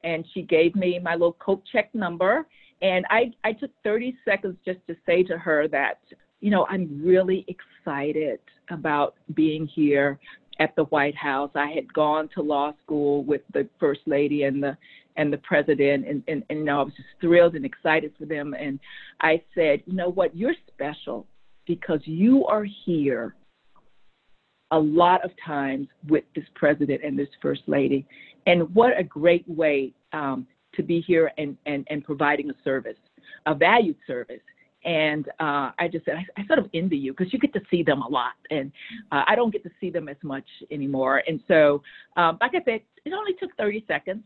and 0.04 0.24
she 0.32 0.42
gave 0.42 0.76
me 0.76 1.00
my 1.02 1.14
little 1.14 1.32
coat 1.32 1.62
check 1.72 1.92
number. 1.94 2.46
And 2.82 3.04
I, 3.10 3.32
I 3.42 3.52
took 3.52 3.70
30 3.82 4.16
seconds 4.24 4.56
just 4.64 4.78
to 4.86 4.94
say 5.04 5.24
to 5.24 5.36
her 5.38 5.66
that, 5.68 5.98
you 6.40 6.50
know, 6.50 6.66
I'm 6.68 7.02
really 7.02 7.44
excited 7.48 8.38
about 8.70 9.14
being 9.34 9.66
here 9.66 10.20
at 10.60 10.76
the 10.76 10.84
White 10.84 11.16
House. 11.16 11.50
I 11.54 11.70
had 11.70 11.92
gone 11.92 12.28
to 12.34 12.42
law 12.42 12.72
school 12.84 13.24
with 13.24 13.40
the 13.52 13.68
First 13.80 14.00
Lady 14.06 14.44
and 14.44 14.62
the 14.62 14.76
and 15.16 15.32
the 15.32 15.38
president 15.38 16.06
and, 16.06 16.22
and, 16.28 16.44
and 16.48 16.60
you 16.60 16.64
know, 16.64 16.80
I 16.80 16.84
was 16.84 16.92
just 16.94 17.08
thrilled 17.20 17.56
and 17.56 17.64
excited 17.64 18.12
for 18.16 18.24
them. 18.24 18.54
And 18.54 18.78
I 19.20 19.42
said, 19.52 19.82
you 19.84 19.94
know 19.94 20.10
what, 20.10 20.36
you're 20.36 20.54
special 20.72 21.26
because 21.66 21.98
you 22.04 22.46
are 22.46 22.64
here 22.86 23.34
a 24.70 24.78
lot 24.78 25.24
of 25.24 25.30
times 25.44 25.88
with 26.08 26.24
this 26.34 26.44
president 26.54 27.02
and 27.04 27.18
this 27.18 27.28
first 27.40 27.62
lady. 27.66 28.06
And 28.46 28.72
what 28.74 28.98
a 28.98 29.04
great 29.04 29.48
way 29.48 29.92
um, 30.12 30.46
to 30.74 30.82
be 30.82 31.00
here 31.00 31.32
and, 31.38 31.56
and, 31.66 31.86
and 31.90 32.04
providing 32.04 32.50
a 32.50 32.54
service, 32.64 32.96
a 33.46 33.54
valued 33.54 33.96
service. 34.06 34.40
And 34.84 35.28
uh, 35.40 35.72
I 35.78 35.88
just 35.90 36.04
said, 36.04 36.14
I, 36.16 36.40
I, 36.40 36.46
sort 36.46 36.60
of 36.60 36.70
envy 36.72 36.96
you 36.96 37.12
because 37.12 37.32
you 37.32 37.38
get 37.38 37.52
to 37.54 37.60
see 37.70 37.82
them 37.82 38.00
a 38.00 38.08
lot. 38.08 38.34
And 38.50 38.70
uh, 39.10 39.22
I 39.26 39.34
don't 39.34 39.52
get 39.52 39.64
to 39.64 39.70
see 39.80 39.90
them 39.90 40.08
as 40.08 40.16
much 40.22 40.46
anymore. 40.70 41.22
And 41.26 41.40
so, 41.48 41.82
um, 42.16 42.38
like 42.40 42.52
I 42.54 42.62
said, 42.64 42.80
it 43.04 43.12
only 43.12 43.34
took 43.34 43.54
30 43.56 43.84
seconds. 43.88 44.24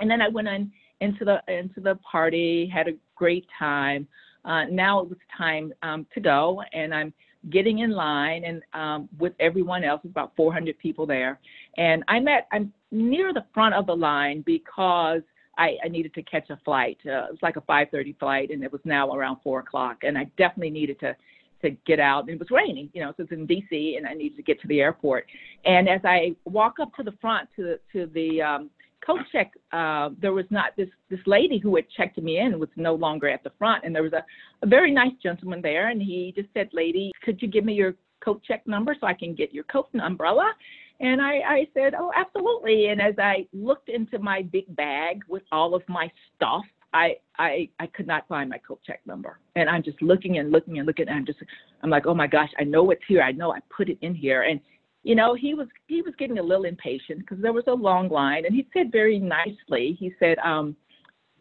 And 0.00 0.10
then 0.10 0.20
I 0.20 0.28
went 0.28 0.48
on 0.48 0.72
into 1.00 1.24
the 1.24 1.40
into 1.48 1.80
the 1.80 1.96
party, 1.96 2.70
had 2.72 2.88
a 2.88 2.92
great 3.14 3.46
time. 3.58 4.08
Uh, 4.44 4.64
now 4.64 5.00
it 5.00 5.08
was 5.08 5.18
time 5.36 5.72
um, 5.82 6.06
to 6.14 6.20
go, 6.20 6.62
and 6.72 6.94
I'm 6.94 7.14
getting 7.50 7.80
in 7.80 7.90
line 7.90 8.44
and 8.44 8.62
um, 8.72 9.08
with 9.18 9.32
everyone 9.40 9.84
else, 9.84 10.00
about 10.04 10.32
400 10.36 10.78
people 10.78 11.06
there. 11.06 11.38
And 11.76 12.04
I'm 12.08 12.28
at 12.28 12.46
I'm 12.52 12.72
near 12.90 13.32
the 13.32 13.44
front 13.52 13.74
of 13.74 13.86
the 13.86 13.96
line 13.96 14.42
because 14.46 15.22
I, 15.56 15.76
I 15.84 15.88
needed 15.88 16.14
to 16.14 16.22
catch 16.22 16.50
a 16.50 16.58
flight. 16.64 16.98
Uh, 17.06 17.26
it 17.26 17.30
was 17.30 17.38
like 17.42 17.56
a 17.56 17.60
5:30 17.62 18.18
flight, 18.18 18.50
and 18.50 18.62
it 18.64 18.72
was 18.72 18.80
now 18.84 19.12
around 19.12 19.38
four 19.42 19.60
o'clock, 19.60 19.98
and 20.02 20.18
I 20.18 20.24
definitely 20.36 20.70
needed 20.70 20.98
to 21.00 21.16
to 21.62 21.70
get 21.86 21.98
out. 21.98 22.28
It 22.28 22.38
was 22.38 22.50
raining, 22.50 22.90
you 22.92 23.02
know, 23.02 23.14
so 23.16 23.22
it's 23.22 23.32
in 23.32 23.46
D.C. 23.46 23.96
and 23.96 24.06
I 24.06 24.12
needed 24.12 24.36
to 24.36 24.42
get 24.42 24.60
to 24.60 24.68
the 24.68 24.80
airport. 24.80 25.26
And 25.64 25.88
as 25.88 26.00
I 26.04 26.36
walk 26.44 26.74
up 26.78 26.94
to 26.96 27.02
the 27.02 27.12
front 27.20 27.48
to 27.56 27.78
to 27.92 28.06
the 28.06 28.42
um, 28.42 28.70
coat 29.04 29.20
check, 29.32 29.52
uh, 29.72 30.10
there 30.20 30.32
was 30.32 30.46
not 30.50 30.76
this 30.76 30.88
this 31.10 31.20
lady 31.26 31.58
who 31.58 31.76
had 31.76 31.84
checked 31.96 32.18
me 32.18 32.38
in 32.38 32.58
was 32.58 32.68
no 32.76 32.94
longer 32.94 33.28
at 33.28 33.42
the 33.44 33.52
front, 33.58 33.84
and 33.84 33.94
there 33.94 34.02
was 34.02 34.12
a, 34.12 34.24
a 34.62 34.66
very 34.66 34.90
nice 34.90 35.12
gentleman 35.22 35.60
there, 35.62 35.88
and 35.88 36.00
he 36.00 36.32
just 36.36 36.48
said, 36.54 36.68
"Lady, 36.72 37.12
could 37.22 37.40
you 37.40 37.48
give 37.48 37.64
me 37.64 37.74
your 37.74 37.94
coat 38.24 38.42
check 38.46 38.66
number 38.66 38.96
so 39.00 39.06
I 39.06 39.14
can 39.14 39.34
get 39.34 39.52
your 39.52 39.64
coat 39.64 39.88
and 39.92 40.02
umbrella?" 40.02 40.52
And 41.00 41.20
I, 41.20 41.38
I 41.46 41.68
said, 41.74 41.94
"Oh, 41.98 42.12
absolutely." 42.14 42.88
And 42.88 43.00
as 43.00 43.14
I 43.18 43.46
looked 43.52 43.88
into 43.88 44.18
my 44.18 44.42
big 44.42 44.74
bag 44.76 45.22
with 45.28 45.42
all 45.52 45.74
of 45.74 45.82
my 45.88 46.10
stuff, 46.36 46.64
I, 46.94 47.16
I 47.38 47.68
I 47.80 47.86
could 47.88 48.06
not 48.06 48.26
find 48.28 48.48
my 48.48 48.58
coat 48.58 48.80
check 48.86 49.00
number. 49.04 49.38
And 49.56 49.68
I'm 49.68 49.82
just 49.82 50.00
looking 50.00 50.38
and 50.38 50.52
looking 50.52 50.78
and 50.78 50.86
looking 50.86 51.08
and 51.08 51.18
I'm 51.18 51.26
just 51.26 51.40
I'm 51.82 51.90
like, 51.90 52.06
oh 52.06 52.14
my 52.14 52.28
gosh, 52.28 52.50
I 52.58 52.64
know 52.64 52.90
it's 52.92 53.02
here. 53.08 53.20
I 53.20 53.32
know 53.32 53.52
I 53.52 53.58
put 53.76 53.88
it 53.90 53.98
in 54.00 54.14
here. 54.14 54.42
And 54.42 54.60
you 55.04 55.14
know, 55.14 55.34
he 55.34 55.54
was 55.54 55.68
he 55.86 56.02
was 56.02 56.14
getting 56.18 56.38
a 56.38 56.42
little 56.42 56.64
impatient 56.64 57.20
because 57.20 57.40
there 57.40 57.52
was 57.52 57.64
a 57.68 57.72
long 57.72 58.08
line, 58.08 58.46
and 58.46 58.54
he 58.54 58.66
said 58.72 58.90
very 58.90 59.18
nicely, 59.18 59.96
he 60.00 60.12
said, 60.18 60.38
um, 60.38 60.74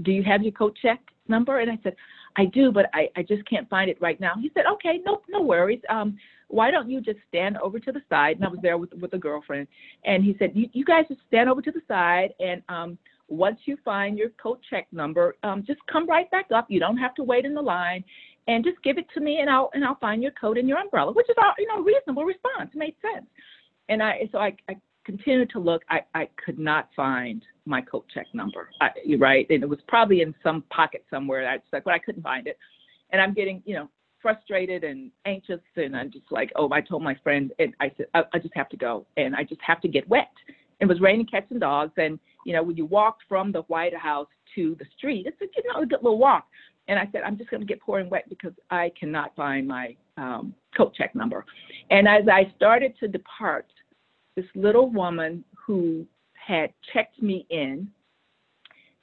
"Do 0.02 0.12
you 0.12 0.22
have 0.24 0.44
your 0.44 0.52
coat 0.52 0.78
check 0.82 1.00
number?" 1.30 1.60
And 1.60 1.72
I 1.72 1.80
said, 1.82 1.96
"I 2.36 2.46
do, 2.46 2.74
but 2.74 2.90
I 2.94 3.10
I 3.16 3.24
just 3.24 3.46
can't 3.50 3.68
find 3.70 3.90
it 3.90 4.00
right 4.02 4.20
now." 4.20 4.34
He 4.40 4.52
said, 4.54 4.66
"Okay, 4.74 5.00
no 5.06 5.22
no 5.30 5.42
worries. 5.42 5.82
Um, 5.90 6.18
why 6.50 6.72
don't 6.72 6.90
you 6.90 7.00
just 7.00 7.20
stand 7.30 7.58
over 7.58 7.80
to 7.80 7.92
the 7.94 8.02
side?" 8.10 8.36
And 8.36 8.46
I 8.46 8.50
was 8.50 8.60
there 8.62 8.78
with 8.78 8.94
with 8.96 9.14
a 9.14 9.18
girlfriend, 9.18 9.70
and 10.04 10.26
he 10.26 10.36
said, 10.38 10.52
"You 10.54 10.68
you 10.74 10.84
guys 10.84 11.06
just 11.08 11.22
stand 11.28 11.50
over 11.50 11.62
to 11.62 11.72
the 11.72 11.82
side, 11.88 12.34
and 12.42 12.62
um, 12.68 12.98
once 13.30 13.62
you 13.64 13.78
find 13.86 14.18
your 14.18 14.30
coat 14.32 14.60
check 14.70 14.88
number, 14.92 15.38
um, 15.44 15.64
just 15.66 15.80
come 15.88 16.06
right 16.06 16.30
back 16.32 16.48
up. 16.54 16.70
You 16.70 16.82
don't 16.82 16.98
have 16.98 17.16
to 17.16 17.24
wait 17.24 17.46
in 17.46 17.54
the 17.54 17.62
line." 17.62 18.04
And 18.48 18.64
just 18.64 18.82
give 18.84 18.98
it 18.98 19.06
to 19.14 19.22
me, 19.22 19.40
and 19.40 19.50
I'll 19.50 19.70
and 19.74 19.86
I'll 19.86 20.00
find 20.00 20.22
your 20.22 20.34
coat 20.34 20.58
and 20.58 20.68
your 20.68 20.78
umbrella, 20.78 21.14
which 21.14 21.30
is 21.30 21.36
a 21.38 21.62
you 21.62 21.68
know 21.68 21.82
reasonable 21.82 22.26
response. 22.26 22.72
Made 22.76 22.96
sense 23.02 23.26
and 23.90 24.02
I 24.02 24.30
so 24.32 24.40
I, 24.40 24.56
I 24.70 24.76
continued 25.06 25.50
to 25.52 25.60
look. 25.60 25.84
I, 25.90 26.02
I 26.16 26.30
could 26.44 26.58
not 26.58 26.90
find 26.96 27.44
my 27.66 27.82
coat 27.82 28.06
check 28.14 28.28
number. 28.34 28.70
I, 28.82 28.90
right, 29.20 29.46
and 29.50 29.64
it 29.64 29.70
was 29.70 29.80
probably 29.88 30.22
in 30.22 30.34
some 30.44 30.64
pocket 30.70 31.04
somewhere. 31.10 31.48
I 31.48 31.58
like, 31.72 31.84
but 31.84 31.94
I 31.94 32.00
couldn't 32.00 32.24
find 32.24 32.48
it, 32.48 32.58
and 33.12 33.22
I'm 33.22 33.34
getting 33.34 33.62
you 33.66 33.76
know 33.76 33.90
frustrated 34.22 34.84
and 34.84 35.12
anxious, 35.26 35.60
and 35.76 35.96
I'm 35.96 36.12
just 36.12 36.26
like, 36.32 36.52
oh, 36.56 36.72
I 36.72 36.82
told 36.82 37.04
my 37.04 37.16
friend, 37.24 37.52
and 37.60 37.74
I 37.82 37.92
said, 37.98 38.06
I, 38.14 38.24
I 38.34 38.40
just 38.40 38.56
have 38.56 38.70
to 38.70 38.78
go, 38.78 39.06
and 39.18 39.36
I 39.36 39.44
just 39.44 39.62
have 39.62 39.82
to 39.82 39.88
get 39.88 40.08
wet. 40.08 40.32
It 40.80 40.86
was 40.86 41.02
raining 41.02 41.26
cats 41.26 41.48
and 41.50 41.60
dogs, 41.60 41.94
and 41.98 42.20
you 42.46 42.54
know 42.54 42.64
when 42.64 42.78
you 42.78 42.86
walk 42.86 43.18
from 43.28 43.52
the 43.52 43.62
White 43.64 43.96
House 43.96 44.28
to 44.56 44.76
the 44.80 44.86
street, 44.98 45.28
it's 45.28 45.42
a 45.42 45.46
you 45.46 45.74
know 45.74 45.82
a 45.82 45.86
good 45.86 46.00
little 46.02 46.18
walk. 46.18 46.48
And 46.88 47.00
I 47.00 47.08
said, 47.12 47.22
I'm 47.26 47.38
just 47.38 47.50
going 47.50 47.62
to 47.62 47.68
get 47.68 47.82
pouring 47.82 48.10
wet 48.10 48.28
because 48.30 48.54
I 48.70 48.92
cannot 49.00 49.36
find 49.36 49.68
my 49.68 49.96
um, 50.18 50.54
coat 50.76 50.94
check 50.96 51.16
number. 51.16 51.46
And 51.90 52.08
as 52.08 52.28
I 52.28 52.52
started 52.56 52.94
to 53.00 53.08
depart, 53.08 53.68
this 54.36 54.46
little 54.56 54.90
woman 54.90 55.44
who 55.56 56.06
had 56.34 56.74
checked 56.94 57.22
me 57.22 57.46
in, 57.50 57.88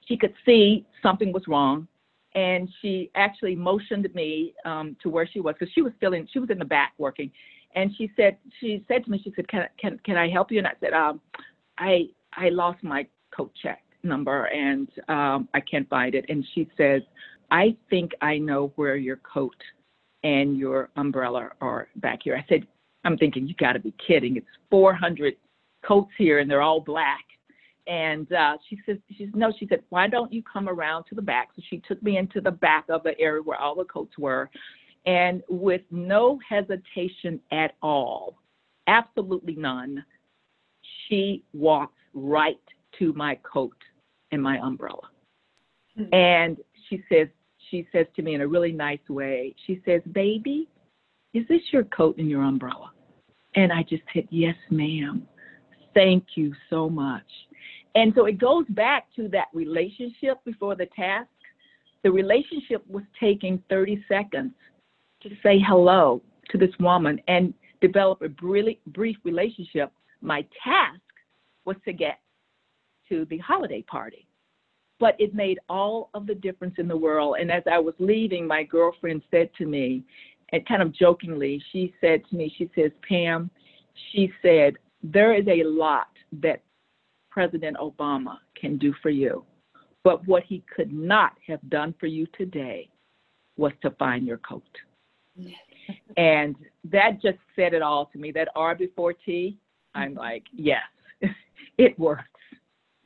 she 0.07 0.17
could 0.17 0.35
see 0.45 0.85
something 1.03 1.33
was 1.33 1.45
wrong. 1.49 1.87
And 2.35 2.69
she 2.81 3.11
actually 3.17 3.57
motioned 3.57 4.09
me 4.15 4.55
um, 4.65 4.97
to 5.03 5.09
where 5.09 5.27
she 5.27 5.41
was 5.41 5.55
because 5.59 5.73
she 5.75 5.83
was 5.83 5.93
in, 6.01 6.29
she 6.33 6.39
was 6.39 6.51
in 6.51 6.59
the 6.59 6.65
back 6.65 6.93
working. 6.99 7.31
And 7.75 7.91
she 7.97 8.11
said, 8.17 8.37
she 8.61 8.85
said 8.89 9.05
to 9.05 9.11
me, 9.11 9.21
she 9.23 9.33
said, 9.35 9.49
can, 9.49 9.67
can, 9.81 9.99
can 10.05 10.17
I 10.17 10.29
help 10.29 10.51
you? 10.51 10.59
And 10.59 10.67
I 10.67 10.75
said, 10.81 10.93
um, 10.93 11.21
I, 11.79 12.09
I 12.35 12.51
lost 12.51 12.83
my 12.85 13.07
coat 13.35 13.53
check 13.61 13.83
number 14.03 14.45
and 14.47 14.89
um, 15.09 15.49
I 15.55 15.61
can't 15.61 15.89
find 15.89 16.15
it. 16.15 16.25
And 16.29 16.45
she 16.55 16.69
says, 16.77 17.03
I 17.51 17.77
think 17.89 18.13
I 18.21 18.39
know 18.39 18.73
where 18.77 18.97
your 18.97 19.17
coat 19.17 19.57
and 20.23 20.57
your 20.57 20.91
umbrella 20.97 21.51
are 21.61 21.89
back 21.97 22.21
here. 22.23 22.37
I 22.37 22.45
said, 22.49 22.67
I'm 23.05 23.17
thinking, 23.17 23.49
you 23.49 23.55
got 23.55 23.73
to 23.73 23.79
be 23.81 23.95
kidding. 24.07 24.37
It's 24.37 24.47
400 24.71 25.35
coats 25.87 26.13
here 26.19 26.39
and 26.39 26.51
they're 26.51 26.63
all 26.63 26.81
black. 26.81 27.25
And 27.87 28.31
uh, 28.33 28.57
she 28.69 28.79
said, 28.87 29.03
she 29.09 29.25
said, 29.25 29.35
no, 29.35 29.53
she 29.59 29.67
said, 29.67 29.83
why 29.89 30.07
don't 30.07 30.33
you 30.33 30.43
come 30.43 30.69
around 30.69 31.05
to 31.09 31.15
the 31.15 31.23
back? 31.23 31.49
So 31.57 31.63
she 31.69 31.79
took 31.89 32.03
me 32.03 32.19
into 32.19 32.41
the 32.41 32.51
back 32.51 32.85
of 32.89 33.03
the 33.03 33.19
area 33.19 33.43
where 33.43 33.59
all 33.59 33.75
the 33.75 33.85
coats 33.85 34.17
were. 34.19 34.51
And 35.07 35.43
with 35.49 35.81
no 35.91 36.39
hesitation 36.47 37.41
at 37.51 37.75
all, 37.83 38.37
absolutely 38.87 39.57
none, 39.57 40.05
she 41.09 41.43
walks 41.53 41.99
right 42.13 42.61
to 42.99 43.13
my 43.15 43.37
coat 43.37 43.77
and 44.31 44.43
my 44.43 44.59
umbrella. 44.59 45.09
Mm-hmm. 45.99 46.15
And 46.15 46.59
she 46.89 47.03
says, 47.11 47.29
she 47.71 47.87
says 47.93 48.07
to 48.17 48.23
me 48.23 48.35
in 48.35 48.41
a 48.41 48.47
really 48.47 48.73
nice 48.73 49.07
way, 49.09 49.55
she 49.67 49.81
says, 49.85 50.01
Baby, 50.13 50.69
is 51.35 51.47
this 51.49 51.61
your 51.73 51.85
coat 51.85 52.19
and 52.19 52.29
your 52.29 52.43
umbrella? 52.43 52.93
And 53.55 53.73
I 53.73 53.83
just 53.83 54.03
said, 54.13 54.27
Yes, 54.31 54.57
ma'am. 54.71 55.27
Thank 55.95 56.25
you 56.37 56.55
so 56.69 56.89
much. 56.89 57.27
And 57.95 58.13
so 58.15 58.27
it 58.27 58.39
goes 58.39 58.65
back 58.71 59.07
to 59.17 59.29
that 59.29 59.49
relationship 59.53 60.39
before 60.45 60.77
the 60.77 60.87
task. 60.95 61.29
The 62.05 62.11
relationship 62.11 62.85
was 62.89 63.03
taking 63.19 63.63
30 63.69 64.05
seconds 64.09 64.53
to 65.23 65.31
say 65.43 65.59
hello 65.59 66.23
to 66.51 66.59
this 66.59 66.71
woman 66.79 67.21
and 67.29 67.53
develop 67.81 68.23
a 68.23 68.29
really 68.43 68.81
brief 68.89 69.17
relationship. 69.25 69.93
My 70.23 70.43
task 70.65 71.01
was 71.65 71.77
to 71.85 71.93
get 71.93 72.21
to 73.09 73.27
the 73.27 73.39
holiday 73.39 73.83
party 73.83 74.27
but 75.01 75.17
it 75.19 75.35
made 75.35 75.59
all 75.69 76.11
of 76.15 76.27
the 76.27 76.35
difference 76.35 76.75
in 76.79 76.87
the 76.87 76.97
world. 76.97 77.37
And 77.41 77.51
as 77.51 77.63
I 77.71 77.79
was 77.79 77.95
leaving, 77.99 78.47
my 78.47 78.63
girlfriend 78.63 79.23
said 79.31 79.51
to 79.59 79.67
me, 79.67 80.05
and 80.53 80.67
kind 80.69 80.83
of 80.83 80.93
jokingly, 80.93 81.63
she 81.73 81.95
said 82.01 82.23
to 82.29 82.37
me, 82.37 82.55
she 82.57 82.71
says, 82.75 82.91
Pam, 83.09 83.51
she 84.13 84.31
said, 84.43 84.75
there 85.03 85.35
is 85.35 85.47
a 85.49 85.65
lot 85.65 86.09
that 86.43 86.63
President 87.31 87.79
Obama 87.79 88.37
can 88.55 88.77
do 88.77 88.95
for 89.03 89.11
you. 89.11 89.45
But 90.05 90.27
what 90.27 90.43
he 90.45 90.63
could 90.75 90.93
not 90.93 91.33
have 91.47 91.61
done 91.71 91.95
for 91.99 92.07
you 92.07 92.27
today 92.37 92.89
was 93.57 93.73
to 93.83 93.91
find 93.93 94.27
your 94.27 94.39
coat. 94.39 94.63
and 96.17 96.57
that 96.85 97.23
just 97.23 97.39
said 97.57 97.73
it 97.75 97.83
all 97.83 98.07
to 98.07 98.19
me. 98.19 98.33
That 98.33 98.49
R 98.55 98.75
before 98.75 99.13
T, 99.13 99.57
I'm 99.95 100.15
like, 100.15 100.45
yes, 100.53 100.83
it 101.79 101.99
works. 101.99 102.30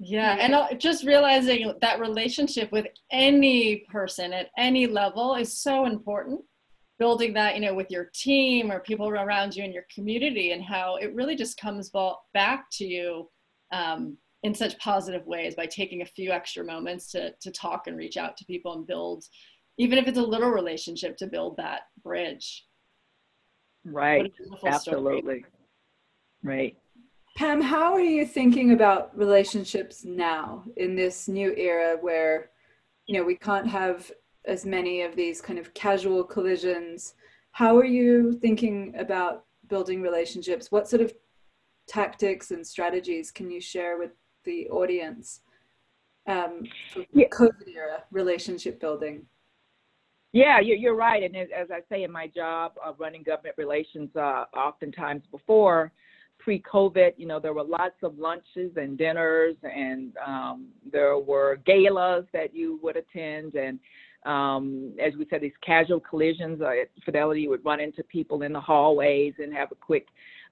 Yeah, 0.07 0.37
and 0.39 0.79
just 0.79 1.05
realizing 1.05 1.73
that 1.81 1.99
relationship 1.99 2.71
with 2.73 2.87
any 3.11 3.87
person 3.91 4.35
at 4.35 4.51
any 4.59 4.87
level 4.87 5.35
is 5.35 5.57
so 5.57 5.87
important. 5.87 6.43
Building 6.99 7.33
that, 7.35 7.55
you 7.55 7.61
know, 7.63 7.75
with 7.75 7.91
your 7.91 8.11
team 8.15 8.71
or 8.71 8.81
people 8.81 9.09
around 9.09 9.57
you 9.57 9.65
in 9.65 9.73
your 9.73 9.87
community, 9.93 10.53
and 10.53 10.63
how 10.63 10.97
it 10.97 11.15
really 11.15 11.35
just 11.35 11.59
comes 11.59 11.91
back 12.35 12.67
to 12.73 12.85
you 12.85 13.29
um, 13.73 14.17
in 14.43 14.55
such 14.55 14.79
positive 14.79 15.27
ways 15.27 15.55
by 15.55 15.67
taking 15.67 16.03
a 16.03 16.07
few 16.07 16.31
extra 16.31 16.63
moments 16.63 17.11
to 17.13 17.33
to 17.41 17.51
talk 17.51 17.87
and 17.87 17.97
reach 17.97 18.17
out 18.17 18.37
to 18.37 18.45
people 18.45 18.75
and 18.75 18.87
build, 18.87 19.25
even 19.79 19.99
if 19.99 20.07
it's 20.07 20.19
a 20.19 20.23
little 20.23 20.51
relationship, 20.51 21.17
to 21.17 21.27
build 21.27 21.57
that 21.57 21.83
bridge. 22.03 22.67
Right. 23.85 24.33
Absolutely. 24.65 25.41
Story. 25.41 25.45
Right. 26.43 26.77
Pam, 27.35 27.61
how 27.61 27.93
are 27.93 28.01
you 28.01 28.24
thinking 28.24 28.72
about 28.72 29.16
relationships 29.18 30.05
now 30.05 30.62
in 30.76 30.95
this 30.95 31.26
new 31.26 31.53
era 31.57 31.97
where, 32.01 32.51
you 33.07 33.18
know, 33.18 33.24
we 33.24 33.35
can't 33.35 33.68
have 33.68 34.11
as 34.45 34.64
many 34.64 35.03
of 35.03 35.16
these 35.16 35.41
kind 35.41 35.59
of 35.59 35.74
casual 35.74 36.22
collisions? 36.22 37.14
How 37.51 37.76
are 37.76 37.85
you 37.85 38.35
thinking 38.35 38.95
about 38.97 39.47
building 39.66 40.01
relationships? 40.01 40.70
What 40.70 40.89
sort 40.89 41.03
of 41.03 41.12
tactics 41.89 42.53
and 42.53 42.64
strategies 42.64 43.32
can 43.32 43.51
you 43.51 43.61
share 43.61 43.99
with 43.99 44.12
the 44.45 44.68
audience 44.68 45.41
um, 46.28 46.62
for 46.93 47.05
yeah. 47.12 47.26
COVID 47.32 47.66
era 47.74 48.05
relationship 48.12 48.80
building? 48.80 49.26
Yeah, 50.32 50.61
you're 50.61 50.95
right. 50.95 51.24
And 51.24 51.35
as 51.37 51.72
I 51.72 51.80
say 51.89 52.05
in 52.05 52.12
my 52.12 52.28
job 52.28 52.74
of 52.85 53.01
running 53.01 53.24
government 53.24 53.57
relations, 53.59 54.14
uh, 54.14 54.45
oftentimes 54.57 55.24
before, 55.32 55.93
pre-COVID, 56.45 57.13
you 57.17 57.27
know, 57.27 57.41
there 57.41 57.55
were 57.55 57.65
lots 57.65 57.97
of 58.03 58.19
lunches 58.19 58.73
and 58.77 58.99
dinners, 58.99 59.57
and 59.63 60.13
um, 60.25 60.67
there 60.93 61.19
were 61.19 61.59
galas 61.65 62.27
that 62.35 62.55
you 62.55 62.79
would 62.83 62.97
attend, 62.97 63.55
and 63.55 63.79
um, 64.27 64.93
as 65.03 65.15
we 65.19 65.27
said, 65.31 65.41
these 65.41 65.53
casual 65.65 66.01
collisions. 66.01 66.61
Uh, 66.61 66.83
at 66.83 66.91
Fidelity, 67.05 67.49
would 67.49 67.65
run 67.65 67.81
into 67.81 68.03
people 68.05 68.43
in 68.43 68.53
the 68.53 68.61
hallways 68.61 69.33
and 69.39 69.55
have 69.55 69.73
a 69.73 69.75
quick 69.75 70.07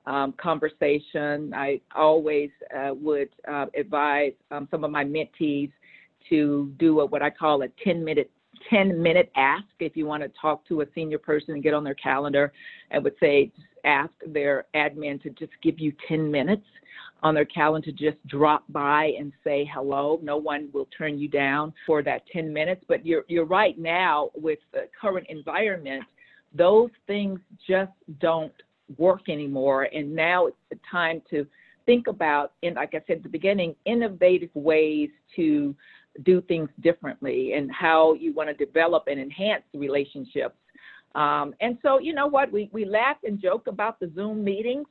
um, 0.06 0.32
conversation. 0.32 1.52
I 1.54 1.80
always 1.94 2.50
uh, 2.74 2.94
would 2.94 3.28
uh, 3.50 3.66
advise 3.78 4.32
um, 4.50 4.68
some 4.70 4.84
of 4.84 4.90
my 4.90 5.04
mentees 5.04 5.70
to 6.30 6.72
do 6.78 7.00
a, 7.00 7.06
what 7.06 7.22
I 7.22 7.30
call 7.30 7.62
a 7.62 7.68
10 7.84 8.02
minute 8.02 8.30
10 8.70 9.02
minute 9.02 9.30
ask 9.34 9.64
if 9.80 9.96
you 9.96 10.06
want 10.06 10.22
to 10.22 10.30
talk 10.40 10.66
to 10.68 10.82
a 10.82 10.86
senior 10.94 11.18
person 11.18 11.54
and 11.54 11.62
get 11.62 11.74
on 11.74 11.82
their 11.82 11.94
calendar 11.94 12.52
and 12.90 13.02
would 13.02 13.16
say 13.18 13.50
ask 13.84 14.12
their 14.26 14.66
admin 14.74 15.22
to 15.22 15.30
just 15.30 15.52
give 15.62 15.78
you 15.78 15.92
10 16.08 16.30
minutes 16.30 16.66
on 17.22 17.34
their 17.34 17.44
calendar 17.44 17.90
to 17.90 17.92
just 17.92 18.24
drop 18.26 18.64
by 18.68 19.12
and 19.18 19.32
say 19.44 19.68
hello. 19.72 20.18
No 20.22 20.36
one 20.36 20.68
will 20.72 20.88
turn 20.96 21.18
you 21.18 21.28
down 21.28 21.72
for 21.86 22.02
that 22.02 22.22
10 22.32 22.52
minutes. 22.52 22.84
But 22.88 23.06
you're, 23.06 23.24
you're 23.28 23.44
right 23.44 23.78
now 23.78 24.30
with 24.34 24.58
the 24.72 24.88
current 25.00 25.26
environment, 25.28 26.04
those 26.54 26.90
things 27.06 27.40
just 27.66 27.92
don't 28.18 28.52
work 28.98 29.28
anymore. 29.28 29.84
And 29.84 30.14
now 30.14 30.46
it's 30.46 30.56
the 30.70 30.78
time 30.90 31.22
to 31.30 31.46
think 31.86 32.06
about, 32.08 32.52
and 32.62 32.76
like 32.76 32.94
I 32.94 33.02
said 33.06 33.18
at 33.18 33.22
the 33.22 33.28
beginning, 33.28 33.74
innovative 33.84 34.50
ways 34.54 35.10
to 35.36 35.74
do 36.24 36.42
things 36.42 36.68
differently 36.80 37.54
and 37.54 37.70
how 37.72 38.14
you 38.14 38.34
want 38.34 38.48
to 38.48 38.64
develop 38.64 39.04
and 39.06 39.18
enhance 39.18 39.62
the 39.72 39.78
relationships 39.78 40.56
um, 41.14 41.54
and 41.60 41.78
so, 41.82 41.98
you 41.98 42.14
know 42.14 42.26
what? 42.26 42.50
We, 42.52 42.70
we 42.72 42.84
laugh 42.84 43.16
and 43.24 43.40
joke 43.40 43.66
about 43.66 44.00
the 44.00 44.10
Zoom 44.14 44.42
meetings, 44.42 44.86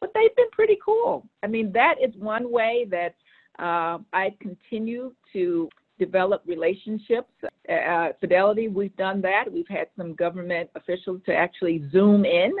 but 0.00 0.10
they've 0.14 0.34
been 0.36 0.50
pretty 0.52 0.78
cool. 0.84 1.26
I 1.42 1.46
mean, 1.46 1.72
that 1.72 1.96
is 2.02 2.14
one 2.16 2.50
way 2.50 2.86
that 2.90 3.14
uh, 3.58 3.98
I 4.12 4.34
continue 4.40 5.12
to 5.32 5.68
develop 5.98 6.42
relationships. 6.46 7.30
Uh, 7.44 8.08
Fidelity, 8.20 8.68
we've 8.68 8.96
done 8.96 9.20
that. 9.20 9.44
We've 9.52 9.68
had 9.68 9.88
some 9.96 10.14
government 10.14 10.70
officials 10.74 11.20
to 11.26 11.34
actually 11.34 11.84
Zoom 11.92 12.24
in, 12.24 12.52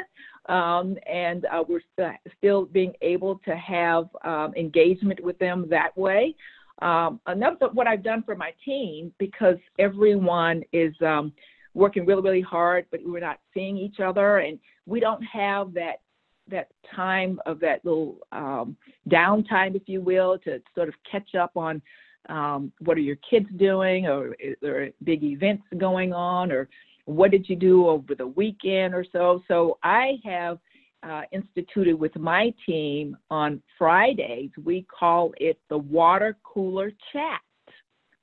um, 0.48 0.96
and 1.10 1.46
uh, 1.46 1.64
we're 1.66 1.80
st- 1.98 2.18
still 2.36 2.66
being 2.66 2.92
able 3.00 3.40
to 3.46 3.56
have 3.56 4.08
um, 4.24 4.52
engagement 4.56 5.20
with 5.24 5.38
them 5.38 5.66
that 5.70 5.96
way. 5.96 6.36
Um, 6.82 7.20
another 7.26 7.68
what 7.72 7.86
I've 7.86 8.02
done 8.02 8.22
for 8.22 8.34
my 8.34 8.52
team 8.64 9.12
because 9.18 9.56
everyone 9.78 10.62
is 10.72 10.94
um, 11.02 11.32
working 11.74 12.06
really, 12.06 12.22
really 12.22 12.40
hard, 12.40 12.86
but 12.90 13.00
we're 13.04 13.20
not 13.20 13.38
seeing 13.54 13.76
each 13.76 14.00
other, 14.00 14.38
and 14.38 14.58
we 14.86 15.00
don't 15.00 15.22
have 15.22 15.72
that 15.74 16.00
that 16.48 16.68
time 16.96 17.40
of 17.46 17.60
that 17.60 17.84
little 17.84 18.18
um, 18.32 18.76
downtime, 19.08 19.76
if 19.76 19.82
you 19.86 20.00
will, 20.00 20.36
to 20.38 20.60
sort 20.74 20.88
of 20.88 20.94
catch 21.08 21.36
up 21.36 21.52
on 21.56 21.80
um, 22.28 22.72
what 22.80 22.96
are 22.96 23.02
your 23.02 23.18
kids 23.28 23.46
doing, 23.56 24.06
or 24.06 24.34
is 24.40 24.56
there 24.60 24.90
big 25.04 25.22
events 25.22 25.62
going 25.78 26.12
on, 26.12 26.50
or 26.50 26.68
what 27.04 27.30
did 27.30 27.48
you 27.48 27.56
do 27.56 27.88
over 27.88 28.14
the 28.14 28.26
weekend 28.26 28.94
or 28.94 29.04
so. 29.12 29.42
So 29.48 29.78
I 29.82 30.18
have 30.24 30.58
uh, 31.02 31.22
instituted 31.32 31.94
with 31.94 32.14
my 32.16 32.52
team 32.66 33.16
on 33.30 33.62
Fridays. 33.78 34.50
We 34.62 34.82
call 34.82 35.32
it 35.38 35.58
the 35.68 35.78
water 35.78 36.36
cooler 36.42 36.92
chat 37.12 37.40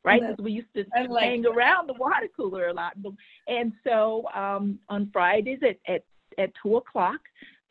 right? 0.07 0.21
Because 0.21 0.43
we 0.43 0.51
used 0.51 0.73
to 0.75 0.85
like 1.09 1.23
hang 1.23 1.41
that. 1.43 1.49
around 1.49 1.87
the 1.87 1.93
water 1.93 2.27
cooler 2.35 2.67
a 2.67 2.73
lot. 2.73 2.95
And 3.47 3.73
so 3.83 4.25
um, 4.33 4.79
on 4.89 5.09
Fridays 5.11 5.59
at, 5.61 5.77
at, 5.91 6.03
at 6.37 6.51
2 6.63 6.77
o'clock, 6.77 7.19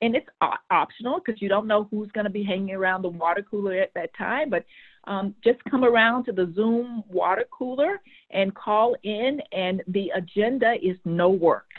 and 0.02 0.14
it's 0.14 0.28
optional 0.70 1.20
because 1.24 1.40
you 1.40 1.48
don't 1.48 1.66
know 1.66 1.88
who's 1.90 2.10
going 2.12 2.24
to 2.24 2.30
be 2.30 2.44
hanging 2.44 2.74
around 2.74 3.02
the 3.02 3.08
water 3.08 3.42
cooler 3.50 3.80
at 3.80 3.94
that 3.94 4.10
time, 4.16 4.50
but 4.50 4.64
um, 5.04 5.34
just 5.42 5.58
come 5.70 5.84
around 5.84 6.24
to 6.24 6.32
the 6.32 6.52
Zoom 6.54 7.02
water 7.08 7.44
cooler 7.50 8.00
and 8.30 8.54
call 8.54 8.94
in, 9.04 9.40
and 9.52 9.82
the 9.88 10.10
agenda 10.14 10.74
is 10.82 10.96
no 11.04 11.30
work 11.30 11.70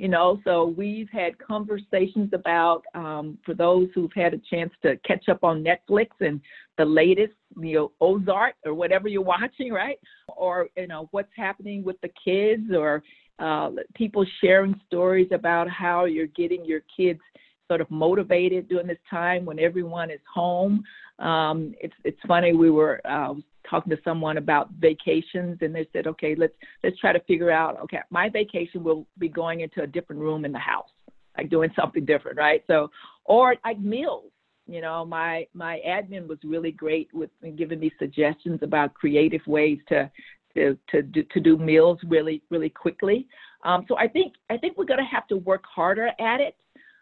you 0.00 0.08
know 0.08 0.40
so 0.44 0.64
we've 0.64 1.10
had 1.10 1.38
conversations 1.38 2.30
about 2.32 2.82
um, 2.94 3.38
for 3.44 3.54
those 3.54 3.88
who've 3.94 4.12
had 4.14 4.34
a 4.34 4.40
chance 4.50 4.72
to 4.82 4.96
catch 4.98 5.28
up 5.28 5.44
on 5.44 5.64
netflix 5.64 6.08
and 6.20 6.40
the 6.78 6.84
latest 6.84 7.34
you 7.60 7.74
know 7.74 7.92
ozark 8.00 8.54
or 8.64 8.74
whatever 8.74 9.08
you're 9.08 9.22
watching 9.36 9.70
right? 9.72 9.98
Or 10.28 10.68
you 10.76 10.86
know 10.86 11.08
what's 11.10 11.32
happening 11.36 11.84
with 11.84 12.00
the 12.00 12.10
kids 12.24 12.72
or 12.74 13.02
uh, 13.38 13.70
people 13.94 14.24
sharing 14.40 14.78
stories 14.86 15.28
about 15.32 15.68
how 15.68 16.04
you're 16.04 16.26
getting 16.26 16.64
your 16.64 16.80
kids 16.94 17.20
sort 17.68 17.80
of 17.80 17.90
motivated 17.90 18.68
during 18.68 18.86
this 18.86 18.98
time 19.08 19.44
when 19.44 19.58
everyone 19.58 20.10
is 20.10 20.20
home. 20.32 20.82
Um, 21.18 21.74
it's 21.80 21.94
it's 22.04 22.18
funny 22.26 22.54
we 22.54 22.70
were 22.70 23.00
uh, 23.04 23.34
talking 23.68 23.90
to 23.90 23.98
someone 24.02 24.36
about 24.36 24.70
vacations 24.78 25.58
and 25.60 25.74
they 25.74 25.86
said 25.92 26.06
okay 26.06 26.34
let's 26.34 26.52
let's 26.82 26.98
try 26.98 27.12
to 27.12 27.20
figure 27.20 27.50
out 27.50 27.78
okay 27.80 27.98
my 28.10 28.28
vacation 28.28 28.82
will 28.82 29.06
be 29.18 29.28
going 29.28 29.60
into 29.60 29.82
a 29.82 29.86
different 29.86 30.20
room 30.20 30.44
in 30.44 30.52
the 30.52 30.58
house 30.58 30.88
like 31.36 31.50
doing 31.50 31.70
something 31.78 32.04
different 32.04 32.36
right? 32.36 32.62
So 32.66 32.90
or 33.24 33.56
like 33.64 33.80
meals 33.80 34.30
you 34.66 34.80
know 34.80 35.04
my 35.04 35.46
my 35.54 35.80
admin 35.86 36.26
was 36.26 36.38
really 36.44 36.72
great 36.72 37.08
with 37.12 37.30
giving 37.56 37.80
me 37.80 37.90
suggestions 37.98 38.60
about 38.62 38.94
creative 38.94 39.42
ways 39.46 39.78
to 39.88 40.10
to 40.54 40.76
to 40.90 41.02
do, 41.02 41.22
to 41.22 41.40
do 41.40 41.56
meals 41.56 41.98
really 42.06 42.42
really 42.50 42.70
quickly. 42.70 43.26
Um, 43.64 43.84
so 43.88 43.96
i 43.98 44.08
think 44.08 44.34
i 44.48 44.56
think 44.56 44.78
we're 44.78 44.86
going 44.86 45.00
to 45.00 45.04
have 45.04 45.26
to 45.28 45.36
work 45.36 45.64
harder 45.66 46.08
at 46.18 46.40
it 46.40 46.56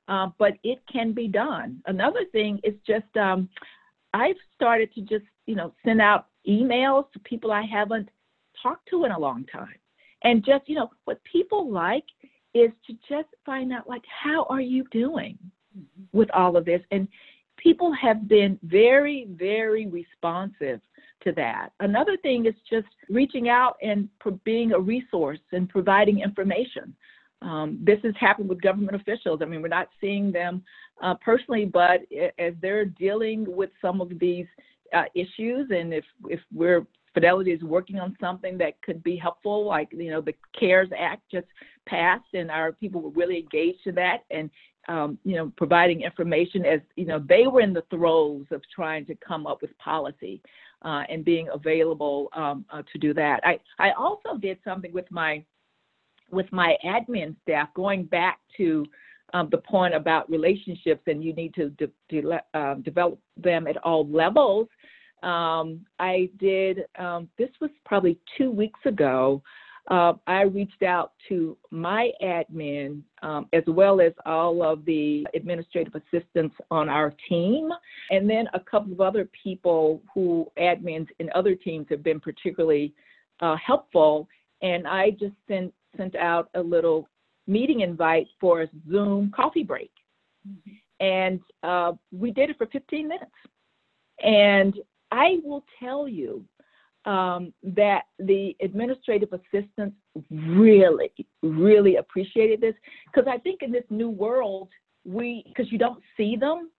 uh, 0.09 0.29
but 0.39 0.55
it 0.65 0.79
can 0.91 1.13
be 1.13 1.29
done. 1.29 1.83
Another 1.87 2.25
thing 2.33 2.59
is 2.65 2.75
just 2.87 3.17
um, 3.17 3.49
i've 4.15 4.37
started 4.55 4.93
to 4.95 5.03
just 5.03 5.25
you 5.47 5.55
know 5.55 5.73
send 5.85 6.01
out 6.01 6.29
emails 6.49 7.11
to 7.12 7.18
people 7.20 7.53
I 7.53 7.62
haven't 7.62 8.09
talked 8.62 8.88
to 8.90 9.05
in 9.05 9.12
a 9.12 9.18
long 9.18 9.44
time. 9.53 9.74
And 10.24 10.44
just, 10.44 10.68
you 10.68 10.74
know, 10.74 10.90
what 11.05 11.20
people 11.24 11.70
like 11.70 12.05
is 12.55 12.70
to 12.86 12.94
just 13.09 13.28
find 13.46 13.72
out, 13.72 13.88
like, 13.88 14.03
how 14.07 14.46
are 14.49 14.61
you 14.61 14.84
doing 14.90 15.38
mm-hmm. 15.76 16.18
with 16.18 16.30
all 16.32 16.57
of 16.57 16.64
this? 16.64 16.80
And 16.90 17.07
people 17.57 17.92
have 17.92 18.28
been 18.28 18.59
very, 18.62 19.28
very 19.30 19.86
responsive 19.86 20.80
to 21.24 21.32
that. 21.32 21.70
Another 21.80 22.16
thing 22.16 22.46
is 22.46 22.55
just 22.68 22.86
reaching 23.09 23.49
out 23.49 23.76
and 23.82 24.09
being 24.44 24.72
a 24.72 24.78
resource 24.78 25.40
and 25.53 25.68
providing 25.68 26.20
information. 26.20 26.94
Um, 27.42 27.78
this 27.82 27.99
has 28.03 28.14
happened 28.18 28.49
with 28.49 28.61
government 28.61 28.96
officials. 28.96 29.40
I 29.42 29.44
mean, 29.44 29.62
we're 29.62 29.68
not 29.68 29.88
seeing 30.01 30.32
them 30.32 30.62
uh, 31.03 31.14
personally, 31.24 31.64
but 31.64 32.01
as 32.38 32.55
they're 32.61 32.84
dealing 32.84 33.44
with 33.46 33.70
some 33.80 34.01
of 34.01 34.18
these 34.18 34.46
uh, 34.95 35.05
issues, 35.14 35.68
and 35.70 35.93
if 35.93 36.05
if 36.28 36.41
we're 36.53 36.86
Fidelity 37.14 37.53
is 37.53 37.62
working 37.62 37.99
on 37.99 38.16
something 38.20 38.57
that 38.59 38.80
could 38.82 39.03
be 39.03 39.16
helpful, 39.16 39.64
like 39.64 39.89
you 39.93 40.11
know 40.11 40.20
the 40.20 40.34
CARES 40.59 40.91
Act 40.97 41.22
just 41.32 41.47
passed, 41.86 42.32
and 42.34 42.51
our 42.51 42.72
people 42.72 43.01
were 43.01 43.11
really 43.11 43.39
engaged 43.39 43.86
in 43.86 43.95
that, 43.97 44.18
and 44.30 44.51
um, 44.89 45.18
you 45.24 45.34
know 45.34 45.53
providing 45.57 46.03
information 46.03 46.64
as 46.64 46.80
you 46.97 47.07
know 47.07 47.18
they 47.28 47.47
were 47.47 47.61
in 47.61 47.72
the 47.72 47.82
throes 47.91 48.47
of 48.53 48.62
trying 48.74 49.05
to 49.07 49.16
come 49.16 49.47
up 49.47 49.62
with 49.62 49.76
policy 49.78 50.41
uh, 50.82 51.03
and 51.09 51.24
being 51.24 51.49
available 51.53 52.28
um, 52.34 52.64
uh, 52.70 52.82
to 52.93 52.99
do 52.99 53.12
that. 53.14 53.41
I 53.43 53.59
I 53.78 53.91
also 53.93 54.36
did 54.39 54.59
something 54.62 54.93
with 54.93 55.11
my 55.11 55.45
with 56.30 56.47
my 56.53 56.76
admin 56.84 57.34
staff 57.43 57.68
going 57.74 58.05
back 58.05 58.39
to 58.59 58.84
um, 59.35 59.49
the 59.51 59.59
point 59.59 59.95
about 59.95 60.31
relationships 60.31 61.03
and 61.07 61.22
you 61.22 61.33
need 61.35 61.55
to 61.55 61.70
de- 61.70 61.91
de- 62.09 62.43
uh, 62.55 62.74
develop 62.76 63.18
them 63.37 63.66
at 63.66 63.76
all 63.79 64.07
levels. 64.09 64.68
Um, 65.22 65.85
I 65.99 66.31
did, 66.39 66.85
um, 66.99 67.29
this 67.39 67.51
was 67.61 67.70
probably 67.85 68.18
two 68.37 68.51
weeks 68.51 68.81
ago. 68.85 69.43
Uh, 69.91 70.12
I 70.26 70.43
reached 70.43 70.83
out 70.83 71.12
to 71.29 71.57
my 71.70 72.11
admin 72.22 73.01
um, 73.22 73.47
as 73.55 73.62
well 73.66 74.03
as 74.03 74.12
all 74.26 74.62
of 74.62 74.85
the 74.85 75.26
administrative 75.35 75.95
assistants 75.95 76.55
on 76.70 76.91
our 76.91 77.14
team, 77.29 77.70
and 78.11 78.29
then 78.29 78.49
a 78.53 78.61
couple 78.61 78.93
of 78.93 79.01
other 79.01 79.29
people 79.43 80.03
who 80.12 80.47
admins 80.59 81.09
in 81.20 81.31
other 81.35 81.55
teams 81.55 81.87
have 81.89 82.03
been 82.03 82.20
particularly 82.20 82.93
uh, 83.41 83.57
helpful. 83.57 84.29
And 84.61 84.87
I 84.87 85.11
just 85.11 85.35
sent 85.49 85.72
sent 85.97 86.14
out 86.16 86.51
a 86.55 86.61
little 86.61 87.09
meeting 87.49 87.80
invite 87.80 88.28
for 88.40 88.62
a 88.62 88.68
Zoom 88.88 89.32
coffee 89.34 89.64
break, 89.64 89.90
mm-hmm. 90.49 91.05
and 91.05 91.40
uh, 91.64 91.92
we 92.12 92.30
did 92.30 92.51
it 92.51 92.59
for 92.59 92.66
15 92.66 93.09
minutes. 93.09 93.32
And 94.22 94.74
I 95.11 95.38
will 95.42 95.64
tell 95.80 96.07
you, 96.07 96.44
um, 97.05 97.55
that 97.62 98.03
the 98.18 98.55
administrative 98.61 99.30
assistants 99.32 99.96
really, 100.30 101.11
really 101.42 101.96
appreciated 101.96 102.61
this 102.61 102.74
because 103.07 103.26
I 103.26 103.38
think 103.38 103.62
in 103.62 103.72
this 103.72 103.84
new 103.88 104.11
world, 104.11 104.68
we 105.05 105.42
because 105.49 105.72
you 105.72 105.78
don't 105.78 106.03
see 106.16 106.36
them 106.36 106.70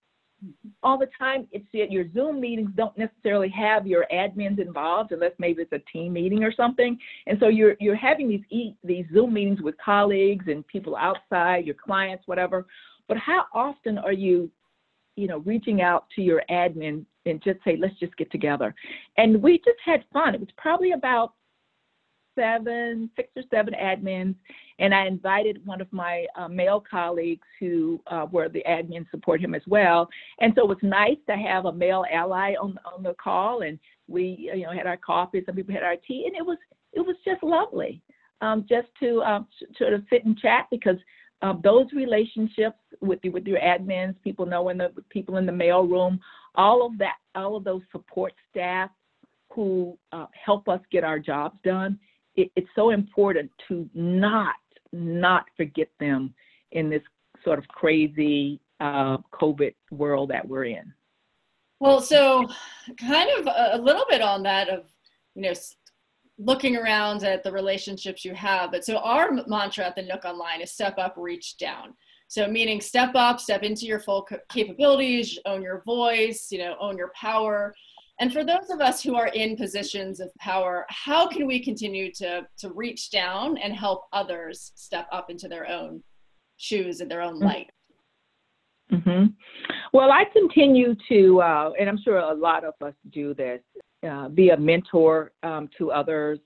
all 0.82 0.98
the 0.98 1.08
time. 1.18 1.46
It's 1.52 1.66
your 1.72 2.04
Zoom 2.12 2.40
meetings 2.40 2.70
don't 2.76 2.96
necessarily 2.96 3.48
have 3.50 3.86
your 3.86 4.06
admins 4.12 4.58
involved 4.60 5.12
unless 5.12 5.32
maybe 5.38 5.62
it's 5.62 5.72
a 5.72 5.80
team 5.92 6.12
meeting 6.14 6.44
or 6.44 6.52
something. 6.52 6.98
And 7.26 7.38
so 7.40 7.48
you're 7.48 7.76
you're 7.80 7.96
having 7.96 8.28
these 8.28 8.44
e- 8.50 8.76
these 8.82 9.04
Zoom 9.12 9.34
meetings 9.34 9.60
with 9.60 9.74
colleagues 9.84 10.46
and 10.48 10.66
people 10.66 10.96
outside, 10.96 11.66
your 11.66 11.76
clients, 11.76 12.26
whatever. 12.26 12.66
But 13.08 13.18
how 13.18 13.46
often 13.54 13.98
are 13.98 14.12
you, 14.12 14.50
you 15.16 15.26
know, 15.26 15.38
reaching 15.38 15.82
out 15.82 16.06
to 16.16 16.22
your 16.22 16.42
admin 16.50 17.04
and 17.26 17.42
just 17.42 17.58
say, 17.64 17.76
let's 17.76 17.98
just 17.98 18.16
get 18.16 18.30
together. 18.30 18.74
And 19.16 19.42
we 19.42 19.58
just 19.58 19.78
had 19.84 20.04
fun. 20.12 20.34
It 20.34 20.40
was 20.40 20.48
probably 20.56 20.92
about 20.92 21.34
seven, 22.34 23.10
six 23.16 23.28
or 23.36 23.42
seven 23.50 23.74
admins, 23.74 24.34
and 24.78 24.94
I 24.94 25.06
invited 25.06 25.64
one 25.66 25.80
of 25.80 25.92
my 25.92 26.26
uh, 26.36 26.48
male 26.48 26.82
colleagues 26.88 27.46
who 27.58 28.00
uh, 28.06 28.26
were 28.30 28.48
the 28.48 28.64
admins 28.68 29.10
support 29.10 29.40
him 29.40 29.54
as 29.54 29.62
well. 29.66 30.08
And 30.40 30.52
so 30.54 30.62
it 30.62 30.68
was 30.68 30.78
nice 30.82 31.18
to 31.28 31.36
have 31.36 31.66
a 31.66 31.72
male 31.72 32.04
ally 32.12 32.54
on 32.60 32.78
on 32.84 33.02
the 33.02 33.14
call, 33.14 33.62
and 33.62 33.78
we 34.08 34.50
you 34.54 34.64
know 34.64 34.72
had 34.72 34.86
our 34.86 34.96
coffee, 34.96 35.42
some 35.44 35.54
people 35.54 35.74
had 35.74 35.82
our 35.82 35.96
tea, 35.96 36.24
and 36.26 36.36
it 36.36 36.44
was 36.44 36.58
it 36.92 37.00
was 37.00 37.16
just 37.24 37.42
lovely, 37.42 38.02
um, 38.40 38.66
just 38.68 38.88
to 39.00 39.22
um, 39.22 39.46
sort 39.76 39.92
of 39.92 40.02
sit 40.10 40.24
and 40.24 40.38
chat 40.38 40.66
because. 40.70 40.96
Um, 41.42 41.62
those 41.64 41.86
relationships 41.94 42.76
with 43.00 43.20
with 43.32 43.46
your 43.46 43.60
admins, 43.60 44.14
people 44.22 44.44
knowing 44.44 44.76
the 44.76 44.92
people 45.08 45.38
in 45.38 45.46
the 45.46 45.52
mail 45.52 45.86
room, 45.86 46.20
all 46.54 46.84
of 46.84 46.98
that, 46.98 47.14
all 47.34 47.56
of 47.56 47.64
those 47.64 47.80
support 47.92 48.34
staff 48.50 48.90
who 49.50 49.98
uh, 50.12 50.26
help 50.32 50.68
us 50.68 50.80
get 50.90 51.04
our 51.04 51.18
jobs 51.18 51.58
done, 51.64 51.98
it, 52.40 52.52
it's 52.56 52.68
so 52.74 52.90
important 52.90 53.50
to 53.68 53.88
not 53.94 54.54
not 54.92 55.44
forget 55.56 55.88
them 56.00 56.34
in 56.72 56.90
this 56.90 57.02
sort 57.44 57.58
of 57.58 57.68
crazy 57.68 58.60
uh, 58.80 59.18
COVID 59.32 59.74
world 59.90 60.30
that 60.30 60.46
we're 60.46 60.64
in. 60.64 60.92
Well, 61.78 62.00
so 62.00 62.46
kind 62.98 63.30
of 63.38 63.46
a, 63.46 63.78
little 63.80 64.04
bit 64.08 64.20
on 64.20 64.42
that 64.42 64.68
of 64.68 64.84
you 65.34 65.42
know 65.42 65.52
looking 66.38 66.76
around 66.76 67.22
at 67.22 67.42
the 67.44 67.52
relationships 67.52 68.24
you 68.24 68.34
have. 68.34 68.72
But 68.72 68.84
so 68.84 68.96
our 68.98 69.30
mantra 69.46 69.86
at 69.86 69.94
the 69.94 70.02
Nook 70.02 70.24
Online 70.24 70.62
is 70.62 70.72
step 70.72 70.98
up, 70.98 71.14
reach 71.16 71.58
down. 71.58 71.94
So 72.28 72.46
meaning 72.46 72.80
step 72.80 73.10
up, 73.14 73.40
step 73.40 73.62
into 73.62 73.86
your 73.86 73.98
full 73.98 74.26
capabilities, 74.48 75.38
own 75.46 75.62
your 75.62 75.82
voice, 75.84 76.48
you 76.50 76.58
know, 76.58 76.76
own 76.80 76.96
your 76.96 77.10
power. 77.14 77.74
And 78.20 78.30
for 78.30 78.44
those 78.44 78.68
of 78.68 78.82
us 78.82 79.02
who 79.02 79.16
are 79.16 79.28
in 79.28 79.56
positions 79.56 80.20
of 80.20 80.30
power, 80.38 80.84
how 80.90 81.26
can 81.26 81.46
we 81.46 81.58
continue 81.58 82.12
to, 82.12 82.46
to 82.58 82.70
reach 82.70 83.10
down 83.10 83.56
and 83.56 83.74
help 83.74 84.04
others 84.12 84.72
step 84.74 85.08
up 85.10 85.30
into 85.30 85.48
their 85.48 85.66
own 85.66 86.02
shoes 86.58 87.00
and 87.00 87.10
their 87.10 87.22
own 87.22 87.40
light? 87.40 87.70
Mm-hmm. 88.92 89.26
Well, 89.94 90.12
I 90.12 90.24
continue 90.32 90.94
to, 91.08 91.40
uh, 91.40 91.70
and 91.80 91.88
I'm 91.88 91.98
sure 92.04 92.18
a 92.18 92.34
lot 92.34 92.64
of 92.64 92.74
us 92.84 92.94
do 93.10 93.32
this, 93.32 93.62
uh, 94.06 94.28
be 94.28 94.50
a 94.50 94.56
mentor 94.56 95.32
um, 95.42 95.70
to 95.78 95.90
others. 95.90 96.40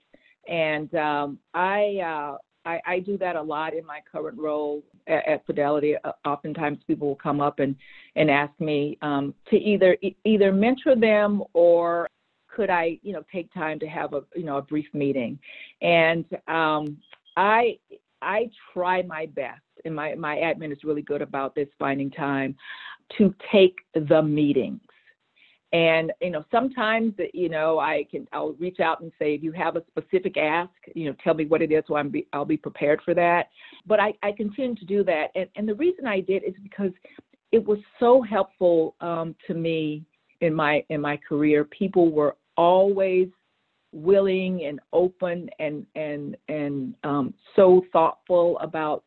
And 0.48 0.94
um, 0.94 1.38
I, 1.54 1.98
uh, 2.04 2.36
I, 2.64 2.80
I 2.86 2.98
do 3.00 3.18
that 3.18 3.36
a 3.36 3.42
lot 3.42 3.74
in 3.74 3.84
my 3.84 4.00
current 4.10 4.38
role 4.38 4.82
at, 5.06 5.26
at 5.26 5.46
Fidelity. 5.46 5.96
Uh, 6.02 6.12
oftentimes, 6.24 6.78
people 6.86 7.08
will 7.08 7.16
come 7.16 7.40
up 7.40 7.58
and 7.58 7.76
and 8.16 8.30
ask 8.30 8.58
me 8.60 8.98
um, 9.02 9.34
to 9.50 9.56
either 9.56 9.96
e- 10.02 10.16
either 10.24 10.52
mentor 10.52 10.96
them 10.96 11.42
or 11.52 12.08
could 12.48 12.70
I, 12.70 12.98
you 13.02 13.12
know, 13.12 13.24
take 13.32 13.52
time 13.52 13.78
to 13.80 13.86
have 13.86 14.14
a 14.14 14.22
you 14.34 14.44
know 14.44 14.58
a 14.58 14.62
brief 14.62 14.86
meeting, 14.92 15.38
and 15.82 16.24
um, 16.48 16.98
I 17.36 17.78
I 18.22 18.50
try 18.72 19.02
my 19.02 19.26
best, 19.26 19.62
and 19.84 19.94
my 19.94 20.14
my 20.14 20.36
admin 20.36 20.72
is 20.72 20.84
really 20.84 21.02
good 21.02 21.22
about 21.22 21.54
this, 21.54 21.68
finding 21.78 22.10
time 22.10 22.56
to 23.18 23.34
take 23.52 23.76
the 24.08 24.22
meetings 24.22 24.80
and 25.74 26.12
you 26.20 26.30
know, 26.30 26.44
sometimes 26.52 27.14
you 27.34 27.48
know, 27.48 27.80
I 27.80 28.06
can 28.08 28.28
I'll 28.32 28.52
reach 28.54 28.78
out 28.78 29.00
and 29.00 29.10
say, 29.18 29.34
if 29.34 29.42
you 29.42 29.50
have 29.52 29.74
a 29.74 29.82
specific 29.88 30.36
ask, 30.36 30.70
you 30.94 31.06
know, 31.06 31.16
tell 31.22 31.34
me 31.34 31.46
what 31.46 31.62
it 31.62 31.72
is, 31.72 31.82
so 31.88 31.96
I'm 31.96 32.10
be, 32.10 32.28
I'll 32.32 32.44
be 32.44 32.56
prepared 32.56 33.02
for 33.04 33.12
that. 33.14 33.48
But 33.84 33.98
I, 33.98 34.14
I 34.22 34.30
continue 34.30 34.76
to 34.76 34.84
do 34.84 35.02
that, 35.02 35.26
and 35.34 35.48
and 35.56 35.68
the 35.68 35.74
reason 35.74 36.06
I 36.06 36.20
did 36.20 36.44
is 36.44 36.54
because 36.62 36.92
it 37.50 37.64
was 37.64 37.78
so 37.98 38.22
helpful 38.22 38.94
um, 39.00 39.34
to 39.48 39.54
me 39.54 40.04
in 40.40 40.54
my 40.54 40.84
in 40.90 41.00
my 41.00 41.16
career. 41.28 41.64
People 41.64 42.12
were 42.12 42.36
always 42.56 43.28
willing 43.90 44.66
and 44.66 44.78
open 44.92 45.50
and 45.58 45.86
and 45.96 46.36
and 46.48 46.94
um, 47.02 47.34
so 47.56 47.84
thoughtful 47.92 48.60
about 48.60 49.02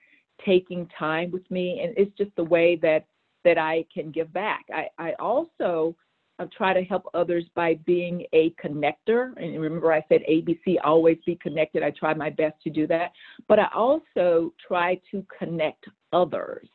taking 0.45 0.85
time 0.99 1.31
with 1.31 1.49
me, 1.49 1.79
and 1.81 1.93
it's 1.95 2.15
just 2.17 2.35
the 2.35 2.43
way 2.43 2.75
that 2.81 3.05
that 3.45 3.57
I 3.57 3.85
can 3.93 4.11
give 4.11 4.33
back. 4.33 4.65
I 4.73 4.87
I 4.97 5.13
also 5.13 5.95
I 6.39 6.45
try 6.45 6.73
to 6.73 6.83
help 6.83 7.09
others 7.13 7.45
by 7.55 7.75
being 7.85 8.25
a 8.33 8.51
connector. 8.63 9.33
And 9.37 9.59
remember, 9.59 9.91
I 9.91 10.05
said 10.07 10.21
ABC, 10.29 10.77
always 10.83 11.17
be 11.25 11.35
connected. 11.35 11.83
I 11.83 11.91
try 11.91 12.13
my 12.13 12.29
best 12.29 12.61
to 12.63 12.69
do 12.69 12.85
that. 12.87 13.11
But 13.47 13.59
I 13.59 13.67
also 13.73 14.53
try 14.65 14.99
to 15.11 15.25
connect 15.37 15.85
others. 16.13 16.67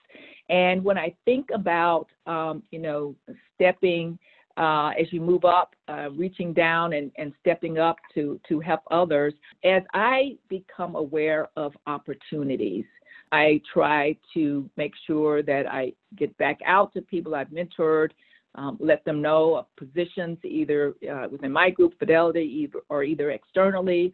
And 0.48 0.82
when 0.82 0.98
I 0.98 1.14
think 1.24 1.48
about, 1.54 2.08
um, 2.26 2.62
you 2.70 2.78
know, 2.78 3.14
stepping 3.54 4.18
uh, 4.56 4.90
as 5.00 5.10
you 5.12 5.20
move 5.20 5.44
up, 5.44 5.74
uh, 5.88 6.10
reaching 6.10 6.52
down 6.52 6.92
and, 6.92 7.10
and 7.16 7.32
stepping 7.40 7.78
up 7.78 7.96
to, 8.14 8.38
to 8.48 8.60
help 8.60 8.80
others, 8.90 9.32
as 9.64 9.82
I 9.94 10.36
become 10.48 10.94
aware 10.94 11.48
of 11.56 11.72
opportunities, 11.86 12.84
I 13.30 13.62
try 13.72 14.14
to 14.34 14.68
make 14.76 14.92
sure 15.06 15.42
that 15.42 15.66
I 15.66 15.94
get 16.16 16.36
back 16.36 16.58
out 16.66 16.92
to 16.92 17.00
people 17.00 17.34
I've 17.34 17.48
mentored 17.48 18.10
um, 18.54 18.76
let 18.80 19.04
them 19.04 19.22
know 19.22 19.56
of 19.56 19.66
positions 19.76 20.38
either 20.44 20.94
uh, 21.10 21.28
within 21.30 21.52
my 21.52 21.70
group, 21.70 21.98
Fidelity, 21.98 22.70
or 22.88 23.02
either 23.02 23.30
externally. 23.30 24.12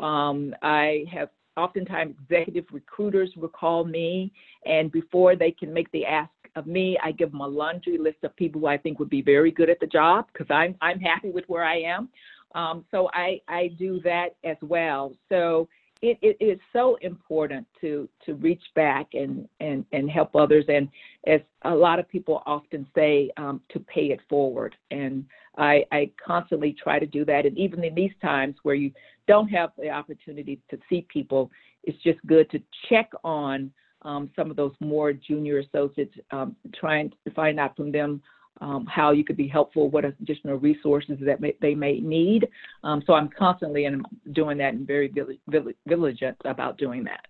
Um, 0.00 0.54
I 0.62 1.04
have 1.12 1.30
oftentimes 1.56 2.14
executive 2.22 2.64
recruiters 2.72 3.30
will 3.36 3.48
call 3.48 3.84
me, 3.84 4.32
and 4.64 4.90
before 4.92 5.36
they 5.36 5.50
can 5.50 5.72
make 5.72 5.90
the 5.92 6.06
ask 6.06 6.30
of 6.56 6.66
me, 6.66 6.98
I 7.02 7.12
give 7.12 7.32
them 7.32 7.40
a 7.40 7.46
laundry 7.46 7.98
list 7.98 8.18
of 8.22 8.34
people 8.36 8.60
who 8.60 8.66
I 8.66 8.78
think 8.78 8.98
would 8.98 9.10
be 9.10 9.22
very 9.22 9.50
good 9.50 9.70
at 9.70 9.80
the 9.80 9.86
job 9.86 10.26
because 10.32 10.46
I'm 10.50 10.76
I'm 10.80 11.00
happy 11.00 11.30
with 11.30 11.44
where 11.48 11.64
I 11.64 11.80
am. 11.80 12.08
Um, 12.54 12.84
so 12.90 13.10
I 13.12 13.40
I 13.48 13.68
do 13.78 14.00
that 14.02 14.36
as 14.44 14.56
well. 14.62 15.12
So 15.28 15.68
it, 16.02 16.18
it 16.22 16.36
is 16.42 16.58
so 16.72 16.96
important 17.02 17.66
to 17.80 18.08
to 18.24 18.34
reach 18.34 18.62
back 18.74 19.08
and 19.12 19.48
and 19.60 19.84
and 19.92 20.10
help 20.10 20.34
others. 20.34 20.64
And 20.68 20.88
as 21.26 21.40
a 21.62 21.74
lot 21.74 21.98
of 21.98 22.08
people 22.08 22.42
often 22.46 22.86
say 22.94 23.30
um, 23.36 23.60
to 23.70 23.80
pay 23.80 24.06
it 24.06 24.20
forward. 24.28 24.74
And 24.90 25.24
I, 25.58 25.84
I 25.92 26.10
constantly 26.24 26.74
try 26.82 26.98
to 26.98 27.06
do 27.06 27.24
that. 27.26 27.44
And 27.44 27.58
even 27.58 27.84
in 27.84 27.94
these 27.94 28.12
times 28.22 28.56
where 28.62 28.74
you 28.74 28.92
don't 29.26 29.48
have 29.48 29.70
the 29.78 29.90
opportunity 29.90 30.60
to 30.70 30.78
see 30.88 31.06
people 31.12 31.50
it's 31.84 32.02
just 32.02 32.18
good 32.26 32.50
to 32.50 32.60
check 32.88 33.10
on 33.24 33.70
um, 34.02 34.30
some 34.34 34.50
of 34.50 34.56
those 34.56 34.72
more 34.80 35.12
junior 35.12 35.58
associates 35.58 36.14
um, 36.30 36.56
trying 36.74 37.10
to 37.24 37.30
find 37.34 37.60
out 37.60 37.76
from 37.76 37.92
them 37.92 38.22
um, 38.60 38.86
how 38.86 39.10
you 39.12 39.24
could 39.24 39.36
be 39.36 39.48
helpful, 39.48 39.88
what 39.90 40.04
additional 40.04 40.56
resources 40.56 41.18
that 41.22 41.40
may, 41.40 41.56
they 41.60 41.74
may 41.74 42.00
need. 42.00 42.48
Um, 42.84 43.02
so 43.06 43.14
I'm 43.14 43.28
constantly 43.28 43.84
in, 43.86 44.02
doing 44.32 44.58
that 44.58 44.74
and 44.74 44.86
very 44.86 45.08
vigilant 45.08 46.36
about 46.44 46.78
doing 46.78 47.04
that. 47.04 47.26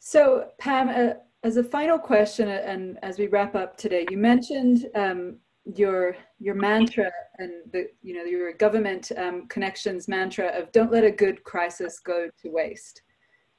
So 0.00 0.48
Pam, 0.58 0.88
uh, 0.88 1.14
as 1.42 1.56
a 1.56 1.64
final 1.64 1.98
question, 1.98 2.48
uh, 2.48 2.62
and 2.64 2.98
as 3.02 3.18
we 3.18 3.26
wrap 3.28 3.54
up 3.54 3.76
today, 3.76 4.06
you 4.10 4.16
mentioned 4.16 4.86
um, 4.94 5.36
your 5.76 6.16
your 6.38 6.54
mantra 6.54 7.10
and 7.38 7.52
the 7.72 7.88
you 8.02 8.14
know 8.14 8.24
your 8.24 8.52
government 8.54 9.12
um, 9.16 9.46
connections 9.48 10.08
mantra 10.08 10.46
of 10.48 10.72
don't 10.72 10.90
let 10.90 11.04
a 11.04 11.10
good 11.10 11.44
crisis 11.44 11.98
go 12.00 12.28
to 12.42 12.50
waste. 12.50 13.02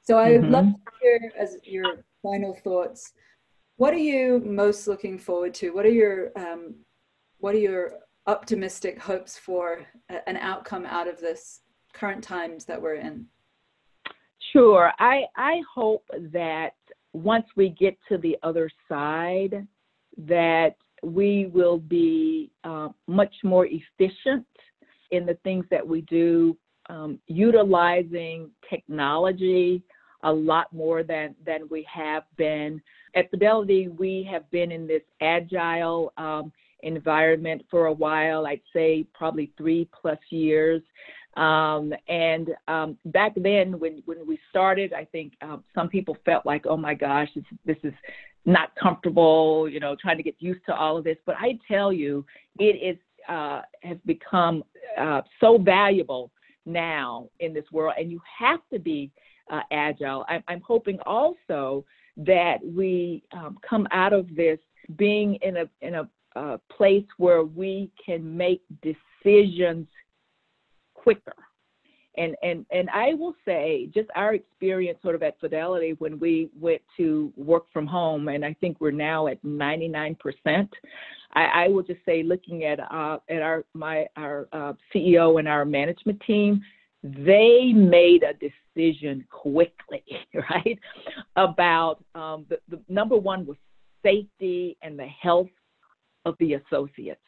So 0.02 0.18
I 0.18 0.32
would 0.32 0.42
mm-hmm. 0.42 0.52
love 0.52 0.64
to 0.66 0.92
hear 1.00 1.32
as 1.38 1.56
your 1.62 2.04
final 2.22 2.54
thoughts 2.64 3.12
What 3.82 3.94
are 3.94 4.08
you 4.14 4.40
most 4.46 4.86
looking 4.86 5.18
forward 5.18 5.54
to? 5.54 5.70
What 5.70 5.84
are 5.84 5.90
your 5.90 6.30
um, 6.36 6.76
what 7.38 7.52
are 7.52 7.58
your 7.58 7.94
optimistic 8.28 8.96
hopes 8.96 9.36
for 9.36 9.84
an 10.08 10.36
outcome 10.36 10.86
out 10.86 11.08
of 11.08 11.18
this 11.18 11.62
current 11.92 12.22
times 12.22 12.64
that 12.66 12.80
we're 12.80 12.94
in? 12.94 13.26
Sure. 14.52 14.92
I 15.00 15.24
I 15.34 15.62
hope 15.74 16.04
that 16.32 16.74
once 17.12 17.46
we 17.56 17.70
get 17.70 17.98
to 18.08 18.18
the 18.18 18.36
other 18.44 18.70
side, 18.88 19.66
that 20.16 20.76
we 21.02 21.50
will 21.52 21.78
be 21.78 22.52
uh, 22.62 22.90
much 23.08 23.34
more 23.42 23.66
efficient 23.66 24.46
in 25.10 25.26
the 25.26 25.36
things 25.42 25.64
that 25.72 25.84
we 25.84 26.02
do, 26.02 26.56
um, 26.88 27.18
utilizing 27.26 28.48
technology 28.70 29.82
a 30.22 30.32
lot 30.32 30.72
more 30.72 31.02
than 31.02 31.34
than 31.44 31.68
we 31.70 31.86
have 31.92 32.24
been. 32.36 32.80
At 33.14 33.30
Fidelity, 33.30 33.88
we 33.88 34.26
have 34.30 34.50
been 34.50 34.72
in 34.72 34.86
this 34.86 35.02
agile 35.20 36.12
um, 36.16 36.52
environment 36.82 37.62
for 37.70 37.86
a 37.86 37.92
while. 37.92 38.46
I'd 38.46 38.60
say 38.72 39.04
probably 39.14 39.52
three 39.56 39.88
plus 40.00 40.18
years. 40.30 40.82
Um, 41.36 41.94
and 42.08 42.50
um, 42.68 42.98
back 43.06 43.32
then, 43.36 43.78
when 43.78 44.02
when 44.04 44.26
we 44.26 44.38
started, 44.50 44.92
I 44.92 45.04
think 45.06 45.32
um, 45.40 45.64
some 45.74 45.88
people 45.88 46.16
felt 46.24 46.44
like, 46.44 46.66
"Oh 46.66 46.76
my 46.76 46.94
gosh, 46.94 47.28
this, 47.34 47.44
this 47.64 47.76
is 47.84 47.94
not 48.44 48.74
comfortable," 48.76 49.68
you 49.68 49.80
know, 49.80 49.96
trying 50.00 50.18
to 50.18 50.22
get 50.22 50.36
used 50.40 50.60
to 50.66 50.74
all 50.74 50.98
of 50.98 51.04
this. 51.04 51.16
But 51.24 51.36
I 51.38 51.58
tell 51.66 51.92
you, 51.92 52.24
it 52.58 52.76
is 52.82 52.98
uh, 53.28 53.62
has 53.82 53.96
become 54.04 54.62
uh, 54.98 55.22
so 55.40 55.56
valuable 55.56 56.30
now 56.66 57.28
in 57.40 57.54
this 57.54 57.64
world, 57.72 57.94
and 57.98 58.10
you 58.10 58.20
have 58.38 58.60
to 58.70 58.78
be 58.78 59.10
uh, 59.50 59.60
agile. 59.70 60.24
I, 60.28 60.42
I'm 60.48 60.60
hoping 60.60 60.98
also 61.06 61.84
that 62.16 62.58
we 62.64 63.22
um, 63.32 63.58
come 63.68 63.86
out 63.90 64.12
of 64.12 64.34
this 64.34 64.58
being 64.96 65.36
in 65.42 65.58
a 65.58 65.64
in 65.80 65.94
a 65.94 66.08
uh, 66.36 66.56
place 66.74 67.04
where 67.18 67.44
we 67.44 67.90
can 68.04 68.36
make 68.36 68.62
decisions 68.82 69.86
quicker. 70.94 71.34
And 72.18 72.36
and 72.42 72.66
and 72.70 72.90
I 72.90 73.14
will 73.14 73.34
say, 73.44 73.88
just 73.94 74.08
our 74.14 74.34
experience 74.34 74.98
sort 75.02 75.14
of 75.14 75.22
at 75.22 75.40
Fidelity 75.40 75.94
when 75.98 76.18
we 76.20 76.50
went 76.60 76.82
to 76.98 77.32
work 77.36 77.64
from 77.72 77.86
home, 77.86 78.28
and 78.28 78.44
I 78.44 78.54
think 78.60 78.78
we're 78.80 78.90
now 78.90 79.28
at 79.28 79.42
99%. 79.42 80.16
I, 81.34 81.44
I 81.44 81.68
will 81.68 81.82
just 81.82 82.00
say, 82.04 82.22
looking 82.22 82.64
at 82.64 82.80
uh, 82.80 83.18
at 83.30 83.40
our 83.40 83.64
my 83.72 84.06
our 84.16 84.46
uh, 84.52 84.74
CEO 84.94 85.38
and 85.38 85.48
our 85.48 85.64
management 85.64 86.20
team, 86.26 86.60
they 87.02 87.72
made 87.72 88.22
a 88.22 88.34
decision 88.34 89.24
quickly, 89.30 90.04
right, 90.50 90.78
about 91.36 92.04
um, 92.14 92.46
the, 92.48 92.58
the 92.68 92.80
number 92.88 93.16
one 93.16 93.44
was 93.44 93.56
safety 94.02 94.76
and 94.82 94.98
the 94.98 95.06
health 95.06 95.48
of 96.24 96.36
the 96.38 96.54
associates, 96.54 97.20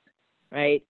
right? 0.52 0.82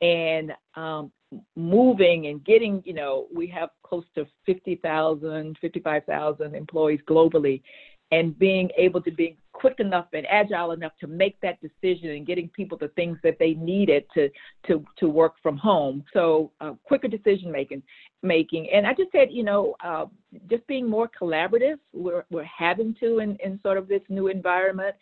And 0.00 0.52
um, 0.74 1.12
moving 1.56 2.26
and 2.26 2.44
getting, 2.44 2.82
you 2.84 2.94
know, 2.94 3.26
we 3.34 3.46
have 3.48 3.70
close 3.84 4.04
to 4.16 4.26
50,000, 4.46 5.56
55,000 5.60 6.54
employees 6.54 7.00
globally, 7.08 7.62
and 8.10 8.38
being 8.38 8.70
able 8.76 9.00
to 9.02 9.10
be 9.10 9.36
quick 9.52 9.80
enough 9.80 10.06
and 10.12 10.26
agile 10.28 10.72
enough 10.72 10.92
to 11.00 11.06
make 11.06 11.40
that 11.40 11.58
decision 11.60 12.10
and 12.10 12.26
getting 12.26 12.48
people 12.48 12.76
the 12.78 12.88
things 12.88 13.18
that 13.22 13.36
they 13.38 13.54
needed 13.54 14.04
to 14.14 14.28
to 14.66 14.84
to 14.98 15.08
work 15.08 15.34
from 15.42 15.56
home. 15.56 16.04
So 16.12 16.50
uh, 16.60 16.72
quicker 16.84 17.08
decision 17.08 17.52
making, 17.52 17.82
making, 18.22 18.68
and 18.72 18.86
I 18.86 18.94
just 18.94 19.12
said, 19.12 19.28
you 19.30 19.44
know, 19.44 19.74
uh, 19.84 20.06
just 20.48 20.66
being 20.66 20.88
more 20.88 21.08
collaborative. 21.20 21.78
We're 21.92 22.24
we're 22.30 22.44
having 22.44 22.94
to 23.00 23.18
in 23.18 23.36
in 23.44 23.60
sort 23.62 23.78
of 23.78 23.88
this 23.88 24.02
new 24.08 24.28
environment, 24.28 24.96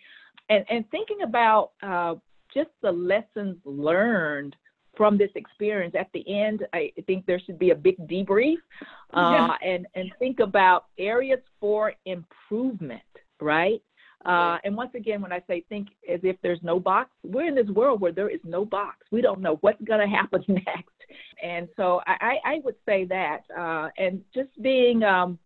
and 0.49 0.65
and 0.69 0.89
thinking 0.91 1.23
about 1.23 1.73
uh, 1.83 2.15
just 2.53 2.71
the 2.83 2.93
lessons 2.93 3.57
learned 3.65 4.57
from 4.97 5.17
this 5.17 5.31
experience 5.37 5.95
at 5.99 6.09
the 6.13 6.25
end 6.29 6.67
i 6.73 6.93
think 7.07 7.25
there 7.25 7.41
should 7.47 7.59
be 7.61 7.71
a 7.71 7.75
big 7.75 7.97
debrief 8.09 8.57
uh, 9.15 9.47
yeah. 9.63 9.69
and 9.73 9.87
and 9.95 10.11
think 10.19 10.41
about 10.41 10.87
areas 10.99 11.39
for 11.61 11.95
improvement 12.07 13.01
right 13.41 13.81
uh, 14.25 14.59
and 14.65 14.77
once 14.77 14.91
again, 14.95 15.23
when 15.23 15.33
I 15.33 15.43
say 15.47 15.65
think 15.69 15.89
as 16.11 16.21
if 16.23 16.37
there's 16.43 16.63
no 16.63 16.79
box, 16.79 17.11
we're 17.23 17.49
in 17.49 17.55
this 17.55 17.69
world 17.69 18.01
where 18.01 18.13
there 18.13 18.29
is 18.29 18.41
no 18.45 18.65
box. 18.65 19.07
We 19.11 19.23
don't 19.23 19.41
know 19.41 19.57
what's 19.63 19.83
going 19.83 20.01
to 20.01 20.07
happen 20.07 20.45
next. 20.49 20.91
And 21.43 21.69
so 21.77 22.01
I, 22.07 22.37
I 22.45 22.61
would 22.65 22.77
say 22.87 23.07
that. 23.07 23.41
Uh, 23.57 23.89
and 23.97 24.21
just 24.35 24.51
being, 24.61 25.03
um, 25.03 25.39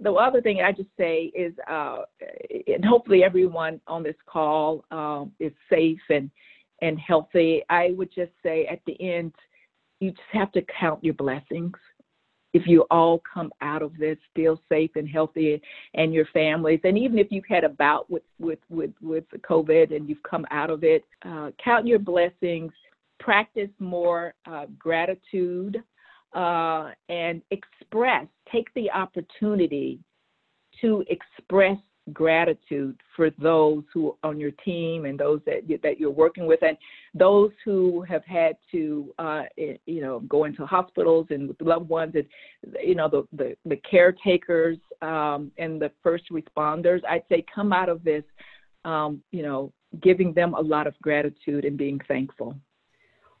the 0.00 0.12
other 0.12 0.40
thing 0.40 0.62
I 0.62 0.72
just 0.72 0.88
say 0.98 1.30
is, 1.34 1.52
uh, 1.70 2.02
and 2.66 2.84
hopefully 2.84 3.22
everyone 3.22 3.80
on 3.86 4.02
this 4.02 4.16
call 4.26 4.84
um, 4.90 5.32
is 5.38 5.52
safe 5.70 6.00
and 6.10 6.30
and 6.82 6.98
healthy. 6.98 7.62
I 7.70 7.94
would 7.96 8.12
just 8.14 8.32
say 8.42 8.66
at 8.66 8.80
the 8.86 9.00
end, 9.00 9.32
you 10.00 10.10
just 10.10 10.22
have 10.32 10.52
to 10.52 10.62
count 10.78 11.02
your 11.02 11.14
blessings. 11.14 11.72
If 12.56 12.66
you 12.66 12.86
all 12.90 13.20
come 13.34 13.52
out 13.60 13.82
of 13.82 13.98
this 13.98 14.16
feel 14.34 14.58
safe 14.70 14.92
and 14.94 15.06
healthy, 15.06 15.60
and 15.92 16.14
your 16.14 16.24
families, 16.32 16.80
and 16.84 16.96
even 16.96 17.18
if 17.18 17.26
you've 17.30 17.44
had 17.46 17.64
a 17.64 17.68
bout 17.68 18.10
with 18.10 18.22
with 18.38 18.60
with 18.70 18.92
with 19.02 19.24
COVID 19.50 19.94
and 19.94 20.08
you've 20.08 20.22
come 20.22 20.46
out 20.50 20.70
of 20.70 20.82
it, 20.82 21.04
uh, 21.22 21.50
count 21.62 21.86
your 21.86 21.98
blessings. 21.98 22.72
Practice 23.20 23.68
more 23.78 24.32
uh, 24.50 24.64
gratitude 24.78 25.82
uh, 26.34 26.92
and 27.10 27.42
express. 27.50 28.26
Take 28.50 28.72
the 28.74 28.90
opportunity 28.90 29.98
to 30.80 31.04
express 31.10 31.76
gratitude 32.12 32.96
for 33.14 33.30
those 33.30 33.82
who 33.92 34.16
on 34.22 34.38
your 34.38 34.52
team 34.64 35.04
and 35.04 35.18
those 35.18 35.40
that 35.46 35.62
that 35.82 35.98
you're 35.98 36.10
working 36.10 36.46
with, 36.46 36.62
and 36.62 36.76
those 37.14 37.50
who 37.64 38.02
have 38.02 38.24
had 38.24 38.56
to, 38.72 39.12
uh, 39.18 39.42
you 39.56 40.00
know, 40.00 40.20
go 40.20 40.44
into 40.44 40.64
hospitals 40.66 41.26
and 41.30 41.48
with 41.48 41.60
loved 41.60 41.88
ones, 41.88 42.14
and 42.14 42.26
you 42.82 42.94
know, 42.94 43.08
the 43.08 43.26
the, 43.32 43.56
the 43.64 43.76
caretakers 43.88 44.78
um, 45.02 45.50
and 45.58 45.80
the 45.80 45.90
first 46.02 46.24
responders. 46.30 47.00
I'd 47.08 47.24
say 47.28 47.44
come 47.52 47.72
out 47.72 47.88
of 47.88 48.04
this, 48.04 48.24
um, 48.84 49.22
you 49.32 49.42
know, 49.42 49.72
giving 50.00 50.32
them 50.32 50.54
a 50.54 50.60
lot 50.60 50.86
of 50.86 50.94
gratitude 51.00 51.64
and 51.64 51.76
being 51.76 52.00
thankful. 52.06 52.54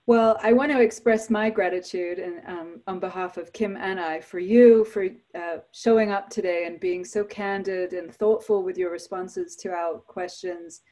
Well, 0.08 0.38
I 0.40 0.52
want 0.52 0.70
to 0.70 0.80
express 0.80 1.30
my 1.30 1.50
gratitude 1.50 2.20
and 2.20 2.40
um, 2.46 2.80
on 2.86 3.00
behalf 3.00 3.38
of 3.38 3.52
Kim 3.52 3.76
and 3.76 3.98
I 3.98 4.20
for 4.20 4.38
you 4.38 4.84
for 4.84 5.08
uh, 5.34 5.58
showing 5.72 6.12
up 6.12 6.30
today 6.30 6.66
and 6.66 6.78
being 6.78 7.04
so 7.04 7.24
candid 7.24 7.92
and 7.92 8.14
thoughtful 8.14 8.62
with 8.62 8.78
your 8.78 8.92
responses 8.92 9.56
to 9.56 9.70
our 9.70 9.98
questions. 9.98 10.82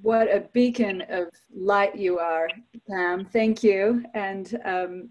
What 0.00 0.34
a 0.34 0.48
beacon 0.54 1.02
of 1.10 1.28
light 1.54 1.94
you 1.94 2.18
are, 2.18 2.48
Pam. 2.88 3.26
Thank 3.26 3.62
you. 3.62 4.02
And 4.14 4.58
um, 4.64 5.10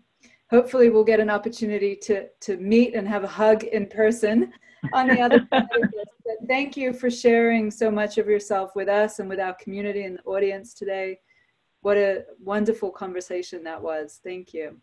hopefully 0.49 0.89
we'll 0.89 1.03
get 1.03 1.19
an 1.19 1.29
opportunity 1.29 1.95
to, 1.97 2.25
to 2.41 2.57
meet 2.57 2.95
and 2.95 3.07
have 3.07 3.23
a 3.23 3.27
hug 3.27 3.65
in 3.65 3.85
person 3.85 4.51
on 4.93 5.07
the 5.07 5.21
other 5.21 5.47
side 5.53 5.69
of 5.75 5.91
this. 5.91 6.05
But 6.25 6.47
thank 6.47 6.75
you 6.75 6.91
for 6.91 7.11
sharing 7.11 7.69
so 7.69 7.91
much 7.91 8.17
of 8.17 8.25
yourself 8.25 8.71
with 8.75 8.89
us 8.89 9.19
and 9.19 9.29
with 9.29 9.39
our 9.39 9.53
community 9.61 10.05
and 10.05 10.17
the 10.17 10.23
audience 10.23 10.73
today 10.73 11.19
what 11.83 11.97
a 11.97 12.23
wonderful 12.43 12.89
conversation 12.89 13.63
that 13.65 13.81
was. 13.81 14.19
Thank 14.23 14.53
you. 14.53 14.77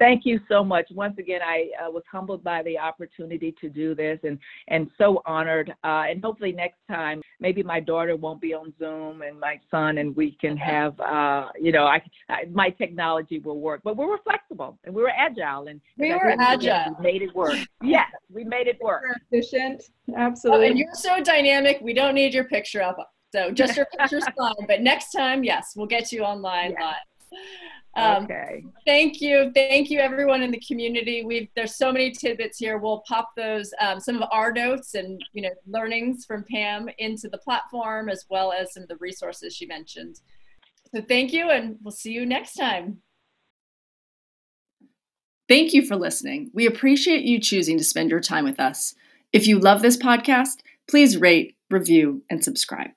Thank 0.00 0.26
you 0.26 0.40
so 0.48 0.64
much. 0.64 0.86
Once 0.90 1.18
again, 1.18 1.40
I 1.40 1.68
uh, 1.80 1.90
was 1.90 2.02
humbled 2.10 2.42
by 2.42 2.62
the 2.62 2.76
opportunity 2.78 3.54
to 3.60 3.68
do 3.68 3.94
this 3.94 4.18
and, 4.24 4.38
and 4.68 4.90
so 4.98 5.22
honored. 5.24 5.70
Uh, 5.84 6.04
and 6.08 6.22
hopefully 6.22 6.50
next 6.52 6.78
time, 6.90 7.22
maybe 7.38 7.62
my 7.62 7.78
daughter 7.78 8.16
won't 8.16 8.40
be 8.40 8.54
on 8.54 8.72
Zoom 8.78 9.22
and 9.22 9.38
my 9.38 9.60
son, 9.70 9.98
and 9.98 10.14
we 10.16 10.32
can 10.40 10.56
have, 10.56 10.98
uh, 11.00 11.46
you 11.60 11.70
know, 11.70 11.84
I, 11.84 12.02
I, 12.28 12.46
my 12.50 12.70
technology 12.70 13.38
will 13.38 13.60
work. 13.60 13.82
But 13.84 13.96
we 13.96 14.04
were 14.04 14.18
flexible 14.24 14.78
and 14.84 14.94
we 14.94 15.02
were 15.02 15.12
agile. 15.16 15.68
And 15.68 15.80
we 15.96 16.10
were 16.10 16.34
agile. 16.40 16.96
We 16.98 17.12
made 17.12 17.22
it 17.22 17.34
work. 17.34 17.56
yes, 17.82 18.10
we 18.32 18.42
made 18.44 18.66
it 18.66 18.78
work. 18.82 19.02
We're 19.06 19.38
efficient. 19.38 19.84
Absolutely. 20.16 20.66
Oh, 20.66 20.70
and 20.70 20.78
you're 20.78 20.94
so 20.94 21.22
dynamic. 21.22 21.78
We 21.80 21.94
don't 21.94 22.14
need 22.14 22.34
your 22.34 22.44
picture 22.44 22.82
up 22.82 22.98
so 23.34 23.50
just 23.50 23.76
your 23.76 23.86
picture's 23.86 24.24
fine. 24.38 24.66
But 24.68 24.82
next 24.82 25.10
time, 25.10 25.42
yes, 25.42 25.72
we'll 25.74 25.86
get 25.86 26.12
you 26.12 26.22
online 26.22 26.72
yeah. 26.78 26.84
live. 26.84 27.38
Um, 27.96 28.24
okay. 28.24 28.64
Thank 28.86 29.20
you, 29.20 29.50
thank 29.54 29.90
you, 29.90 29.98
everyone 29.98 30.42
in 30.42 30.50
the 30.50 30.60
community. 30.66 31.24
We've 31.24 31.48
there's 31.56 31.76
so 31.76 31.92
many 31.92 32.12
tidbits 32.12 32.58
here. 32.58 32.78
We'll 32.78 33.02
pop 33.06 33.30
those 33.36 33.72
um, 33.80 34.00
some 34.00 34.20
of 34.20 34.28
our 34.32 34.52
notes 34.52 34.94
and 34.94 35.20
you 35.32 35.42
know 35.42 35.50
learnings 35.66 36.24
from 36.24 36.44
Pam 36.50 36.88
into 36.98 37.28
the 37.28 37.38
platform 37.38 38.08
as 38.08 38.24
well 38.28 38.52
as 38.52 38.72
some 38.72 38.84
of 38.84 38.88
the 38.88 38.96
resources 38.96 39.54
she 39.54 39.66
mentioned. 39.66 40.20
So 40.94 41.02
thank 41.02 41.32
you, 41.32 41.50
and 41.50 41.76
we'll 41.82 41.92
see 41.92 42.12
you 42.12 42.26
next 42.26 42.54
time. 42.54 42.98
Thank 45.48 45.72
you 45.72 45.84
for 45.86 45.96
listening. 45.96 46.50
We 46.54 46.66
appreciate 46.66 47.24
you 47.24 47.38
choosing 47.40 47.78
to 47.78 47.84
spend 47.84 48.10
your 48.10 48.20
time 48.20 48.44
with 48.44 48.58
us. 48.58 48.94
If 49.32 49.46
you 49.46 49.58
love 49.58 49.82
this 49.82 49.96
podcast, 49.96 50.58
please 50.88 51.16
rate, 51.16 51.56
review, 51.70 52.22
and 52.30 52.42
subscribe. 52.42 52.90